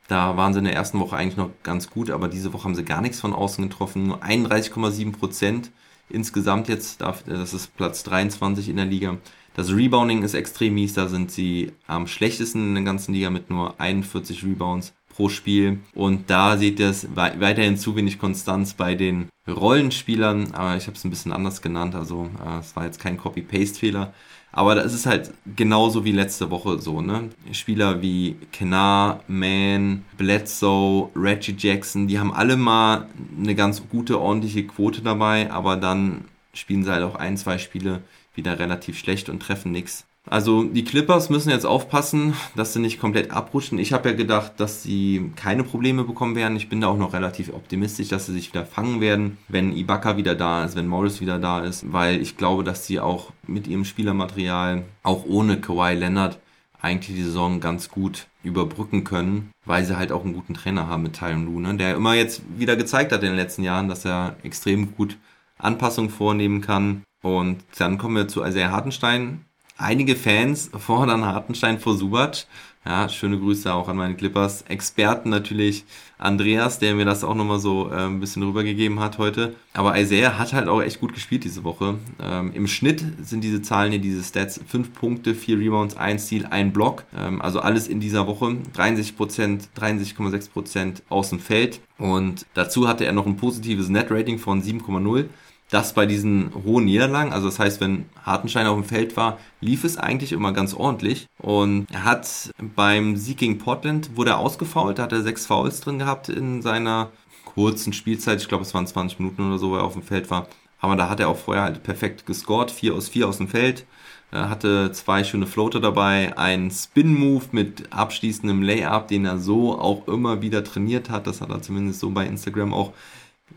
Da 0.07 0.37
waren 0.37 0.53
sie 0.53 0.59
in 0.59 0.65
der 0.65 0.75
ersten 0.75 0.99
Woche 0.99 1.17
eigentlich 1.17 1.37
noch 1.37 1.49
ganz 1.63 1.89
gut, 1.89 2.11
aber 2.11 2.27
diese 2.27 2.53
Woche 2.53 2.65
haben 2.65 2.75
sie 2.75 2.85
gar 2.85 3.01
nichts 3.01 3.19
von 3.19 3.33
außen 3.33 3.67
getroffen. 3.67 4.07
Nur 4.07 4.23
31,7 4.23 5.11
Prozent 5.11 5.71
insgesamt 6.09 6.69
jetzt, 6.69 7.01
das 7.01 7.53
ist 7.53 7.75
Platz 7.75 8.03
23 8.03 8.69
in 8.69 8.77
der 8.77 8.85
Liga. 8.85 9.17
Das 9.55 9.71
Rebounding 9.71 10.23
ist 10.23 10.35
extrem 10.35 10.75
mies, 10.75 10.93
da 10.93 11.07
sind 11.07 11.31
sie 11.31 11.71
am 11.87 12.05
schlechtesten 12.07 12.69
in 12.69 12.75
der 12.75 12.83
ganzen 12.83 13.13
Liga 13.13 13.31
mit 13.31 13.49
nur 13.49 13.79
41 13.81 14.43
Rebounds 14.43 14.93
pro 15.17 15.29
Spiel. 15.29 15.79
Und 15.95 16.29
da 16.29 16.57
seht 16.57 16.79
ihr 16.79 16.89
es 16.89 17.07
weiterhin 17.15 17.75
zu 17.75 17.95
wenig 17.95 18.19
Konstanz 18.19 18.75
bei 18.75 18.93
den 18.93 19.29
Rollenspielern, 19.47 20.53
aber 20.53 20.77
ich 20.77 20.85
habe 20.85 20.95
es 20.95 21.03
ein 21.03 21.09
bisschen 21.09 21.33
anders 21.33 21.61
genannt, 21.61 21.95
also 21.95 22.29
äh, 22.45 22.59
es 22.59 22.75
war 22.75 22.85
jetzt 22.85 22.99
kein 22.99 23.17
Copy-Paste-Fehler. 23.17 24.13
Aber 24.51 24.75
das 24.75 24.93
ist 24.93 25.05
halt 25.05 25.33
genauso 25.55 26.05
wie 26.05 26.11
letzte 26.11 26.51
Woche 26.51 26.79
so, 26.79 27.01
ne? 27.01 27.29
Spieler 27.51 28.01
wie 28.01 28.37
Kenar, 28.51 29.23
Man, 29.27 30.05
Bledsoe, 30.17 31.09
Reggie 31.15 31.55
Jackson, 31.57 32.07
die 32.07 32.19
haben 32.19 32.33
alle 32.33 32.55
mal 32.55 33.07
eine 33.37 33.55
ganz 33.55 33.83
gute, 33.89 34.19
ordentliche 34.19 34.65
Quote 34.65 35.01
dabei, 35.01 35.51
aber 35.51 35.77
dann 35.77 36.25
spielen 36.53 36.83
sie 36.83 36.91
halt 36.91 37.03
auch 37.03 37.15
ein, 37.15 37.37
zwei 37.37 37.57
Spiele 37.57 38.03
wieder 38.35 38.59
relativ 38.59 38.97
schlecht 38.99 39.29
und 39.29 39.41
treffen 39.41 39.71
nichts. 39.71 40.05
Also 40.29 40.63
die 40.63 40.83
Clippers 40.83 41.29
müssen 41.29 41.49
jetzt 41.49 41.65
aufpassen, 41.65 42.33
dass 42.55 42.73
sie 42.73 42.79
nicht 42.79 42.99
komplett 42.99 43.31
abrutschen. 43.31 43.79
Ich 43.79 43.93
habe 43.93 44.09
ja 44.09 44.15
gedacht, 44.15 44.53
dass 44.57 44.83
sie 44.83 45.31
keine 45.35 45.63
Probleme 45.63 46.03
bekommen 46.03 46.35
werden. 46.35 46.57
Ich 46.57 46.69
bin 46.69 46.81
da 46.81 46.87
auch 46.87 46.97
noch 46.97 47.13
relativ 47.13 47.53
optimistisch, 47.53 48.09
dass 48.09 48.25
sie 48.25 48.33
sich 48.33 48.53
wieder 48.53 48.65
fangen 48.65 48.99
werden, 48.99 49.37
wenn 49.47 49.75
Ibaka 49.75 50.17
wieder 50.17 50.35
da 50.35 50.65
ist, 50.65 50.75
wenn 50.75 50.87
Morris 50.87 51.21
wieder 51.21 51.39
da 51.39 51.61
ist, 51.61 51.91
weil 51.93 52.21
ich 52.21 52.37
glaube, 52.37 52.63
dass 52.63 52.85
sie 52.85 52.99
auch 52.99 53.31
mit 53.47 53.67
ihrem 53.67 53.85
Spielermaterial, 53.85 54.83
auch 55.03 55.25
ohne 55.25 55.61
Kawhi 55.61 55.93
Leonard, 55.93 56.39
eigentlich 56.79 57.15
die 57.15 57.23
Saison 57.23 57.59
ganz 57.59 57.89
gut 57.89 58.27
überbrücken 58.43 59.03
können, 59.03 59.51
weil 59.65 59.83
sie 59.83 59.97
halt 59.97 60.11
auch 60.11 60.23
einen 60.23 60.33
guten 60.33 60.53
Trainer 60.53 60.87
haben 60.87 61.03
mit 61.03 61.13
Tyron 61.13 61.45
Lue, 61.45 61.61
ne? 61.61 61.75
der 61.75 61.95
immer 61.95 62.13
jetzt 62.13 62.41
wieder 62.57 62.75
gezeigt 62.75 63.11
hat 63.11 63.23
in 63.23 63.29
den 63.29 63.35
letzten 63.35 63.63
Jahren, 63.63 63.87
dass 63.87 64.05
er 64.05 64.35
extrem 64.43 64.95
gut 64.95 65.17
Anpassungen 65.57 66.09
vornehmen 66.09 66.61
kann. 66.61 67.03
Und 67.23 67.63
dann 67.77 67.97
kommen 67.97 68.15
wir 68.15 68.27
zu 68.27 68.43
Isaiah 68.43 68.71
Hartenstein, 68.71 69.43
Einige 69.79 70.15
Fans 70.15 70.71
fordern 70.75 71.23
Hartenstein 71.23 71.79
vor 71.79 71.95
Subac. 71.95 72.47
Ja, 72.83 73.09
schöne 73.09 73.37
Grüße 73.37 73.71
auch 73.71 73.89
an 73.89 73.97
meine 73.97 74.15
Clippers. 74.15 74.63
Experten 74.63 75.29
natürlich 75.29 75.85
Andreas, 76.17 76.79
der 76.79 76.95
mir 76.95 77.05
das 77.05 77.23
auch 77.23 77.35
nochmal 77.35 77.59
so 77.59 77.91
äh, 77.91 78.05
ein 78.05 78.19
bisschen 78.19 78.41
rübergegeben 78.41 78.99
hat 78.99 79.19
heute. 79.19 79.55
Aber 79.73 79.99
Isaiah 79.99 80.39
hat 80.39 80.53
halt 80.53 80.67
auch 80.67 80.81
echt 80.81 80.99
gut 80.99 81.13
gespielt 81.13 81.43
diese 81.43 81.63
Woche. 81.63 81.99
Ähm, 82.19 82.53
Im 82.53 82.65
Schnitt 82.65 83.03
sind 83.21 83.43
diese 83.43 83.61
Zahlen 83.61 83.91
hier, 83.91 84.01
diese 84.01 84.23
Stats, 84.23 84.59
5 84.65 84.93
Punkte, 84.93 85.35
4 85.35 85.59
Rebounds, 85.59 85.95
1 85.95 86.25
Steal, 86.25 86.47
1 86.47 86.73
Block. 86.73 87.03
Ähm, 87.15 87.39
also 87.39 87.59
alles 87.59 87.87
in 87.87 87.99
dieser 87.99 88.25
Woche. 88.25 88.57
63%, 88.75 89.67
63,6% 89.77 91.03
aus 91.09 91.29
dem 91.29 91.39
Feld. 91.39 91.81
Und 91.99 92.47
dazu 92.55 92.87
hatte 92.87 93.05
er 93.05 93.11
noch 93.11 93.27
ein 93.27 93.37
positives 93.37 93.89
Net-Rating 93.89 94.39
von 94.39 94.63
7,0 94.63 95.25
das 95.69 95.93
bei 95.93 96.05
diesen 96.05 96.51
hohen 96.63 96.85
Niederlagen, 96.85 97.33
also 97.33 97.47
das 97.47 97.59
heißt, 97.59 97.81
wenn 97.81 98.05
Hartenstein 98.23 98.67
auf 98.67 98.75
dem 98.75 98.85
Feld 98.85 99.17
war, 99.17 99.37
lief 99.59 99.83
es 99.83 99.97
eigentlich 99.97 100.31
immer 100.31 100.53
ganz 100.53 100.73
ordentlich. 100.73 101.27
Und 101.39 101.87
er 101.91 102.05
hat 102.05 102.51
beim 102.75 103.17
Sieg 103.17 103.37
gegen 103.37 103.57
Portland, 103.57 104.15
wurde 104.15 104.31
er 104.31 104.37
ausgefault, 104.37 104.97
da 104.97 105.03
hat 105.03 105.11
er 105.11 105.23
sechs 105.23 105.45
Fouls 105.45 105.81
drin 105.81 105.99
gehabt 105.99 106.29
in 106.29 106.61
seiner 106.61 107.09
kurzen 107.43 107.91
Spielzeit. 107.91 108.41
Ich 108.41 108.47
glaube, 108.47 108.63
es 108.63 108.73
waren 108.73 108.87
20 108.87 109.19
Minuten 109.19 109.45
oder 109.47 109.57
so, 109.57 109.71
wo 109.71 109.75
er 109.75 109.83
auf 109.83 109.93
dem 109.93 110.03
Feld 110.03 110.29
war. 110.29 110.47
Aber 110.79 110.95
da 110.95 111.09
hat 111.09 111.19
er 111.19 111.27
auch 111.27 111.37
vorher 111.37 111.63
halt 111.63 111.83
perfekt 111.83 112.25
gescored, 112.25 112.71
4 112.71 112.93
aus 112.93 113.09
4 113.09 113.27
aus 113.27 113.37
dem 113.37 113.47
Feld. 113.47 113.85
Er 114.29 114.49
hatte 114.49 114.91
zwei 114.91 115.23
schöne 115.23 115.47
Floater 115.47 115.79
dabei, 115.79 116.37
ein 116.37 116.69
Spin-Move 116.69 117.45
mit 117.51 117.93
abschließendem 117.93 118.61
Layup, 118.61 119.07
den 119.07 119.25
er 119.25 119.37
so 119.37 119.79
auch 119.79 120.07
immer 120.07 120.41
wieder 120.41 120.63
trainiert 120.65 121.09
hat. 121.09 121.27
Das 121.27 121.39
hat 121.39 121.49
er 121.49 121.61
zumindest 121.61 122.01
so 122.01 122.09
bei 122.09 122.25
Instagram 122.25 122.73
auch 122.73 122.91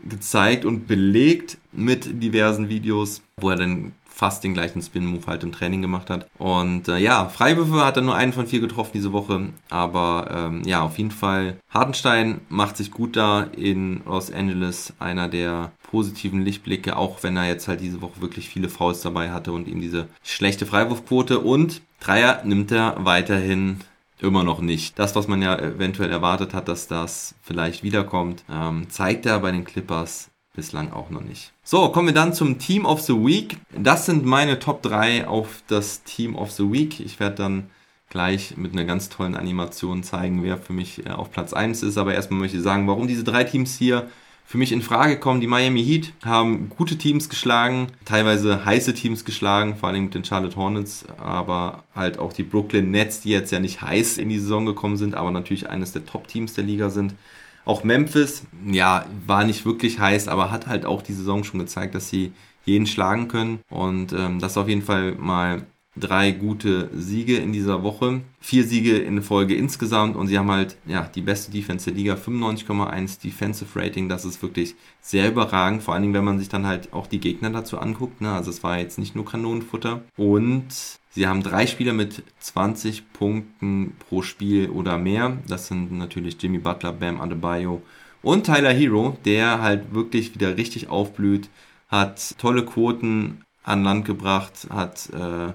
gezeigt 0.07 0.65
und 0.65 0.87
belegt 0.87 1.57
mit 1.71 2.21
diversen 2.21 2.69
Videos, 2.69 3.21
wo 3.37 3.49
er 3.49 3.57
dann 3.57 3.93
fast 4.21 4.43
den 4.43 4.53
gleichen 4.53 4.83
Spin-Move 4.83 5.25
halt 5.25 5.43
im 5.43 5.51
Training 5.51 5.81
gemacht 5.81 6.11
hat. 6.11 6.27
Und 6.37 6.87
äh, 6.87 6.99
ja, 6.99 7.27
Freiwürfe 7.27 7.83
hat 7.83 7.95
er 7.95 8.03
nur 8.03 8.13
einen 8.13 8.33
von 8.33 8.45
vier 8.45 8.59
getroffen 8.59 8.91
diese 8.93 9.13
Woche. 9.13 9.49
Aber 9.71 10.29
ähm, 10.31 10.61
ja, 10.63 10.81
auf 10.81 10.99
jeden 10.99 11.09
Fall, 11.09 11.57
Hartenstein 11.69 12.41
macht 12.47 12.77
sich 12.77 12.91
gut 12.91 13.15
da 13.15 13.41
in 13.41 14.01
Los 14.05 14.31
Angeles. 14.31 14.93
Einer 14.99 15.27
der 15.27 15.71
positiven 15.89 16.43
Lichtblicke, 16.43 16.97
auch 16.97 17.23
wenn 17.23 17.35
er 17.35 17.47
jetzt 17.47 17.67
halt 17.67 17.81
diese 17.81 18.01
Woche 18.01 18.21
wirklich 18.21 18.47
viele 18.47 18.69
Fouls 18.69 19.01
dabei 19.01 19.31
hatte 19.31 19.53
und 19.53 19.67
ihm 19.67 19.81
diese 19.81 20.07
schlechte 20.23 20.67
Freiwurfquote. 20.67 21.39
Und 21.39 21.81
Dreier 21.99 22.43
nimmt 22.43 22.71
er 22.71 22.97
weiterhin 22.99 23.79
immer 24.21 24.43
noch 24.43 24.61
nicht. 24.61 24.97
Das, 24.99 25.15
was 25.15 25.27
man 25.27 25.41
ja 25.41 25.57
eventuell 25.57 26.11
erwartet 26.11 26.53
hat, 26.53 26.67
dass 26.67 26.87
das 26.87 27.35
vielleicht 27.41 27.83
wiederkommt, 27.83 28.43
ähm, 28.49 28.89
zeigt 28.89 29.25
er 29.25 29.39
bei 29.39 29.51
den 29.51 29.63
Clippers 29.63 30.29
bislang 30.53 30.91
auch 30.91 31.09
noch 31.09 31.21
nicht. 31.21 31.53
So, 31.63 31.89
kommen 31.89 32.07
wir 32.07 32.13
dann 32.13 32.33
zum 32.33 32.59
Team 32.59 32.85
of 32.85 33.01
the 33.01 33.13
Week. 33.13 33.57
Das 33.75 34.05
sind 34.05 34.25
meine 34.25 34.59
Top 34.59 34.81
3 34.81 35.27
auf 35.27 35.63
das 35.67 36.03
Team 36.03 36.35
of 36.35 36.51
the 36.51 36.71
Week. 36.71 36.99
Ich 36.99 37.19
werde 37.19 37.35
dann 37.35 37.69
gleich 38.09 38.57
mit 38.57 38.73
einer 38.73 38.83
ganz 38.83 39.09
tollen 39.09 39.35
Animation 39.35 40.03
zeigen, 40.03 40.43
wer 40.43 40.57
für 40.57 40.73
mich 40.73 41.05
äh, 41.05 41.11
auf 41.11 41.31
Platz 41.31 41.53
1 41.53 41.81
ist. 41.83 41.97
Aber 41.97 42.13
erstmal 42.13 42.41
möchte 42.41 42.57
ich 42.57 42.63
sagen, 42.63 42.87
warum 42.87 43.07
diese 43.07 43.23
drei 43.23 43.43
Teams 43.43 43.77
hier 43.77 44.09
für 44.51 44.57
mich 44.57 44.73
in 44.73 44.81
Frage 44.81 45.17
kommen. 45.17 45.39
Die 45.39 45.47
Miami 45.47 45.81
Heat 45.81 46.11
haben 46.25 46.67
gute 46.67 46.97
Teams 46.97 47.29
geschlagen, 47.29 47.87
teilweise 48.03 48.65
heiße 48.65 48.93
Teams 48.93 49.23
geschlagen, 49.23 49.77
vor 49.77 49.87
allem 49.87 50.03
mit 50.03 50.13
den 50.13 50.25
Charlotte 50.25 50.57
Hornets, 50.57 51.05
aber 51.17 51.85
halt 51.95 52.19
auch 52.19 52.33
die 52.33 52.43
Brooklyn 52.43 52.91
Nets, 52.91 53.21
die 53.21 53.29
jetzt 53.29 53.53
ja 53.53 53.61
nicht 53.61 53.81
heiß 53.81 54.17
in 54.17 54.27
die 54.27 54.39
Saison 54.39 54.65
gekommen 54.65 54.97
sind, 54.97 55.15
aber 55.15 55.31
natürlich 55.31 55.69
eines 55.69 55.93
der 55.93 56.05
Top-Teams 56.05 56.53
der 56.53 56.65
Liga 56.65 56.89
sind. 56.89 57.15
Auch 57.63 57.85
Memphis, 57.85 58.43
ja, 58.65 59.05
war 59.25 59.45
nicht 59.45 59.65
wirklich 59.65 59.99
heiß, 59.99 60.27
aber 60.27 60.51
hat 60.51 60.67
halt 60.67 60.85
auch 60.85 61.01
die 61.01 61.13
Saison 61.13 61.45
schon 61.45 61.61
gezeigt, 61.61 61.95
dass 61.95 62.09
sie 62.09 62.33
jeden 62.65 62.87
schlagen 62.87 63.29
können. 63.29 63.59
Und 63.69 64.11
ähm, 64.11 64.39
das 64.39 64.51
ist 64.51 64.57
auf 64.57 64.67
jeden 64.67 64.81
Fall 64.81 65.13
mal 65.13 65.65
drei 65.95 66.31
gute 66.31 66.89
Siege 66.93 67.37
in 67.37 67.51
dieser 67.51 67.83
Woche. 67.83 68.21
Vier 68.39 68.63
Siege 68.63 68.97
in 68.97 69.21
Folge 69.21 69.55
insgesamt 69.55 70.15
und 70.15 70.27
sie 70.27 70.37
haben 70.37 70.51
halt 70.51 70.77
ja 70.85 71.09
die 71.13 71.21
beste 71.21 71.51
Defense 71.51 71.85
der 71.85 71.97
Liga, 71.97 72.15
95,1 72.15 73.21
Defensive 73.21 73.79
Rating. 73.79 74.07
Das 74.07 74.23
ist 74.23 74.41
wirklich 74.41 74.75
sehr 75.01 75.29
überragend, 75.29 75.83
vor 75.83 75.93
allen 75.93 76.03
Dingen, 76.03 76.13
wenn 76.13 76.23
man 76.23 76.39
sich 76.39 76.49
dann 76.49 76.65
halt 76.65 76.93
auch 76.93 77.07
die 77.07 77.19
Gegner 77.19 77.49
dazu 77.49 77.77
anguckt. 77.77 78.21
Ne? 78.21 78.31
Also 78.31 78.49
es 78.49 78.63
war 78.63 78.79
jetzt 78.79 78.99
nicht 78.99 79.15
nur 79.15 79.25
Kanonenfutter. 79.25 80.01
Und 80.15 80.67
sie 81.09 81.27
haben 81.27 81.43
drei 81.43 81.67
Spieler 81.67 81.93
mit 81.93 82.23
20 82.39 83.11
Punkten 83.11 83.93
pro 84.07 84.21
Spiel 84.21 84.69
oder 84.69 84.97
mehr. 84.97 85.37
Das 85.47 85.67
sind 85.67 85.91
natürlich 85.91 86.41
Jimmy 86.41 86.59
Butler, 86.59 86.93
Bam 86.93 87.19
Adebayo 87.19 87.81
und 88.21 88.45
Tyler 88.45 88.73
Hero, 88.73 89.17
der 89.25 89.61
halt 89.61 89.93
wirklich 89.93 90.35
wieder 90.35 90.57
richtig 90.57 90.89
aufblüht, 90.89 91.49
hat 91.87 92.37
tolle 92.37 92.63
Quoten 92.63 93.43
an 93.63 93.83
Land 93.83 94.05
gebracht, 94.05 94.67
hat 94.69 95.09
äh, 95.09 95.53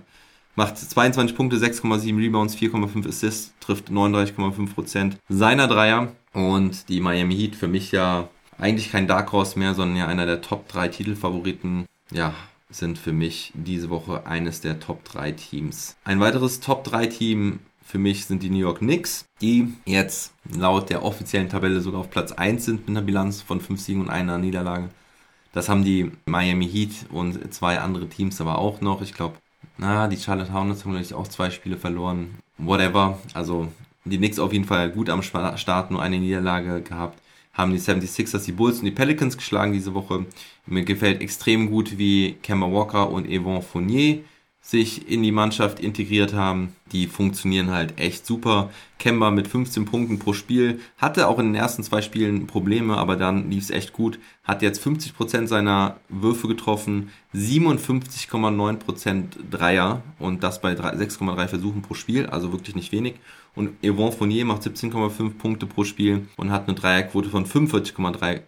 macht 0.57 0.79
22 0.79 1.37
Punkte, 1.37 1.57
6,7 1.57 2.19
Rebounds, 2.19 2.57
4,5 2.57 3.09
Assists, 3.09 3.55
trifft 3.61 3.91
39,5% 3.91 5.13
seiner 5.29 5.69
Dreier. 5.69 6.13
Und 6.33 6.89
die 6.89 7.01
Miami 7.01 7.37
Heat 7.37 7.57
für 7.57 7.69
mich 7.69 7.93
ja 7.93 8.29
eigentlich 8.59 8.91
kein 8.91 9.07
Dark 9.07 9.33
Horse 9.33 9.59
mehr, 9.59 9.75
sondern 9.75 9.97
ja 9.97 10.07
einer 10.07 10.27
der 10.27 10.41
Top 10.41 10.69
3 10.69 10.89
Titelfavoriten. 10.89 11.87
Ja, 12.11 12.35
sind 12.69 12.99
für 12.99 13.13
mich 13.13 13.53
diese 13.55 13.91
Woche 13.91 14.27
eines 14.27 14.61
der 14.61 14.81
Top 14.81 15.05
3 15.05 15.33
Teams. 15.33 15.97
Ein 16.05 16.21
weiteres 16.21 16.61
Top 16.61 16.85
3 16.85 17.07
Team 17.07 17.61
für 17.83 17.99
mich 17.99 18.27
sind 18.27 18.43
die 18.43 18.51
New 18.51 18.59
York 18.59 18.79
Knicks, 18.79 19.27
die 19.41 19.73
jetzt 19.85 20.35
laut 20.53 20.91
der 20.91 21.05
offiziellen 21.05 21.49
Tabelle 21.49 21.81
sogar 21.81 22.01
auf 22.01 22.11
Platz 22.11 22.33
1 22.33 22.65
sind 22.65 22.81
mit 22.81 22.91
einer 22.91 23.07
Bilanz 23.07 23.43
von 23.43 23.61
5 23.61 23.81
Siegen 23.81 24.01
und 24.01 24.11
einer 24.11 24.39
Niederlage. 24.39 24.89
Das 25.53 25.69
haben 25.69 25.85
die 25.85 26.11
Miami 26.27 26.69
Heat 26.69 27.07
und 27.11 27.55
zwei 27.55 27.79
andere 27.79 28.09
Teams 28.09 28.41
aber 28.41 28.59
auch 28.59 28.81
noch. 28.81 29.01
Ich 29.03 29.15
glaube, 29.15 29.37
na, 29.79 30.09
die 30.09 30.17
Charlotte 30.17 30.53
Hornets 30.53 30.85
haben 30.85 30.93
gleich 30.93 31.13
auch 31.15 31.29
zwei 31.29 31.51
Spiele 31.51 31.77
verloren. 31.77 32.37
Whatever. 32.59 33.19
Also 33.35 33.69
die 34.05 34.19
Knicks 34.19 34.39
auf 34.39 34.53
jeden 34.53 34.65
Fall 34.65 34.91
gut 34.91 35.11
am 35.11 35.23
Start, 35.23 35.91
nur 35.91 36.03
eine 36.03 36.19
Niederlage 36.19 36.81
gehabt. 36.83 37.21
Haben 37.53 37.73
die 37.73 37.81
76ers, 37.81 38.45
die 38.45 38.53
Bulls 38.53 38.79
und 38.79 38.85
die 38.85 38.91
Pelicans 38.91 39.37
geschlagen 39.37 39.73
diese 39.73 39.95
Woche. 39.95 40.27
Mir 40.67 40.85
gefällt 40.85 41.21
extrem 41.21 41.71
gut, 41.71 41.99
wie 41.99 42.35
Kemba 42.43 42.71
Walker 42.71 43.11
und 43.11 43.27
Yvonne 43.27 43.63
Fournier 43.63 44.21
sich 44.67 45.09
in 45.09 45.23
die 45.23 45.31
Mannschaft 45.31 45.79
integriert 45.79 46.35
haben. 46.35 46.75
Die 46.91 47.07
funktionieren 47.07 47.71
halt 47.71 48.01
echt 48.01 48.27
super. 48.27 48.71
Kemba 48.99 49.31
mit 49.31 49.47
15 49.47 49.85
Punkten 49.85 50.19
pro 50.19 50.33
Spiel 50.33 50.81
hatte 50.99 51.29
auch 51.29 51.39
in 51.39 51.47
den 51.47 51.55
ersten 51.55 51.85
zwei 51.85 52.03
Spielen 52.03 52.49
Probleme, 52.49 52.97
aber 52.97 53.15
dann 53.15 53.49
lief 53.49 53.63
es 53.63 53.71
echt 53.71 53.93
gut. 53.93 54.19
Hat 54.43 54.63
jetzt 54.63 54.85
50% 54.85 55.47
seiner 55.47 55.99
Würfe 56.09 56.49
getroffen, 56.49 57.11
57,9% 57.33 59.25
Dreier 59.53 60.03
und 60.19 60.43
das 60.43 60.61
bei 60.61 60.73
6,3 60.73 61.47
Versuchen 61.47 61.83
pro 61.83 61.95
Spiel, 61.95 62.27
also 62.27 62.51
wirklich 62.51 62.75
nicht 62.75 62.91
wenig. 62.91 63.15
Und 63.55 63.71
Yvonne 63.85 64.11
Fournier 64.11 64.47
macht 64.47 64.63
17,5 64.63 65.39
Punkte 65.39 65.67
pro 65.67 65.85
Spiel 65.85 66.27
und 66.37 66.51
hat 66.51 66.67
eine 66.67 66.77
Dreierquote 66.77 67.29
von 67.29 67.47
45,3% 67.47 68.41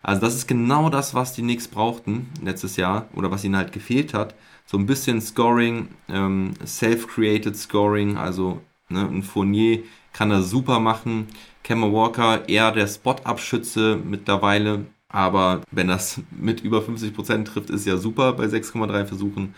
Also 0.00 0.20
das 0.22 0.36
ist 0.36 0.48
genau 0.48 0.88
das, 0.88 1.12
was 1.12 1.34
die 1.34 1.42
Knicks 1.42 1.68
brauchten 1.68 2.30
letztes 2.42 2.76
Jahr 2.76 3.08
oder 3.14 3.30
was 3.30 3.44
ihnen 3.44 3.56
halt 3.56 3.72
gefehlt 3.72 4.14
hat 4.14 4.34
so 4.70 4.76
ein 4.76 4.84
bisschen 4.84 5.20
Scoring, 5.22 5.88
ähm, 6.10 6.52
self-created 6.64 7.56
Scoring, 7.56 8.18
also 8.18 8.60
ne, 8.90 9.00
ein 9.00 9.22
Fournier 9.22 9.82
kann 10.12 10.28
das 10.28 10.50
super 10.50 10.78
machen. 10.78 11.28
Kemmer 11.64 11.90
Walker 11.90 12.46
eher 12.48 12.70
der 12.72 12.86
Spot-Abschütze 12.86 13.98
mittlerweile, 14.04 14.84
aber 15.08 15.62
wenn 15.70 15.88
das 15.88 16.20
mit 16.30 16.60
über 16.60 16.80
50% 16.80 17.46
trifft, 17.46 17.70
ist 17.70 17.86
ja 17.86 17.96
super 17.96 18.34
bei 18.34 18.44
6,3 18.44 19.06
Versuchen. 19.06 19.54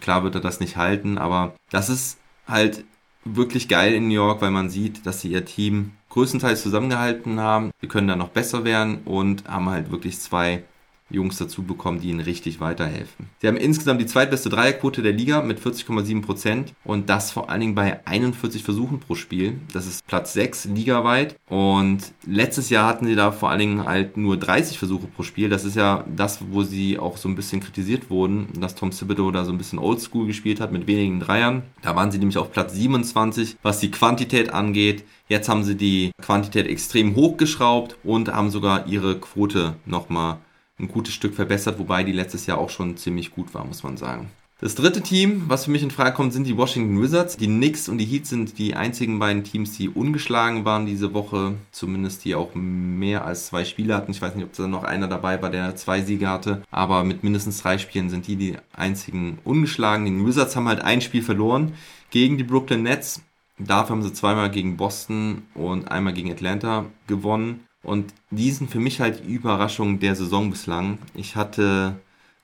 Klar 0.00 0.24
wird 0.24 0.34
er 0.34 0.40
das 0.40 0.60
nicht 0.60 0.78
halten, 0.78 1.18
aber 1.18 1.54
das 1.70 1.90
ist 1.90 2.18
halt 2.48 2.84
wirklich 3.24 3.68
geil 3.68 3.92
in 3.92 4.08
New 4.08 4.14
York, 4.14 4.40
weil 4.40 4.50
man 4.50 4.70
sieht, 4.70 5.04
dass 5.04 5.20
sie 5.20 5.28
ihr 5.28 5.44
Team 5.44 5.92
größtenteils 6.08 6.62
zusammengehalten 6.62 7.38
haben. 7.38 7.70
Sie 7.82 7.88
können 7.88 8.08
da 8.08 8.16
noch 8.16 8.28
besser 8.28 8.64
werden 8.64 9.02
und 9.04 9.46
haben 9.46 9.68
halt 9.68 9.90
wirklich 9.90 10.18
zwei 10.20 10.64
Jungs 11.10 11.36
dazu 11.36 11.62
bekommen, 11.62 12.00
die 12.00 12.10
ihnen 12.10 12.20
richtig 12.20 12.60
weiterhelfen. 12.60 13.26
Sie 13.40 13.46
haben 13.46 13.56
insgesamt 13.56 14.00
die 14.00 14.06
zweitbeste 14.06 14.48
Dreierquote 14.48 15.02
der 15.02 15.12
Liga 15.12 15.42
mit 15.42 15.60
40,7% 15.60 16.72
und 16.84 17.08
das 17.08 17.30
vor 17.30 17.50
allen 17.50 17.60
Dingen 17.60 17.74
bei 17.74 18.06
41 18.06 18.62
Versuchen 18.64 19.00
pro 19.00 19.14
Spiel. 19.14 19.60
Das 19.72 19.86
ist 19.86 20.06
Platz 20.06 20.32
6 20.32 20.66
ligaweit 20.66 21.36
und 21.48 22.12
letztes 22.26 22.70
Jahr 22.70 22.88
hatten 22.88 23.06
sie 23.06 23.14
da 23.14 23.32
vor 23.32 23.50
allen 23.50 23.60
Dingen 23.60 23.84
halt 23.84 24.16
nur 24.16 24.36
30 24.36 24.78
Versuche 24.78 25.06
pro 25.06 25.22
Spiel. 25.22 25.48
Das 25.48 25.64
ist 25.64 25.76
ja 25.76 26.04
das, 26.14 26.38
wo 26.50 26.62
sie 26.62 26.98
auch 26.98 27.16
so 27.16 27.28
ein 27.28 27.36
bisschen 27.36 27.60
kritisiert 27.60 28.10
wurden, 28.10 28.48
dass 28.58 28.74
Tom 28.74 28.90
Thibodeau 28.90 29.30
da 29.30 29.44
so 29.44 29.52
ein 29.52 29.58
bisschen 29.58 29.78
Oldschool 29.78 30.26
gespielt 30.26 30.60
hat 30.60 30.72
mit 30.72 30.86
wenigen 30.86 31.20
Dreiern. 31.20 31.62
Da 31.82 31.94
waren 31.96 32.10
sie 32.10 32.18
nämlich 32.18 32.38
auf 32.38 32.52
Platz 32.52 32.74
27, 32.74 33.56
was 33.62 33.80
die 33.80 33.90
Quantität 33.90 34.52
angeht. 34.52 35.04
Jetzt 35.28 35.48
haben 35.48 35.64
sie 35.64 35.74
die 35.74 36.12
Quantität 36.20 36.66
extrem 36.66 37.16
hochgeschraubt 37.16 37.96
und 38.04 38.28
haben 38.28 38.50
sogar 38.50 38.86
ihre 38.86 39.18
Quote 39.18 39.76
nochmal 39.86 40.38
ein 40.78 40.88
gutes 40.88 41.14
Stück 41.14 41.34
verbessert, 41.34 41.78
wobei 41.78 42.04
die 42.04 42.12
letztes 42.12 42.46
Jahr 42.46 42.58
auch 42.58 42.70
schon 42.70 42.96
ziemlich 42.96 43.30
gut 43.30 43.54
war, 43.54 43.64
muss 43.64 43.82
man 43.82 43.96
sagen. 43.96 44.30
Das 44.60 44.76
dritte 44.76 45.02
Team, 45.02 45.42
was 45.48 45.64
für 45.64 45.72
mich 45.72 45.82
in 45.82 45.90
Frage 45.90 46.14
kommt, 46.14 46.32
sind 46.32 46.46
die 46.46 46.56
Washington 46.56 47.02
Wizards. 47.02 47.36
Die 47.36 47.48
Knicks 47.48 47.88
und 47.88 47.98
die 47.98 48.06
Heat 48.06 48.26
sind 48.26 48.56
die 48.56 48.74
einzigen 48.74 49.18
beiden 49.18 49.42
Teams, 49.42 49.76
die 49.76 49.88
ungeschlagen 49.88 50.64
waren 50.64 50.86
diese 50.86 51.12
Woche. 51.12 51.56
Zumindest 51.72 52.24
die 52.24 52.34
auch 52.34 52.54
mehr 52.54 53.24
als 53.26 53.48
zwei 53.48 53.64
Spiele 53.64 53.94
hatten. 53.94 54.12
Ich 54.12 54.22
weiß 54.22 54.34
nicht, 54.34 54.44
ob 54.44 54.52
da 54.54 54.68
noch 54.68 54.84
einer 54.84 55.08
dabei 55.08 55.42
war, 55.42 55.50
der 55.50 55.74
zwei 55.76 56.02
Siege 56.02 56.28
hatte. 56.28 56.62
Aber 56.70 57.02
mit 57.04 57.24
mindestens 57.24 57.60
drei 57.60 57.78
Spielen 57.78 58.08
sind 58.10 58.26
die 58.28 58.36
die 58.36 58.56
einzigen 58.72 59.38
ungeschlagen. 59.44 60.06
Die 60.06 60.26
Wizards 60.26 60.54
haben 60.54 60.68
halt 60.68 60.80
ein 60.80 61.00
Spiel 61.00 61.22
verloren 61.22 61.74
gegen 62.10 62.38
die 62.38 62.44
Brooklyn 62.44 62.84
Nets. 62.84 63.22
Dafür 63.58 63.96
haben 63.96 64.02
sie 64.02 64.12
zweimal 64.12 64.50
gegen 64.50 64.76
Boston 64.76 65.42
und 65.54 65.90
einmal 65.90 66.14
gegen 66.14 66.30
Atlanta 66.30 66.86
gewonnen. 67.06 67.66
Und 67.84 68.12
die 68.30 68.50
sind 68.50 68.70
für 68.70 68.80
mich 68.80 69.00
halt 69.00 69.22
die 69.24 69.32
Überraschung 69.32 70.00
der 70.00 70.16
Saison 70.16 70.50
bislang. 70.50 70.98
Ich 71.14 71.36
hatte 71.36 71.96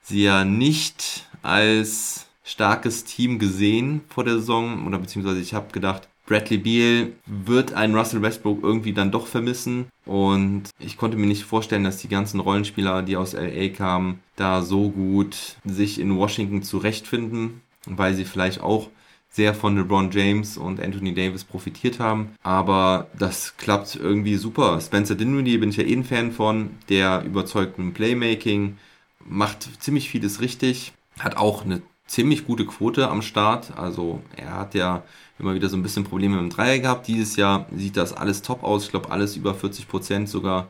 sie 0.02 0.22
ja 0.22 0.44
nicht 0.44 1.26
als 1.42 2.26
starkes 2.44 3.04
Team 3.04 3.38
gesehen 3.38 4.02
vor 4.08 4.24
der 4.24 4.34
Saison 4.34 4.86
oder 4.86 4.98
beziehungsweise 4.98 5.40
ich 5.40 5.54
habe 5.54 5.72
gedacht, 5.72 6.08
Bradley 6.26 6.58
Beal 6.58 7.12
wird 7.26 7.74
einen 7.74 7.94
Russell 7.94 8.22
Westbrook 8.22 8.62
irgendwie 8.62 8.92
dann 8.92 9.10
doch 9.10 9.26
vermissen 9.26 9.86
und 10.06 10.70
ich 10.78 10.96
konnte 10.96 11.16
mir 11.16 11.26
nicht 11.26 11.42
vorstellen, 11.42 11.82
dass 11.82 11.96
die 11.96 12.08
ganzen 12.08 12.38
Rollenspieler, 12.38 13.02
die 13.02 13.16
aus 13.16 13.32
LA 13.32 13.68
kamen, 13.70 14.20
da 14.36 14.62
so 14.62 14.90
gut 14.90 15.56
sich 15.64 15.98
in 15.98 16.16
Washington 16.16 16.62
zurechtfinden, 16.62 17.62
weil 17.86 18.14
sie 18.14 18.24
vielleicht 18.24 18.60
auch 18.60 18.90
sehr 19.30 19.54
von 19.54 19.76
LeBron 19.76 20.10
James 20.10 20.56
und 20.56 20.80
Anthony 20.80 21.14
Davis 21.14 21.44
profitiert 21.44 22.00
haben. 22.00 22.30
Aber 22.42 23.06
das 23.16 23.56
klappt 23.56 23.96
irgendwie 23.96 24.36
super. 24.36 24.80
Spencer 24.80 25.14
Dinwiddie 25.14 25.58
bin 25.58 25.70
ich 25.70 25.76
ja 25.76 25.84
eh 25.84 25.94
ein 25.94 26.04
Fan 26.04 26.32
von. 26.32 26.70
Der 26.88 27.22
überzeugt 27.24 27.78
mit 27.78 27.86
dem 27.86 27.94
Playmaking, 27.94 28.76
macht 29.24 29.68
ziemlich 29.82 30.10
vieles 30.10 30.40
richtig, 30.40 30.92
hat 31.20 31.36
auch 31.36 31.64
eine 31.64 31.80
ziemlich 32.06 32.44
gute 32.44 32.66
Quote 32.66 33.08
am 33.08 33.22
Start. 33.22 33.78
Also 33.78 34.20
er 34.36 34.54
hat 34.54 34.74
ja 34.74 35.04
immer 35.38 35.54
wieder 35.54 35.68
so 35.68 35.76
ein 35.76 35.82
bisschen 35.82 36.04
Probleme 36.04 36.36
mit 36.36 36.50
dem 36.50 36.56
Dreier 36.56 36.80
gehabt. 36.80 37.06
Dieses 37.06 37.36
Jahr 37.36 37.66
sieht 37.74 37.96
das 37.96 38.12
alles 38.12 38.42
top 38.42 38.64
aus. 38.64 38.84
Ich 38.84 38.90
glaube, 38.90 39.12
alles 39.12 39.36
über 39.36 39.54
40 39.54 39.86
Prozent 39.86 40.28
sogar 40.28 40.68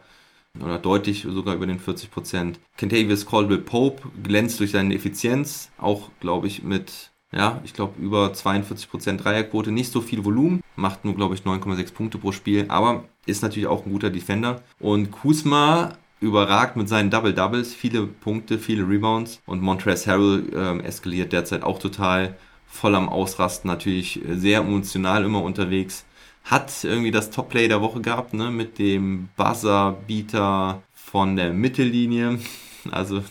oder 0.60 0.78
deutlich 0.78 1.26
sogar 1.28 1.54
über 1.54 1.66
den 1.66 1.78
40 1.78 2.10
Prozent. 2.10 2.60
Kentavious 2.76 3.24
Caldwell 3.24 3.58
Pope 3.58 4.02
glänzt 4.22 4.60
durch 4.60 4.72
seine 4.72 4.94
Effizienz, 4.94 5.70
auch 5.78 6.10
glaube 6.20 6.48
ich 6.48 6.62
mit 6.62 7.09
ja, 7.32 7.60
ich 7.64 7.74
glaube 7.74 8.00
über 8.00 8.32
42% 8.32 9.16
Dreierquote, 9.16 9.70
nicht 9.70 9.92
so 9.92 10.00
viel 10.00 10.24
Volumen, 10.24 10.62
macht 10.76 11.04
nur, 11.04 11.14
glaube 11.14 11.34
ich, 11.34 11.42
9,6 11.42 11.92
Punkte 11.92 12.18
pro 12.18 12.32
Spiel, 12.32 12.66
aber 12.68 13.04
ist 13.26 13.42
natürlich 13.42 13.68
auch 13.68 13.86
ein 13.86 13.92
guter 13.92 14.10
Defender. 14.10 14.62
Und 14.80 15.12
Kusma 15.12 15.92
überragt 16.20 16.76
mit 16.76 16.88
seinen 16.88 17.10
Double 17.10 17.32
Doubles, 17.32 17.72
viele 17.74 18.06
Punkte, 18.06 18.58
viele 18.58 18.86
Rebounds 18.88 19.40
und 19.46 19.62
Montrezl 19.62 20.10
Harrell 20.10 20.44
äh, 20.52 20.84
eskaliert 20.84 21.32
derzeit 21.32 21.62
auch 21.62 21.78
total, 21.78 22.36
voll 22.66 22.94
am 22.94 23.08
Ausrasten, 23.08 23.68
natürlich 23.68 24.20
sehr 24.28 24.60
emotional 24.60 25.24
immer 25.24 25.42
unterwegs. 25.42 26.04
Hat 26.44 26.72
irgendwie 26.84 27.10
das 27.10 27.30
Top-Play 27.30 27.68
der 27.68 27.80
Woche 27.80 28.00
gehabt, 28.00 28.34
ne, 28.34 28.50
mit 28.50 28.78
dem 28.78 29.28
Buzzer-Beater 29.36 30.82
von 30.94 31.36
der 31.36 31.52
Mittellinie. 31.52 32.38
Also 32.90 33.22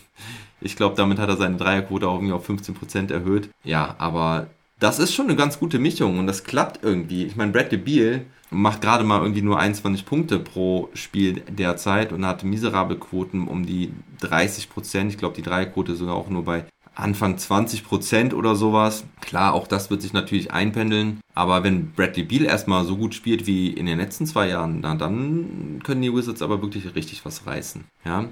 ich 0.62 0.76
glaube, 0.76 0.96
damit 0.96 1.20
hat 1.20 1.30
er 1.30 1.38
seine 1.38 1.58
Dreierquote 1.58 2.08
auch 2.08 2.16
irgendwie 2.16 2.34
auf 2.34 2.50
15% 2.50 3.12
erhöht. 3.12 3.50
Ja, 3.64 3.96
aber 3.98 4.48
das 4.80 5.00
ist 5.00 5.14
schon 5.14 5.26
eine 5.26 5.36
ganz 5.36 5.60
gute 5.60 5.80
Mischung 5.80 6.20
und 6.20 6.28
das 6.28 6.44
klappt 6.44 6.84
irgendwie. 6.84 7.26
Ich 7.26 7.36
meine, 7.36 7.52
Bradley 7.52 7.78
Beal 7.78 8.26
macht 8.50 8.82
gerade 8.82 9.04
mal 9.04 9.22
irgendwie 9.22 9.42
nur 9.42 9.60
21 9.60 10.06
Punkte 10.06 10.40
pro 10.40 10.90
Spiel 10.94 11.42
derzeit 11.50 12.12
und 12.14 12.26
hat 12.26 12.44
miserable 12.44 12.98
Quoten 12.98 13.48
um 13.48 13.66
die 13.66 13.92
30% 14.22 15.10
Ich 15.10 15.18
glaube, 15.18 15.36
die 15.36 15.44
Dreierquote 15.44 15.96
sogar 15.96 16.16
auch 16.16 16.30
nur 16.30 16.46
bei 16.46 16.66
Anfang 16.96 17.36
20% 17.36 18.34
oder 18.34 18.56
sowas. 18.56 19.06
Klar, 19.22 19.54
auch 19.54 19.68
das 19.68 19.90
wird 19.90 20.02
sich 20.02 20.14
natürlich 20.14 20.52
einpendeln. 20.52 21.22
Aber 21.34 21.64
wenn 21.64 21.92
Bradley 21.92 22.24
Beal 22.24 22.46
erstmal 22.46 22.84
so 22.84 22.98
gut 22.98 23.14
spielt 23.16 23.48
wie 23.48 23.70
in 23.70 23.86
den 23.86 24.00
letzten 24.00 24.26
zwei 24.26 24.50
Jahren, 24.50 24.80
na, 24.82 24.96
dann 24.96 25.80
können 25.84 26.02
die 26.02 26.14
Wizards 26.14 26.42
aber 26.42 26.62
wirklich 26.62 26.96
richtig 26.96 27.24
was 27.26 27.46
reißen. 27.46 27.86
Ja. 28.04 28.26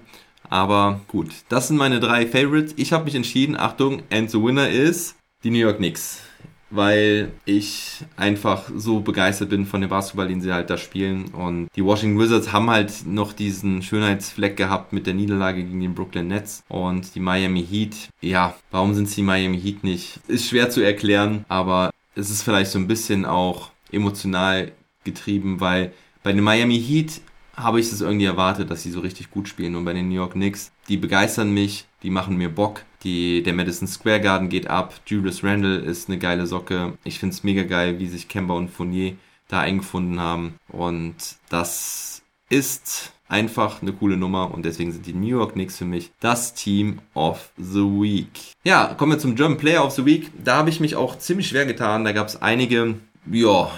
Aber 0.50 1.02
gut, 1.08 1.32
das 1.50 1.68
sind 1.68 1.78
meine 1.78 2.00
drei 2.00 2.26
Favorites. 2.26 2.74
Ich 2.78 2.94
habe 2.94 3.06
mich 3.06 3.16
entschieden, 3.16 3.58
Achtung, 3.58 4.04
and 4.12 4.30
the 4.32 4.42
winner 4.42 4.70
is 4.70 5.16
die 5.44 5.50
New 5.50 5.60
York 5.60 5.78
Knicks. 5.78 6.22
Weil 6.70 7.32
ich 7.46 8.04
einfach 8.18 8.70
so 8.76 9.00
begeistert 9.00 9.50
bin 9.50 9.66
von 9.66 9.80
dem 9.80 9.90
Basketball, 9.90 10.28
den 10.28 10.42
sie 10.42 10.52
halt 10.52 10.70
da 10.70 10.78
spielen. 10.78 11.30
Und 11.30 11.70
die 11.76 11.84
Washington 11.84 12.20
Wizards 12.20 12.52
haben 12.52 12.70
halt 12.70 13.06
noch 13.06 13.32
diesen 13.32 13.82
Schönheitsfleck 13.82 14.58
gehabt 14.58 14.92
mit 14.92 15.08
der 15.08 15.14
Niederlage 15.14 15.64
gegen 15.64 15.80
den 15.80 15.96
Brooklyn 15.96 16.28
Nets. 16.28 16.64
Und 16.68 17.16
die 17.16 17.22
Miami 17.22 17.66
Heat, 17.66 18.10
ja, 18.20 18.54
warum 18.72 18.94
sind 18.96 19.10
sie 19.10 19.22
Miami 19.22 19.62
Heat 19.62 19.86
nicht? 19.86 20.20
Ist 20.28 20.50
schwer 20.50 20.70
zu 20.70 20.82
erklären, 20.82 21.46
aber 21.48 21.92
es 22.16 22.30
ist 22.30 22.44
vielleicht 22.44 22.72
so 22.72 22.80
ein 22.80 22.88
bisschen 22.88 23.26
auch 23.26 23.72
emotional 23.92 24.74
getrieben, 25.06 25.62
weil 25.62 25.94
bei 26.22 26.34
den 26.34 26.44
Miami 26.44 26.82
Heat 26.82 27.22
habe 27.58 27.80
ich 27.80 27.92
es 27.92 28.02
irgendwie 28.02 28.26
erwartet, 28.26 28.70
dass 28.70 28.84
sie 28.84 28.92
so 28.92 29.00
richtig 29.00 29.32
gut 29.32 29.48
spielen. 29.50 29.76
Und 29.76 29.84
bei 29.84 29.94
den 29.94 30.08
New 30.08 30.16
York 30.16 30.34
Knicks, 30.34 30.72
die 30.88 30.98
begeistern 30.98 31.52
mich, 31.52 31.86
die 32.04 32.12
machen 32.12 32.38
mir 32.38 32.50
Bock. 32.50 32.84
Die, 33.04 33.44
der 33.44 33.54
Madison 33.54 33.88
Square 33.88 34.22
Garden 34.22 34.50
geht 34.50 34.68
ab. 34.68 34.94
Julius 35.08 35.44
Randle 35.44 35.78
ist 35.78 36.08
eine 36.08 36.20
geile 36.20 36.46
Socke. 36.46 36.98
Ich 37.04 37.20
finde 37.20 37.34
es 37.34 37.44
mega 37.44 37.64
geil, 37.64 38.00
wie 38.00 38.08
sich 38.08 38.28
Kemba 38.28 38.54
und 38.54 38.70
Fournier 38.70 39.16
da 39.48 39.62
eingefunden 39.62 40.20
haben. 40.20 40.56
Und 40.70 41.16
das 41.50 42.22
ist 42.50 43.14
einfach 43.28 43.82
eine 43.82 43.94
coole 43.94 44.18
Nummer 44.18 44.54
und 44.54 44.64
deswegen 44.64 44.92
sind 44.92 45.06
die 45.06 45.14
New 45.14 45.28
York 45.28 45.54
Knicks 45.54 45.78
für 45.78 45.86
mich 45.86 46.12
das 46.20 46.54
Team 46.54 47.00
of 47.14 47.52
the 47.58 47.82
Week. 47.82 48.54
Ja, 48.64 48.94
kommen 48.94 49.14
wir 49.14 49.20
zum 49.20 49.36
German 49.36 49.58
Player 49.58 49.84
of 49.84 49.94
the 49.94 50.06
Week. 50.06 50.32
Da 50.44 50.58
habe 50.58 50.70
ich 50.70 50.80
mich 50.80 50.96
auch 50.96 51.18
ziemlich 51.18 51.50
schwer 51.50 51.66
getan. 51.66 52.06
Da 52.06 52.14
gab 52.14 52.28
es 52.28 52.42
einige, 52.42 52.96
ja, 53.30 53.72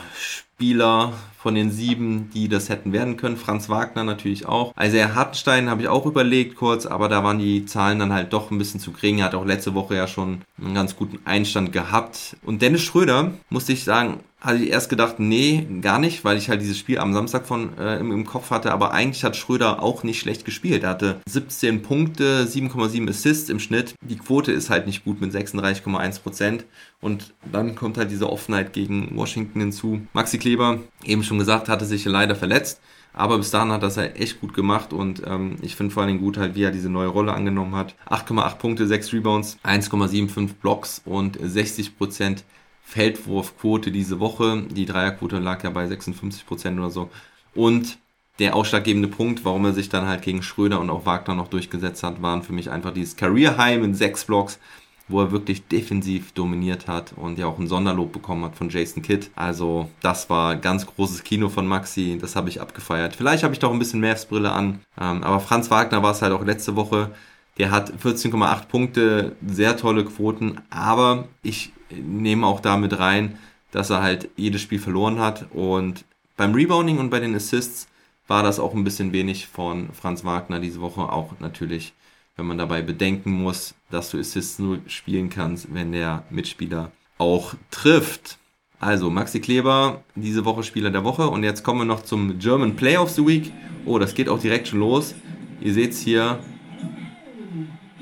Spieler 0.59 1.13
von 1.37 1.55
den 1.55 1.71
sieben, 1.71 2.29
die 2.33 2.49
das 2.49 2.67
hätten 2.67 2.91
werden 2.91 3.15
können. 3.15 3.37
Franz 3.37 3.69
Wagner 3.69 4.03
natürlich 4.03 4.45
auch. 4.45 4.73
Also 4.75 4.97
er 4.97 5.15
Hartenstein 5.15 5.69
habe 5.69 5.83
ich 5.83 5.87
auch 5.87 6.05
überlegt 6.05 6.57
kurz, 6.57 6.85
aber 6.85 7.07
da 7.07 7.23
waren 7.23 7.39
die 7.39 7.65
Zahlen 7.65 7.97
dann 7.97 8.11
halt 8.11 8.33
doch 8.33 8.51
ein 8.51 8.57
bisschen 8.57 8.81
zu 8.81 8.91
gering. 8.91 9.19
Er 9.19 9.25
hat 9.27 9.35
auch 9.35 9.45
letzte 9.45 9.73
Woche 9.73 9.95
ja 9.95 10.05
schon 10.05 10.41
einen 10.61 10.73
ganz 10.73 10.97
guten 10.97 11.19
Einstand 11.23 11.71
gehabt. 11.71 12.35
Und 12.43 12.61
Dennis 12.61 12.81
Schröder, 12.81 13.31
musste 13.49 13.71
ich 13.71 13.85
sagen, 13.85 14.19
hatte 14.41 14.63
ich 14.63 14.69
erst 14.69 14.89
gedacht, 14.89 15.19
nee, 15.19 15.67
gar 15.81 15.99
nicht, 15.99 16.23
weil 16.23 16.37
ich 16.37 16.49
halt 16.49 16.61
dieses 16.61 16.77
Spiel 16.77 16.99
am 16.99 17.13
Samstag 17.13 17.45
von 17.45 17.77
äh, 17.77 17.97
im, 17.97 18.11
im, 18.11 18.25
Kopf 18.25 18.51
hatte. 18.51 18.71
Aber 18.71 18.93
eigentlich 18.93 19.23
hat 19.23 19.35
Schröder 19.35 19.83
auch 19.83 20.03
nicht 20.03 20.19
schlecht 20.19 20.45
gespielt. 20.45 20.83
Er 20.83 20.91
hatte 20.91 21.19
17 21.27 21.81
Punkte, 21.81 22.45
7,7 22.45 23.09
Assists 23.09 23.49
im 23.49 23.59
Schnitt. 23.59 23.95
Die 24.01 24.17
Quote 24.17 24.51
ist 24.51 24.69
halt 24.69 24.87
nicht 24.87 25.03
gut 25.03 25.19
mit 25.19 25.33
36,1 25.33 26.21
Prozent. 26.21 26.65
Und 27.01 27.33
dann 27.51 27.75
kommt 27.75 27.97
halt 27.97 28.11
diese 28.11 28.29
Offenheit 28.29 28.71
gegen 28.71 29.15
Washington 29.17 29.59
hinzu. 29.59 30.01
Maxi 30.13 30.37
Kleber, 30.37 30.79
eben 31.03 31.23
schon 31.23 31.39
gesagt, 31.39 31.67
hatte 31.67 31.85
sich 31.85 32.05
leider 32.05 32.35
verletzt. 32.35 32.79
Aber 33.11 33.37
bis 33.37 33.51
dahin 33.51 33.71
hat 33.71 33.83
das 33.83 33.97
er 33.97 34.21
echt 34.21 34.39
gut 34.39 34.53
gemacht 34.53 34.93
und 34.93 35.23
ähm, 35.25 35.57
ich 35.61 35.75
finde 35.75 35.93
vor 35.93 36.03
allem 36.03 36.19
gut 36.19 36.37
halt, 36.37 36.55
wie 36.55 36.63
er 36.63 36.71
diese 36.71 36.89
neue 36.89 37.07
Rolle 37.07 37.33
angenommen 37.33 37.75
hat. 37.75 37.95
8,8 38.07 38.55
Punkte, 38.57 38.87
6 38.87 39.13
Rebounds, 39.13 39.57
1,75 39.63 40.53
Blocks 40.61 41.01
und 41.05 41.37
60 41.41 41.97
Prozent 41.97 42.43
Feldwurfquote 42.89 43.91
diese 43.91 44.19
Woche. 44.19 44.63
Die 44.71 44.87
Dreierquote 44.87 45.37
lag 45.37 45.63
ja 45.63 45.69
bei 45.69 45.85
56 45.85 46.47
Prozent 46.47 46.79
oder 46.79 46.89
so. 46.89 47.09
Und 47.53 47.99
der 48.39 48.55
ausschlaggebende 48.55 49.07
Punkt, 49.07 49.45
warum 49.45 49.65
er 49.65 49.73
sich 49.73 49.89
dann 49.89 50.07
halt 50.07 50.23
gegen 50.23 50.41
Schröder 50.41 50.79
und 50.79 50.89
auch 50.89 51.05
Wagner 51.05 51.35
noch 51.35 51.49
durchgesetzt 51.49 52.01
hat, 52.01 52.21
waren 52.23 52.41
für 52.41 52.53
mich 52.53 52.71
einfach 52.71 52.91
dieses 52.91 53.15
Career 53.15 53.57
High 53.57 53.83
in 53.83 53.93
sechs 53.93 54.25
Blocks, 54.25 54.59
wo 55.07 55.21
er 55.21 55.31
wirklich 55.31 55.67
defensiv 55.67 56.31
dominiert 56.31 56.87
hat 56.87 57.13
und 57.15 57.37
ja 57.37 57.45
auch 57.45 57.59
ein 57.59 57.67
Sonderlob 57.67 58.11
bekommen 58.11 58.43
hat 58.45 58.55
von 58.55 58.69
Jason 58.69 59.03
Kidd. 59.03 59.29
Also 59.35 59.89
das 60.01 60.29
war 60.31 60.55
ganz 60.55 60.87
großes 60.87 61.23
Kino 61.23 61.49
von 61.49 61.67
Maxi, 61.67 62.17
das 62.19 62.35
habe 62.35 62.49
ich 62.49 62.59
abgefeiert. 62.59 63.15
Vielleicht 63.15 63.43
habe 63.43 63.53
ich 63.53 63.59
doch 63.59 63.71
ein 63.71 63.79
bisschen 63.79 64.01
Mavs 64.01 64.25
Brille 64.25 64.51
an, 64.51 64.79
ähm, 64.99 65.23
aber 65.23 65.41
Franz 65.41 65.69
Wagner 65.69 66.01
war 66.01 66.11
es 66.11 66.23
halt 66.23 66.33
auch 66.33 66.43
letzte 66.43 66.75
Woche. 66.75 67.11
Der 67.59 67.71
hat 67.71 67.91
14,8 68.01 68.67
Punkte, 68.67 69.35
sehr 69.45 69.75
tolle 69.75 70.05
Quoten, 70.05 70.61
aber 70.69 71.27
ich 71.43 71.73
nehme 71.91 72.47
auch 72.47 72.61
damit 72.61 72.97
rein, 72.97 73.37
dass 73.71 73.89
er 73.89 74.01
halt 74.01 74.29
jedes 74.37 74.61
Spiel 74.61 74.79
verloren 74.79 75.19
hat. 75.19 75.47
Und 75.51 76.05
beim 76.37 76.53
Rebounding 76.53 76.97
und 76.99 77.09
bei 77.09 77.19
den 77.19 77.35
Assists 77.35 77.89
war 78.27 78.43
das 78.43 78.59
auch 78.59 78.73
ein 78.73 78.85
bisschen 78.85 79.11
wenig 79.11 79.47
von 79.47 79.89
Franz 79.91 80.23
Wagner 80.23 80.61
diese 80.61 80.79
Woche. 80.79 81.01
Auch 81.01 81.33
natürlich, 81.39 81.93
wenn 82.37 82.45
man 82.45 82.57
dabei 82.57 82.81
bedenken 82.81 83.31
muss, 83.31 83.75
dass 83.91 84.11
du 84.11 84.19
Assists 84.19 84.57
nur 84.59 84.79
spielen 84.87 85.29
kannst, 85.29 85.73
wenn 85.73 85.91
der 85.91 86.23
Mitspieler 86.29 86.91
auch 87.17 87.55
trifft. 87.71 88.37
Also 88.79 89.09
Maxi 89.09 89.41
Kleber, 89.41 90.03
diese 90.15 90.45
Woche 90.45 90.63
Spieler 90.63 90.91
der 90.91 91.03
Woche. 91.03 91.27
Und 91.27 91.43
jetzt 91.43 91.63
kommen 91.63 91.81
wir 91.81 91.85
noch 91.85 92.03
zum 92.03 92.39
German 92.39 92.77
Play 92.77 92.95
of 92.95 93.09
the 93.09 93.27
Week. 93.27 93.51
Oh, 93.85 93.99
das 93.99 94.13
geht 94.13 94.29
auch 94.29 94.39
direkt 94.39 94.69
schon 94.69 94.79
los. 94.79 95.13
Ihr 95.59 95.73
seht 95.73 95.91
es 95.91 95.99
hier, 95.99 96.39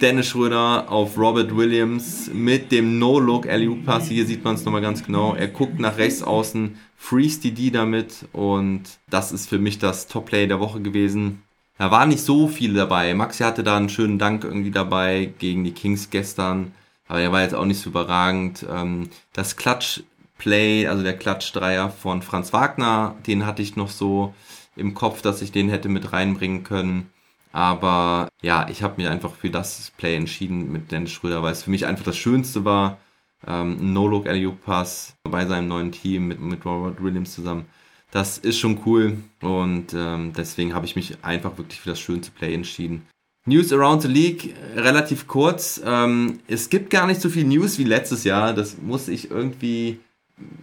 Dennis 0.02 0.28
Schröder 0.28 0.91
auf 0.91 1.18
Robert 1.18 1.56
Williams 1.56 2.30
mit 2.32 2.72
dem 2.72 3.00
No-Look 3.00 3.48
alley 3.48 3.68
pass 3.84 4.08
Hier 4.08 4.28
sieht 4.28 4.43
man 4.43 4.54
es 4.56 4.64
nochmal 4.64 4.82
ganz 4.82 5.04
genau. 5.04 5.34
Er 5.34 5.48
guckt 5.48 5.80
nach 5.80 5.98
rechts 5.98 6.22
außen, 6.22 6.78
freest 6.98 7.43
die 7.43 7.54
D 7.54 7.72
damit 7.72 8.26
und 8.32 8.84
das 9.10 9.32
ist 9.32 9.50
für 9.50 9.58
mich 9.58 9.80
das 9.80 10.08
Top-Play 10.08 10.45
der 10.48 10.60
Woche 10.60 10.82
gewesen. 10.82 11.41
Da 11.80 11.89
war 11.89 12.06
nicht 12.06 12.22
so 12.22 12.48
viel 12.48 12.76
dabei. 12.76 13.14
Maxi 13.16 13.43
hatte 13.43 13.64
da 13.64 13.76
einen 13.76 13.89
schönen 13.89 14.20
Dank 14.20 14.43
irgendwie 14.43 14.72
dabei 14.72 15.32
gegen 15.39 15.64
die 15.64 15.74
Kings 15.74 16.12
gestern, 16.12 16.74
aber 17.08 17.22
er 17.22 17.32
war 17.32 17.41
jetzt 17.41 17.56
auch 17.56 17.66
nicht 17.66 17.80
so 17.80 17.89
überragend. 17.89 18.66
Ähm, 18.70 19.10
das 19.34 19.56
Klatsch-Play, 19.58 20.88
also 20.88 21.02
der 21.02 21.18
Klatsch-Dreier 21.18 21.89
von 21.89 22.22
Franz 22.22 22.54
Wagner, 22.54 23.16
den 23.26 23.48
hatte 23.48 23.64
ich 23.64 23.76
noch 23.76 23.89
so 23.89 24.34
im 24.76 24.93
Kopf, 24.93 25.24
dass 25.24 25.41
ich 25.41 25.52
den 25.52 25.70
hätte 25.70 25.89
mit 25.89 26.14
reinbringen 26.14 26.64
können. 26.64 27.10
Aber 27.58 28.30
ja, 28.43 28.68
ich 28.70 28.84
habe 28.84 29.01
mich 29.01 29.10
einfach 29.10 29.34
für 29.34 29.49
das 29.49 29.91
Play 29.97 30.16
entschieden 30.16 30.72
mit 30.72 30.91
Dennis 30.91 31.12
Schröder, 31.12 31.41
weil 31.41 31.53
es 31.53 31.64
für 31.64 31.72
mich 31.72 31.88
einfach 31.88 32.05
das 32.05 32.16
Schönste 32.16 32.66
war. 32.66 32.99
Ähm, 33.47 33.93
No-Look 33.93 34.28
alley 34.28 34.47
Pass 34.64 35.16
bei 35.24 35.43
seinem 35.47 35.68
neuen 35.68 35.91
Team 35.91 36.28
mit, 36.28 36.39
mit 36.39 36.64
Robert 36.66 37.01
Williams 37.01 37.34
zusammen. 37.34 37.66
Das 38.12 38.38
ist 38.38 38.60
schon 38.60 38.82
cool 38.86 39.18
und 39.41 39.88
ähm, 39.95 40.34
deswegen 40.38 40.76
habe 40.76 40.86
ich 40.86 40.95
mich 40.95 41.18
einfach 41.24 41.58
wirklich 41.58 41.82
für 41.82 41.89
das 41.89 41.99
schönste 41.99 42.30
Play 42.30 42.53
entschieden. 42.53 43.08
News 43.47 43.74
around 43.74 44.03
the 44.03 44.08
League, 44.08 44.53
relativ 44.76 45.26
kurz. 45.28 45.82
Ähm, 45.84 46.41
es 46.47 46.70
gibt 46.70 46.91
gar 46.91 47.08
nicht 47.08 47.22
so 47.22 47.30
viel 47.32 47.45
News 47.45 47.80
wie 47.80 47.86
letztes 47.86 48.24
Jahr. 48.24 48.53
Das 48.53 48.78
muss 48.80 49.08
ich 49.08 49.32
irgendwie 49.32 49.99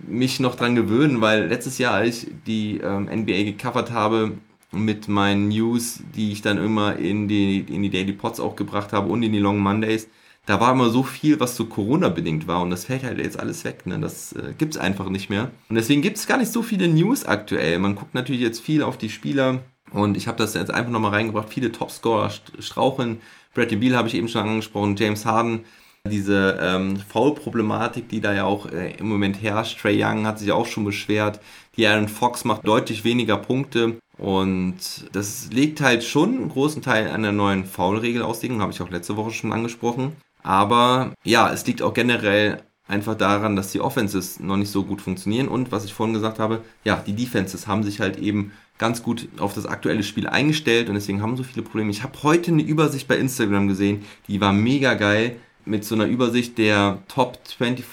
mich 0.07 0.39
noch 0.39 0.55
dran 0.55 0.77
gewöhnen, 0.77 1.21
weil 1.21 1.49
letztes 1.49 1.79
Jahr, 1.79 1.95
als 1.95 2.23
ich 2.23 2.31
die 2.47 2.79
ähm, 2.79 3.07
NBA 3.07 3.43
gecovert 3.43 3.91
habe, 3.91 4.39
mit 4.75 5.09
meinen 5.09 5.49
News, 5.49 6.01
die 6.15 6.33
ich 6.33 6.43
dann 6.43 6.59
immer 6.59 6.97
in 6.97 7.29
die, 7.29 7.61
in 7.61 7.83
die 7.83 7.91
Daily 7.91 8.13
Pots 8.13 8.41
auch 8.41 8.57
gebracht 8.57 8.93
habe 8.93 9.09
und 9.09 9.23
in 9.23 9.33
die 9.33 9.39
Long 9.39 9.59
Mondays. 9.59 10.09
Da 10.47 10.61
war 10.61 10.73
immer 10.73 10.91
so 10.91 11.03
viel, 11.03 11.41
was 11.41 11.57
so 11.57 11.67
Corona-bedingt 11.67 12.47
war 12.47 12.61
und 12.61 12.71
das 12.71 12.85
fällt 12.85 13.03
halt 13.03 13.19
jetzt 13.19 13.41
alles 13.41 13.65
weg. 13.65 13.87
Ne? 13.87 13.99
Das 13.99 14.33
äh, 14.33 14.53
gibt's 14.59 14.77
einfach 14.77 15.09
nicht 15.09 15.31
mehr. 15.31 15.51
Und 15.71 15.77
deswegen 15.77 16.03
gibt's 16.03 16.27
gar 16.27 16.37
nicht 16.37 16.53
so 16.53 16.63
viele 16.63 16.87
News 16.89 17.25
aktuell. 17.25 17.79
Man 17.79 17.95
guckt 17.95 18.15
natürlich 18.15 18.43
jetzt 18.43 18.61
viel 18.61 18.83
auf 18.83 18.99
die 18.99 19.09
Spieler 19.09 19.61
und 19.93 20.17
ich 20.17 20.29
habe 20.29 20.37
das 20.37 20.53
jetzt 20.55 20.71
einfach 20.71 20.93
nochmal 20.93 21.13
reingebracht. 21.13 21.49
Viele 21.49 21.73
Topscorer 21.73 22.31
straucheln. 22.59 23.21
Bradley 23.55 23.77
Beal 23.77 23.97
habe 23.97 24.09
ich 24.09 24.15
eben 24.15 24.29
schon 24.29 24.43
angesprochen, 24.43 24.97
James 24.97 25.25
Harden 25.25 25.65
diese 26.11 26.59
ähm, 26.61 26.99
Foul-Problematik, 26.99 28.11
die 28.11 28.21
da 28.21 28.35
ja 28.35 28.45
auch 28.45 28.71
äh, 28.71 28.95
im 28.99 29.09
Moment 29.09 29.41
herrscht. 29.41 29.81
Trey 29.81 30.05
Young 30.05 30.27
hat 30.27 30.39
sich 30.39 30.53
auch 30.53 30.67
schon 30.67 30.85
beschwert. 30.85 31.41
Die 31.79 31.87
Aaron 31.87 32.09
Fox 32.09 32.45
macht 32.45 32.67
deutlich 32.67 33.05
weniger 33.05 33.39
Punkte. 33.39 33.97
Und 34.19 34.77
das 35.13 35.49
liegt 35.51 35.81
halt 35.81 36.05
schon 36.05 36.37
einen 36.37 36.49
großen 36.49 36.83
Teil 36.83 37.11
an 37.11 37.23
der 37.23 37.33
neuen 37.33 37.65
Foul-Regel-Auslegung, 37.65 38.61
habe 38.61 38.73
ich 38.73 38.81
auch 38.81 38.91
letzte 38.91 39.17
Woche 39.17 39.33
schon 39.33 39.53
angesprochen. 39.53 40.13
Aber 40.43 41.15
ja, 41.25 41.53
es 41.53 41.67
liegt 41.67 41.83
auch 41.83 41.95
generell 41.95 42.63
einfach 42.87 43.15
daran, 43.15 43.57
dass 43.57 43.73
die 43.73 43.81
Offenses 43.81 44.41
noch 44.41 44.57
nicht 44.57 44.71
so 44.71 44.85
gut 44.85 45.01
funktionieren 45.01 45.49
und 45.49 45.73
was 45.73 45.85
ich 45.85 45.95
vorhin 45.95 46.15
gesagt 46.15 46.39
habe, 46.39 46.63
ja, 46.85 47.03
die 47.05 47.15
Defenses 47.15 47.67
haben 47.67 47.83
sich 47.83 48.01
halt 48.01 48.19
eben 48.19 48.53
ganz 48.77 49.03
gut 49.03 49.29
auf 49.39 49.55
das 49.55 49.67
aktuelle 49.67 50.03
Spiel 50.03 50.27
eingestellt 50.27 50.89
und 50.89 50.95
deswegen 50.95 51.23
haben 51.23 51.37
so 51.37 51.45
viele 51.45 51.63
Probleme. 51.63 51.91
Ich 51.91 52.03
habe 52.03 52.23
heute 52.23 52.51
eine 52.53 52.63
Übersicht 52.63 53.09
bei 53.09 53.17
Instagram 53.17 53.69
gesehen, 53.69 54.05
die 54.29 54.41
war 54.41 54.53
mega 54.53 54.95
geil 54.95 55.37
mit 55.65 55.85
so 55.85 55.95
einer 55.95 56.07
Übersicht 56.07 56.59
der 56.59 56.99
Top 57.09 57.39
25 57.57 57.85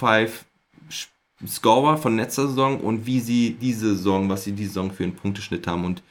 Scorer 1.47 1.97
von 1.97 2.17
letzter 2.17 2.47
Saison 2.47 2.79
und 2.79 3.05
wie 3.05 3.19
sie 3.19 3.57
diese 3.59 3.95
Saison, 3.95 4.29
was 4.29 4.43
sie 4.43 4.51
diese 4.51 4.69
Saison 4.69 4.91
für 4.91 5.03
einen 5.03 5.15
Punkteschnitt 5.15 5.67
haben. 5.67 5.85
Und 5.85 6.03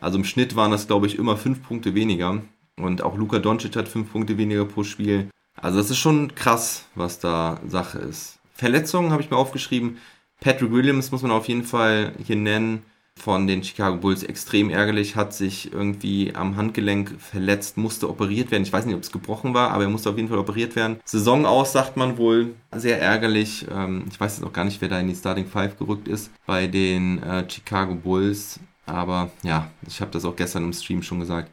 also 0.00 0.18
im 0.18 0.24
Schnitt 0.24 0.56
waren 0.56 0.70
das, 0.70 0.86
glaube 0.86 1.06
ich, 1.06 1.18
immer 1.18 1.36
fünf 1.36 1.62
Punkte 1.62 1.94
weniger. 1.94 2.42
Und 2.76 3.02
auch 3.02 3.16
Luka 3.16 3.38
Doncic 3.38 3.76
hat 3.76 3.88
fünf 3.88 4.12
Punkte 4.12 4.38
weniger 4.38 4.64
pro 4.64 4.84
Spiel. 4.84 5.28
Also 5.54 5.78
das 5.78 5.90
ist 5.90 5.98
schon 5.98 6.34
krass, 6.34 6.86
was 6.94 7.18
da 7.18 7.60
Sache 7.66 7.98
ist. 7.98 8.38
Verletzungen 8.54 9.10
habe 9.12 9.22
ich 9.22 9.30
mir 9.30 9.36
aufgeschrieben. 9.36 9.98
Patrick 10.40 10.72
Williams 10.72 11.10
muss 11.12 11.22
man 11.22 11.30
auf 11.30 11.48
jeden 11.48 11.64
Fall 11.64 12.14
hier 12.24 12.36
nennen 12.36 12.82
von 13.20 13.46
den 13.46 13.62
Chicago 13.62 13.96
Bulls 13.96 14.22
extrem 14.22 14.70
ärgerlich, 14.70 15.16
hat 15.16 15.34
sich 15.34 15.72
irgendwie 15.72 16.34
am 16.34 16.56
Handgelenk 16.56 17.20
verletzt, 17.20 17.76
musste 17.76 18.08
operiert 18.08 18.50
werden. 18.50 18.62
Ich 18.62 18.72
weiß 18.72 18.86
nicht, 18.86 18.96
ob 18.96 19.02
es 19.02 19.12
gebrochen 19.12 19.54
war, 19.54 19.70
aber 19.70 19.84
er 19.84 19.90
musste 19.90 20.10
auf 20.10 20.16
jeden 20.16 20.28
Fall 20.28 20.38
operiert 20.38 20.76
werden. 20.76 20.98
Saison 21.04 21.46
aus, 21.46 21.72
sagt 21.72 21.96
man 21.96 22.18
wohl, 22.18 22.54
sehr 22.74 23.00
ärgerlich. 23.00 23.66
Ähm, 23.70 24.04
ich 24.10 24.18
weiß 24.18 24.38
jetzt 24.38 24.46
auch 24.46 24.52
gar 24.52 24.64
nicht, 24.64 24.80
wer 24.80 24.88
da 24.88 24.98
in 24.98 25.08
die 25.08 25.14
Starting 25.14 25.46
Five 25.46 25.78
gerückt 25.78 26.08
ist 26.08 26.30
bei 26.46 26.66
den 26.66 27.22
äh, 27.22 27.48
Chicago 27.48 27.94
Bulls. 27.94 28.58
Aber 28.86 29.30
ja, 29.42 29.70
ich 29.86 30.00
habe 30.00 30.10
das 30.10 30.24
auch 30.24 30.36
gestern 30.36 30.64
im 30.64 30.72
Stream 30.72 31.02
schon 31.02 31.20
gesagt. 31.20 31.50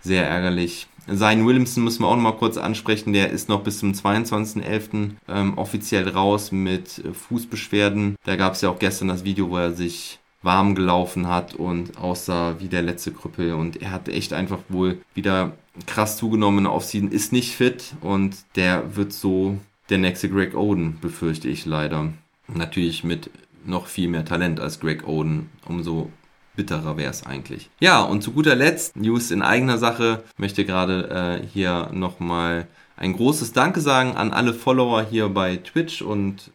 Sehr 0.00 0.26
ärgerlich. 0.26 0.88
Sein 1.06 1.46
Williamson 1.46 1.84
müssen 1.84 2.02
wir 2.02 2.08
auch 2.08 2.16
noch 2.16 2.22
mal 2.22 2.36
kurz 2.36 2.56
ansprechen. 2.56 3.12
Der 3.12 3.30
ist 3.30 3.48
noch 3.48 3.62
bis 3.62 3.78
zum 3.80 3.92
22.11. 3.92 5.10
Ähm, 5.28 5.58
offiziell 5.58 6.08
raus 6.08 6.52
mit 6.52 7.02
Fußbeschwerden. 7.12 8.16
Da 8.24 8.36
gab 8.36 8.54
es 8.54 8.60
ja 8.60 8.70
auch 8.70 8.78
gestern 8.78 9.08
das 9.08 9.24
Video, 9.24 9.50
wo 9.50 9.56
er 9.56 9.72
sich 9.72 10.19
warm 10.42 10.74
gelaufen 10.74 11.28
hat 11.28 11.54
und 11.54 11.98
aussah 11.98 12.56
wie 12.58 12.68
der 12.68 12.82
letzte 12.82 13.12
Krüppel. 13.12 13.54
Und 13.54 13.82
er 13.82 13.92
hat 13.92 14.08
echt 14.08 14.32
einfach 14.32 14.60
wohl 14.68 15.00
wieder 15.14 15.52
krass 15.86 16.16
zugenommen 16.16 16.66
auf 16.66 16.76
Offseason, 16.76 17.10
ist 17.10 17.32
nicht 17.32 17.54
fit 17.54 17.94
und 18.00 18.36
der 18.56 18.96
wird 18.96 19.12
so 19.12 19.58
der 19.88 19.98
nächste 19.98 20.28
Greg 20.28 20.54
Oden, 20.54 20.98
befürchte 21.00 21.48
ich 21.48 21.66
leider. 21.66 22.12
Natürlich 22.48 23.04
mit 23.04 23.30
noch 23.64 23.86
viel 23.86 24.08
mehr 24.08 24.24
Talent 24.24 24.60
als 24.60 24.80
Greg 24.80 25.06
Oden. 25.06 25.50
Umso 25.66 26.10
bitterer 26.56 26.96
wäre 26.96 27.10
es 27.10 27.24
eigentlich. 27.26 27.70
Ja, 27.80 28.02
und 28.02 28.22
zu 28.22 28.32
guter 28.32 28.54
Letzt, 28.54 28.96
News 28.96 29.30
in 29.30 29.42
eigener 29.42 29.78
Sache, 29.78 30.22
möchte 30.36 30.64
gerade 30.64 31.40
äh, 31.42 31.46
hier 31.46 31.90
nochmal 31.92 32.66
ein 32.96 33.14
großes 33.14 33.52
Danke 33.52 33.80
sagen 33.80 34.16
an 34.16 34.32
alle 34.32 34.52
Follower 34.52 35.02
hier 35.02 35.28
bei 35.28 35.56
Twitch 35.56 36.02
und 36.02 36.50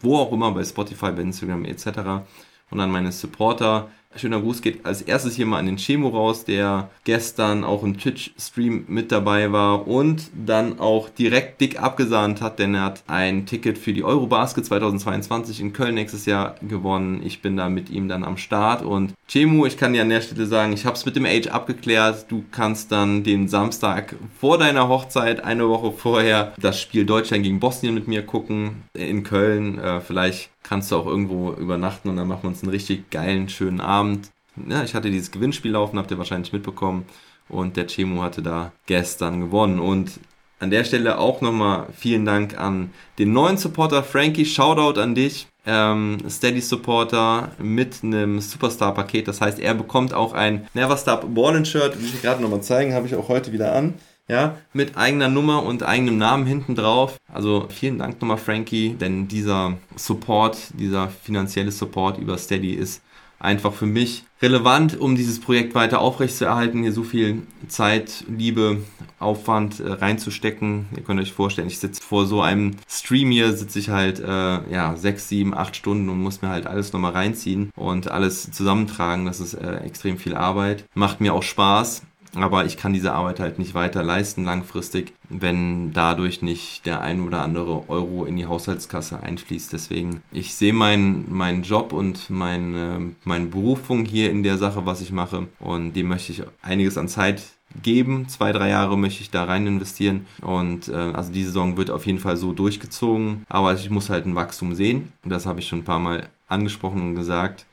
wo 0.00 0.16
auch 0.16 0.32
immer, 0.32 0.52
bei 0.52 0.64
Spotify, 0.64 1.10
bei 1.10 1.22
Instagram 1.22 1.64
etc. 1.64 2.22
und 2.70 2.80
an 2.80 2.90
meine 2.90 3.12
Supporter. 3.12 3.88
Schöner 4.16 4.40
Gruß 4.40 4.62
geht 4.62 4.86
als 4.86 5.02
erstes 5.02 5.36
hier 5.36 5.44
mal 5.44 5.58
an 5.58 5.66
den 5.66 5.76
Chemo 5.76 6.08
raus, 6.08 6.44
der 6.44 6.90
gestern 7.04 7.62
auch 7.62 7.82
im 7.82 7.98
Twitch-Stream 7.98 8.86
mit 8.88 9.12
dabei 9.12 9.52
war 9.52 9.86
und 9.86 10.30
dann 10.34 10.80
auch 10.80 11.10
direkt 11.10 11.60
dick 11.60 11.80
abgesahnt 11.80 12.40
hat, 12.40 12.58
denn 12.58 12.74
er 12.74 12.84
hat 12.84 13.04
ein 13.06 13.44
Ticket 13.44 13.76
für 13.76 13.92
die 13.92 14.04
Eurobasket 14.04 14.64
2022 14.64 15.60
in 15.60 15.72
Köln 15.74 15.94
nächstes 15.94 16.24
Jahr 16.24 16.56
gewonnen. 16.66 17.20
Ich 17.22 17.42
bin 17.42 17.56
da 17.56 17.68
mit 17.68 17.90
ihm 17.90 18.08
dann 18.08 18.24
am 18.24 18.38
Start 18.38 18.82
und 18.82 19.12
Chemo, 19.28 19.66
ich 19.66 19.76
kann 19.76 19.92
dir 19.92 20.02
an 20.02 20.08
der 20.08 20.22
Stelle 20.22 20.46
sagen, 20.46 20.72
ich 20.72 20.86
habe 20.86 20.96
es 20.96 21.04
mit 21.04 21.14
dem 21.14 21.26
Age 21.26 21.48
abgeklärt. 21.48 22.30
Du 22.30 22.44
kannst 22.50 22.90
dann 22.90 23.24
den 23.24 23.46
Samstag 23.46 24.16
vor 24.40 24.56
deiner 24.56 24.88
Hochzeit, 24.88 25.44
eine 25.44 25.68
Woche 25.68 25.92
vorher, 25.92 26.54
das 26.58 26.80
Spiel 26.80 27.04
Deutschland 27.04 27.44
gegen 27.44 27.60
Bosnien 27.60 27.94
mit 27.94 28.08
mir 28.08 28.24
gucken 28.24 28.84
in 28.94 29.22
Köln. 29.22 29.78
Äh, 29.78 30.00
vielleicht 30.00 30.50
kannst 30.62 30.90
du 30.90 30.96
auch 30.96 31.06
irgendwo 31.06 31.52
übernachten 31.52 32.08
und 32.08 32.16
dann 32.16 32.28
machen 32.28 32.42
wir 32.42 32.48
uns 32.48 32.62
einen 32.62 32.70
richtig 32.70 33.10
geilen, 33.10 33.48
schönen 33.48 33.80
Abend. 33.80 34.30
Ja, 34.68 34.82
ich 34.82 34.94
hatte 34.94 35.10
dieses 35.10 35.30
Gewinnspiel 35.30 35.72
laufen, 35.72 35.98
habt 35.98 36.10
ihr 36.10 36.18
wahrscheinlich 36.18 36.52
mitbekommen. 36.52 37.04
Und 37.48 37.76
der 37.76 37.86
Chemo 37.86 38.22
hatte 38.22 38.42
da 38.42 38.72
gestern 38.86 39.40
gewonnen. 39.40 39.78
Und 39.78 40.20
an 40.60 40.70
der 40.70 40.84
Stelle 40.84 41.18
auch 41.18 41.40
nochmal 41.40 41.86
vielen 41.96 42.24
Dank 42.24 42.58
an 42.58 42.90
den 43.18 43.32
neuen 43.32 43.56
Supporter 43.56 44.02
Frankie. 44.02 44.44
Shoutout 44.44 45.00
an 45.00 45.14
dich. 45.14 45.46
Ähm, 45.64 46.18
Steady 46.28 46.60
Supporter 46.60 47.52
mit 47.58 48.02
einem 48.02 48.40
Superstar-Paket. 48.40 49.28
Das 49.28 49.40
heißt, 49.40 49.60
er 49.60 49.74
bekommt 49.74 50.12
auch 50.12 50.32
ein 50.32 50.66
Never 50.74 50.96
Stop 50.96 51.34
Ballin 51.34 51.64
Shirt. 51.64 51.98
Will 51.98 52.06
ich 52.06 52.22
gerade 52.22 52.42
nochmal 52.42 52.62
zeigen, 52.62 52.94
habe 52.94 53.06
ich 53.06 53.14
auch 53.14 53.28
heute 53.28 53.52
wieder 53.52 53.74
an 53.74 53.94
ja, 54.28 54.58
mit 54.72 54.96
eigener 54.96 55.28
Nummer 55.28 55.62
und 55.62 55.82
eigenem 55.82 56.18
Namen 56.18 56.46
hinten 56.46 56.74
drauf. 56.74 57.16
Also 57.32 57.66
vielen 57.70 57.98
Dank 57.98 58.20
nochmal, 58.20 58.36
Frankie, 58.36 58.94
denn 58.94 59.26
dieser 59.26 59.78
Support, 59.96 60.58
dieser 60.78 61.08
finanzielle 61.08 61.70
Support 61.70 62.18
über 62.18 62.36
Steady 62.36 62.74
ist 62.74 63.02
einfach 63.40 63.72
für 63.72 63.86
mich 63.86 64.24
relevant, 64.42 64.98
um 64.98 65.16
dieses 65.16 65.40
Projekt 65.40 65.74
weiter 65.74 66.00
aufrechtzuerhalten, 66.00 66.82
hier 66.82 66.92
so 66.92 67.04
viel 67.04 67.42
Zeit, 67.68 68.24
Liebe, 68.28 68.82
Aufwand 69.18 69.80
äh, 69.80 69.92
reinzustecken. 69.92 70.86
Ihr 70.96 71.02
könnt 71.02 71.20
euch 71.20 71.32
vorstellen, 71.32 71.68
ich 71.68 71.78
sitze 71.78 72.02
vor 72.02 72.26
so 72.26 72.40
einem 72.40 72.72
Stream 72.88 73.30
hier, 73.30 73.52
sitze 73.52 73.78
ich 73.78 73.90
halt 73.90 74.20
äh, 74.20 74.24
ja 74.72 74.96
sechs, 74.96 75.28
sieben, 75.28 75.54
acht 75.54 75.76
Stunden 75.76 76.08
und 76.08 76.20
muss 76.20 76.42
mir 76.42 76.48
halt 76.48 76.66
alles 76.66 76.92
nochmal 76.92 77.12
reinziehen 77.12 77.70
und 77.76 78.10
alles 78.10 78.50
zusammentragen. 78.50 79.26
Das 79.26 79.40
ist 79.40 79.54
äh, 79.54 79.78
extrem 79.78 80.18
viel 80.18 80.34
Arbeit. 80.34 80.84
Macht 80.94 81.20
mir 81.20 81.34
auch 81.34 81.42
Spaß. 81.42 82.02
Aber 82.34 82.66
ich 82.66 82.76
kann 82.76 82.92
diese 82.92 83.12
Arbeit 83.12 83.40
halt 83.40 83.58
nicht 83.58 83.74
weiter 83.74 84.02
leisten 84.02 84.44
langfristig, 84.44 85.12
wenn 85.28 85.92
dadurch 85.92 86.42
nicht 86.42 86.84
der 86.86 87.00
ein 87.00 87.26
oder 87.26 87.42
andere 87.42 87.88
Euro 87.88 88.24
in 88.24 88.36
die 88.36 88.46
Haushaltskasse 88.46 89.20
einfließt. 89.22 89.72
Deswegen, 89.72 90.22
ich 90.30 90.54
sehe 90.54 90.72
meinen 90.72 91.26
mein 91.28 91.62
Job 91.62 91.92
und 91.92 92.30
meine, 92.30 93.12
meine 93.24 93.46
Berufung 93.46 94.04
hier 94.04 94.30
in 94.30 94.42
der 94.42 94.58
Sache, 94.58 94.86
was 94.86 95.00
ich 95.00 95.12
mache. 95.12 95.48
Und 95.58 95.94
dem 95.94 96.08
möchte 96.08 96.32
ich 96.32 96.42
einiges 96.62 96.98
an 96.98 97.08
Zeit 97.08 97.42
geben. 97.82 98.28
Zwei, 98.28 98.52
drei 98.52 98.70
Jahre 98.70 98.96
möchte 98.96 99.22
ich 99.22 99.30
da 99.30 99.44
rein 99.44 99.66
investieren. 99.66 100.26
Und 100.42 100.88
äh, 100.88 100.94
also 100.94 101.32
die 101.32 101.44
Saison 101.44 101.76
wird 101.76 101.90
auf 101.90 102.06
jeden 102.06 102.18
Fall 102.18 102.36
so 102.36 102.52
durchgezogen. 102.52 103.44
Aber 103.48 103.74
ich 103.74 103.90
muss 103.90 104.10
halt 104.10 104.26
ein 104.26 104.34
Wachstum 104.34 104.74
sehen. 104.74 105.12
Das 105.24 105.46
habe 105.46 105.60
ich 105.60 105.68
schon 105.68 105.80
ein 105.80 105.84
paar 105.84 105.98
Mal 105.98 106.28
angesprochen 106.48 107.00
und 107.02 107.14
gesagt. 107.14 107.66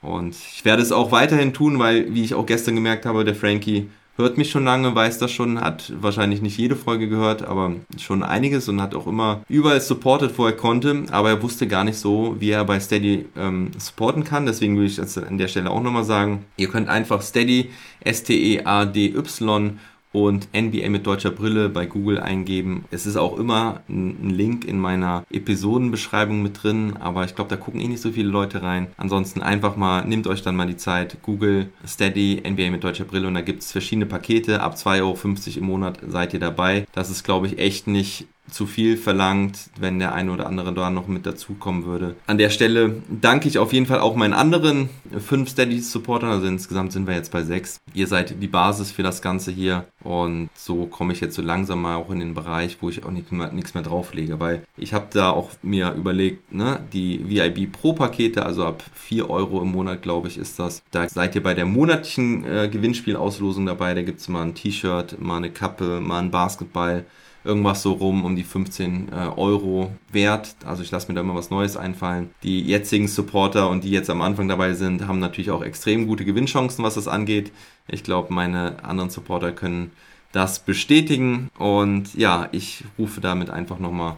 Und 0.00 0.34
ich 0.34 0.64
werde 0.64 0.82
es 0.82 0.92
auch 0.92 1.10
weiterhin 1.10 1.52
tun, 1.52 1.78
weil, 1.78 2.14
wie 2.14 2.22
ich 2.22 2.34
auch 2.34 2.46
gestern 2.46 2.76
gemerkt 2.76 3.04
habe, 3.04 3.24
der 3.24 3.34
Frankie 3.34 3.88
hört 4.18 4.36
mich 4.36 4.50
schon 4.50 4.64
lange, 4.64 4.94
weiß 4.94 5.18
das 5.18 5.30
schon, 5.30 5.60
hat 5.60 5.92
wahrscheinlich 6.00 6.42
nicht 6.42 6.58
jede 6.58 6.76
Folge 6.76 7.08
gehört, 7.08 7.42
aber 7.42 7.72
schon 7.98 8.22
einiges 8.22 8.68
und 8.68 8.82
hat 8.82 8.94
auch 8.94 9.06
immer 9.06 9.42
überall 9.48 9.80
supportet, 9.80 10.36
wo 10.36 10.44
er 10.44 10.52
konnte, 10.52 11.04
aber 11.10 11.30
er 11.30 11.42
wusste 11.42 11.68
gar 11.68 11.84
nicht 11.84 11.98
so, 11.98 12.36
wie 12.38 12.50
er 12.50 12.64
bei 12.64 12.80
Steady 12.80 13.26
ähm, 13.36 13.70
supporten 13.78 14.24
kann. 14.24 14.44
Deswegen 14.44 14.74
würde 14.76 14.88
ich 14.88 14.96
das 14.96 15.16
an 15.16 15.38
der 15.38 15.48
Stelle 15.48 15.70
auch 15.70 15.82
nochmal 15.82 16.04
sagen. 16.04 16.44
Ihr 16.56 16.68
könnt 16.68 16.88
einfach 16.88 17.22
Steady, 17.22 17.70
S-T-E-A-D-Y 18.00 19.78
und 20.12 20.48
NBA 20.54 20.88
mit 20.88 21.06
deutscher 21.06 21.30
Brille 21.30 21.68
bei 21.68 21.86
Google 21.86 22.18
eingeben. 22.18 22.84
Es 22.90 23.06
ist 23.06 23.16
auch 23.16 23.38
immer 23.38 23.82
ein 23.88 24.30
Link 24.30 24.64
in 24.64 24.78
meiner 24.78 25.24
Episodenbeschreibung 25.30 26.42
mit 26.42 26.62
drin, 26.62 26.94
aber 26.98 27.24
ich 27.24 27.34
glaube, 27.34 27.50
da 27.50 27.56
gucken 27.56 27.80
eh 27.80 27.88
nicht 27.88 28.02
so 28.02 28.12
viele 28.12 28.28
Leute 28.28 28.62
rein. 28.62 28.88
Ansonsten 28.96 29.42
einfach 29.42 29.76
mal, 29.76 30.04
nehmt 30.04 30.26
euch 30.26 30.42
dann 30.42 30.56
mal 30.56 30.66
die 30.66 30.76
Zeit, 30.76 31.18
Google 31.22 31.70
Steady 31.86 32.42
NBA 32.48 32.70
mit 32.70 32.84
deutscher 32.84 33.04
Brille 33.04 33.28
und 33.28 33.34
da 33.34 33.40
gibt 33.42 33.62
es 33.62 33.72
verschiedene 33.72 34.06
Pakete. 34.06 34.60
Ab 34.62 34.76
2,50 34.76 34.98
Euro 35.00 35.58
im 35.58 35.64
Monat 35.64 35.98
seid 36.06 36.32
ihr 36.34 36.40
dabei. 36.40 36.86
Das 36.92 37.10
ist, 37.10 37.24
glaube 37.24 37.46
ich, 37.46 37.58
echt 37.58 37.86
nicht 37.86 38.26
zu 38.50 38.66
viel 38.66 38.96
verlangt, 38.96 39.70
wenn 39.78 39.98
der 39.98 40.14
eine 40.14 40.32
oder 40.32 40.46
andere 40.46 40.72
da 40.72 40.90
noch 40.90 41.08
mit 41.08 41.26
dazukommen 41.26 41.84
würde. 41.84 42.16
An 42.26 42.38
der 42.38 42.50
Stelle 42.50 43.02
danke 43.08 43.48
ich 43.48 43.58
auf 43.58 43.72
jeden 43.72 43.86
Fall 43.86 44.00
auch 44.00 44.16
meinen 44.16 44.34
anderen 44.34 44.88
fünf 45.18 45.50
Steady-Supportern, 45.50 46.30
also 46.30 46.46
insgesamt 46.46 46.92
sind 46.92 47.06
wir 47.06 47.14
jetzt 47.14 47.32
bei 47.32 47.42
sechs. 47.42 47.80
Ihr 47.94 48.06
seid 48.06 48.42
die 48.42 48.46
Basis 48.46 48.90
für 48.90 49.02
das 49.02 49.22
Ganze 49.22 49.50
hier 49.50 49.84
und 50.02 50.48
so 50.54 50.86
komme 50.86 51.12
ich 51.12 51.20
jetzt 51.20 51.34
so 51.34 51.42
langsam 51.42 51.82
mal 51.82 51.96
auch 51.96 52.10
in 52.10 52.20
den 52.20 52.34
Bereich, 52.34 52.78
wo 52.80 52.88
ich 52.88 53.04
auch 53.04 53.10
nicht 53.10 53.32
mehr, 53.32 53.52
nichts 53.52 53.74
mehr 53.74 53.82
drauflege, 53.82 54.40
weil 54.40 54.62
ich 54.76 54.94
habe 54.94 55.06
da 55.12 55.30
auch 55.30 55.50
mir 55.62 55.92
überlegt, 55.92 56.52
ne, 56.52 56.80
die 56.92 57.28
VIB 57.28 57.72
Pro-Pakete, 57.72 58.44
also 58.44 58.64
ab 58.64 58.82
4 58.94 59.28
Euro 59.28 59.60
im 59.62 59.72
Monat, 59.72 60.02
glaube 60.02 60.28
ich, 60.28 60.38
ist 60.38 60.58
das. 60.58 60.82
Da 60.90 61.08
seid 61.08 61.34
ihr 61.34 61.42
bei 61.42 61.54
der 61.54 61.66
monatlichen 61.66 62.44
äh, 62.44 62.68
Gewinnspielauslosung 62.70 63.66
dabei, 63.66 63.94
da 63.94 64.02
gibt 64.02 64.20
es 64.20 64.28
mal 64.28 64.42
ein 64.42 64.54
T-Shirt, 64.54 65.20
mal 65.20 65.38
eine 65.38 65.50
Kappe, 65.50 66.00
mal 66.00 66.20
ein 66.20 66.30
Basketball 66.30 67.04
irgendwas 67.44 67.82
so 67.82 67.92
rum 67.92 68.24
um 68.24 68.36
die 68.36 68.44
15 68.44 69.08
äh, 69.08 69.14
Euro 69.36 69.92
wert. 70.10 70.56
Also 70.64 70.82
ich 70.82 70.90
lasse 70.90 71.08
mir 71.08 71.14
da 71.14 71.20
immer 71.20 71.34
was 71.34 71.50
Neues 71.50 71.76
einfallen. 71.76 72.30
Die 72.42 72.62
jetzigen 72.62 73.08
Supporter 73.08 73.70
und 73.70 73.84
die 73.84 73.90
jetzt 73.90 74.10
am 74.10 74.22
Anfang 74.22 74.48
dabei 74.48 74.74
sind, 74.74 75.06
haben 75.06 75.18
natürlich 75.18 75.50
auch 75.50 75.62
extrem 75.62 76.06
gute 76.06 76.24
Gewinnchancen, 76.24 76.84
was 76.84 76.94
das 76.94 77.08
angeht. 77.08 77.52
Ich 77.86 78.02
glaube, 78.04 78.32
meine 78.32 78.84
anderen 78.84 79.10
Supporter 79.10 79.52
können 79.52 79.92
das 80.32 80.58
bestätigen. 80.60 81.50
Und 81.58 82.14
ja, 82.14 82.48
ich 82.52 82.84
rufe 82.98 83.20
damit 83.20 83.50
einfach 83.50 83.78
nochmal 83.78 84.16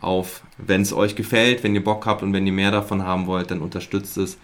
auf, 0.00 0.42
wenn 0.58 0.82
es 0.82 0.92
euch 0.92 1.14
gefällt, 1.14 1.62
wenn 1.62 1.74
ihr 1.74 1.84
Bock 1.84 2.06
habt 2.06 2.22
und 2.22 2.32
wenn 2.32 2.46
ihr 2.46 2.52
mehr 2.52 2.72
davon 2.72 3.04
haben 3.04 3.26
wollt, 3.26 3.50
dann 3.50 3.60
unterstützt 3.60 4.16
es, 4.16 4.38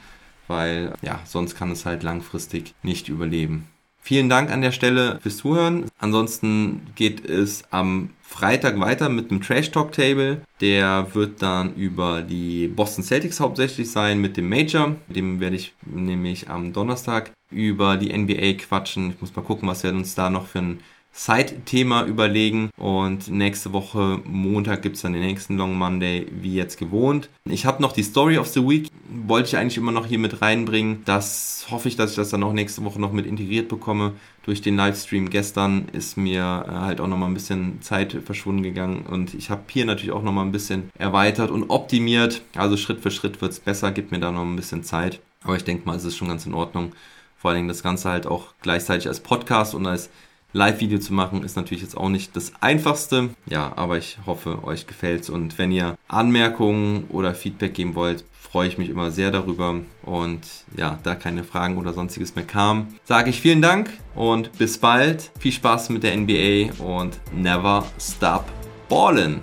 weil 0.46 0.94
ja, 1.02 1.20
sonst 1.24 1.56
kann 1.56 1.72
es 1.72 1.84
halt 1.84 2.02
langfristig 2.02 2.74
nicht 2.82 3.08
überleben. 3.08 3.66
Vielen 4.00 4.28
Dank 4.28 4.50
an 4.50 4.62
der 4.62 4.72
Stelle 4.72 5.18
fürs 5.20 5.36
Zuhören. 5.38 5.86
Ansonsten 5.98 6.82
geht 6.94 7.24
es 7.24 7.64
am 7.70 8.10
Freitag 8.22 8.78
weiter 8.80 9.08
mit 9.08 9.30
dem 9.30 9.42
Trash 9.42 9.70
Talk 9.70 9.92
Table. 9.92 10.42
Der 10.60 11.14
wird 11.14 11.42
dann 11.42 11.74
über 11.74 12.22
die 12.22 12.68
Boston 12.68 13.04
Celtics 13.04 13.40
hauptsächlich 13.40 13.90
sein 13.90 14.20
mit 14.20 14.36
dem 14.36 14.48
Major. 14.48 14.96
Dem 15.08 15.40
werde 15.40 15.56
ich 15.56 15.74
nämlich 15.84 16.48
am 16.48 16.72
Donnerstag 16.72 17.32
über 17.50 17.96
die 17.96 18.16
NBA 18.16 18.54
quatschen. 18.54 19.10
Ich 19.10 19.20
muss 19.20 19.34
mal 19.34 19.42
gucken, 19.42 19.68
was 19.68 19.82
wir 19.82 19.90
uns 19.90 20.14
da 20.14 20.30
noch 20.30 20.46
für 20.46 20.58
ein 20.58 20.80
Side-Thema 21.18 22.06
überlegen. 22.06 22.70
Und 22.76 23.28
nächste 23.28 23.72
Woche 23.72 24.20
Montag 24.24 24.82
gibt 24.82 24.96
es 24.96 25.02
dann 25.02 25.14
den 25.14 25.22
nächsten 25.22 25.56
Long 25.56 25.76
Monday, 25.76 26.26
wie 26.30 26.54
jetzt 26.54 26.78
gewohnt. 26.78 27.28
Ich 27.44 27.66
habe 27.66 27.82
noch 27.82 27.92
die 27.92 28.04
Story 28.04 28.38
of 28.38 28.46
the 28.46 28.66
Week, 28.66 28.88
wollte 29.26 29.48
ich 29.48 29.56
eigentlich 29.56 29.78
immer 29.78 29.90
noch 29.90 30.06
hier 30.06 30.20
mit 30.20 30.40
reinbringen. 30.40 31.02
Das 31.04 31.66
hoffe 31.70 31.88
ich, 31.88 31.96
dass 31.96 32.10
ich 32.10 32.16
das 32.16 32.30
dann 32.30 32.44
auch 32.44 32.52
nächste 32.52 32.84
Woche 32.84 33.00
noch 33.00 33.12
mit 33.12 33.26
integriert 33.26 33.68
bekomme. 33.68 34.12
Durch 34.44 34.62
den 34.62 34.76
Livestream 34.76 35.28
gestern 35.28 35.88
ist 35.92 36.16
mir 36.16 36.64
äh, 36.66 36.70
halt 36.70 37.00
auch 37.00 37.08
nochmal 37.08 37.28
ein 37.28 37.34
bisschen 37.34 37.82
Zeit 37.82 38.16
verschwunden 38.24 38.62
gegangen. 38.62 39.04
Und 39.04 39.34
ich 39.34 39.50
habe 39.50 39.62
hier 39.68 39.86
natürlich 39.86 40.12
auch 40.12 40.22
nochmal 40.22 40.46
ein 40.46 40.52
bisschen 40.52 40.90
erweitert 40.96 41.50
und 41.50 41.68
optimiert. 41.68 42.42
Also 42.54 42.76
Schritt 42.76 43.00
für 43.00 43.10
Schritt 43.10 43.40
wird 43.42 43.52
es 43.52 43.60
besser, 43.60 43.90
gibt 43.90 44.12
mir 44.12 44.20
da 44.20 44.30
noch 44.30 44.42
ein 44.42 44.56
bisschen 44.56 44.84
Zeit. 44.84 45.20
Aber 45.42 45.56
ich 45.56 45.64
denke 45.64 45.84
mal, 45.84 45.96
es 45.96 46.04
ist 46.04 46.16
schon 46.16 46.28
ganz 46.28 46.46
in 46.46 46.54
Ordnung. 46.54 46.92
Vor 47.36 47.50
allen 47.50 47.58
Dingen 47.58 47.68
das 47.68 47.82
Ganze 47.82 48.08
halt 48.08 48.26
auch 48.26 48.54
gleichzeitig 48.62 49.08
als 49.08 49.20
Podcast 49.20 49.74
und 49.74 49.86
als 49.86 50.10
Live-Video 50.52 50.98
zu 50.98 51.12
machen 51.12 51.42
ist 51.42 51.56
natürlich 51.56 51.82
jetzt 51.82 51.96
auch 51.96 52.08
nicht 52.08 52.34
das 52.34 52.52
einfachste. 52.60 53.30
Ja, 53.46 53.72
aber 53.76 53.98
ich 53.98 54.18
hoffe, 54.26 54.64
euch 54.64 54.86
gefällt's. 54.86 55.28
Und 55.28 55.58
wenn 55.58 55.70
ihr 55.70 55.96
Anmerkungen 56.08 57.04
oder 57.10 57.34
Feedback 57.34 57.74
geben 57.74 57.94
wollt, 57.94 58.24
freue 58.32 58.68
ich 58.68 58.78
mich 58.78 58.88
immer 58.88 59.10
sehr 59.10 59.30
darüber. 59.30 59.80
Und 60.02 60.40
ja, 60.76 60.98
da 61.02 61.14
keine 61.14 61.44
Fragen 61.44 61.76
oder 61.76 61.92
sonstiges 61.92 62.34
mehr 62.34 62.46
kam, 62.46 62.88
sage 63.04 63.30
ich 63.30 63.40
vielen 63.40 63.60
Dank 63.60 63.90
und 64.14 64.56
bis 64.56 64.78
bald. 64.78 65.30
Viel 65.38 65.52
Spaß 65.52 65.90
mit 65.90 66.02
der 66.02 66.16
NBA 66.16 66.72
und 66.82 67.18
never 67.34 67.84
stop 67.98 68.46
ballin'. 68.88 69.40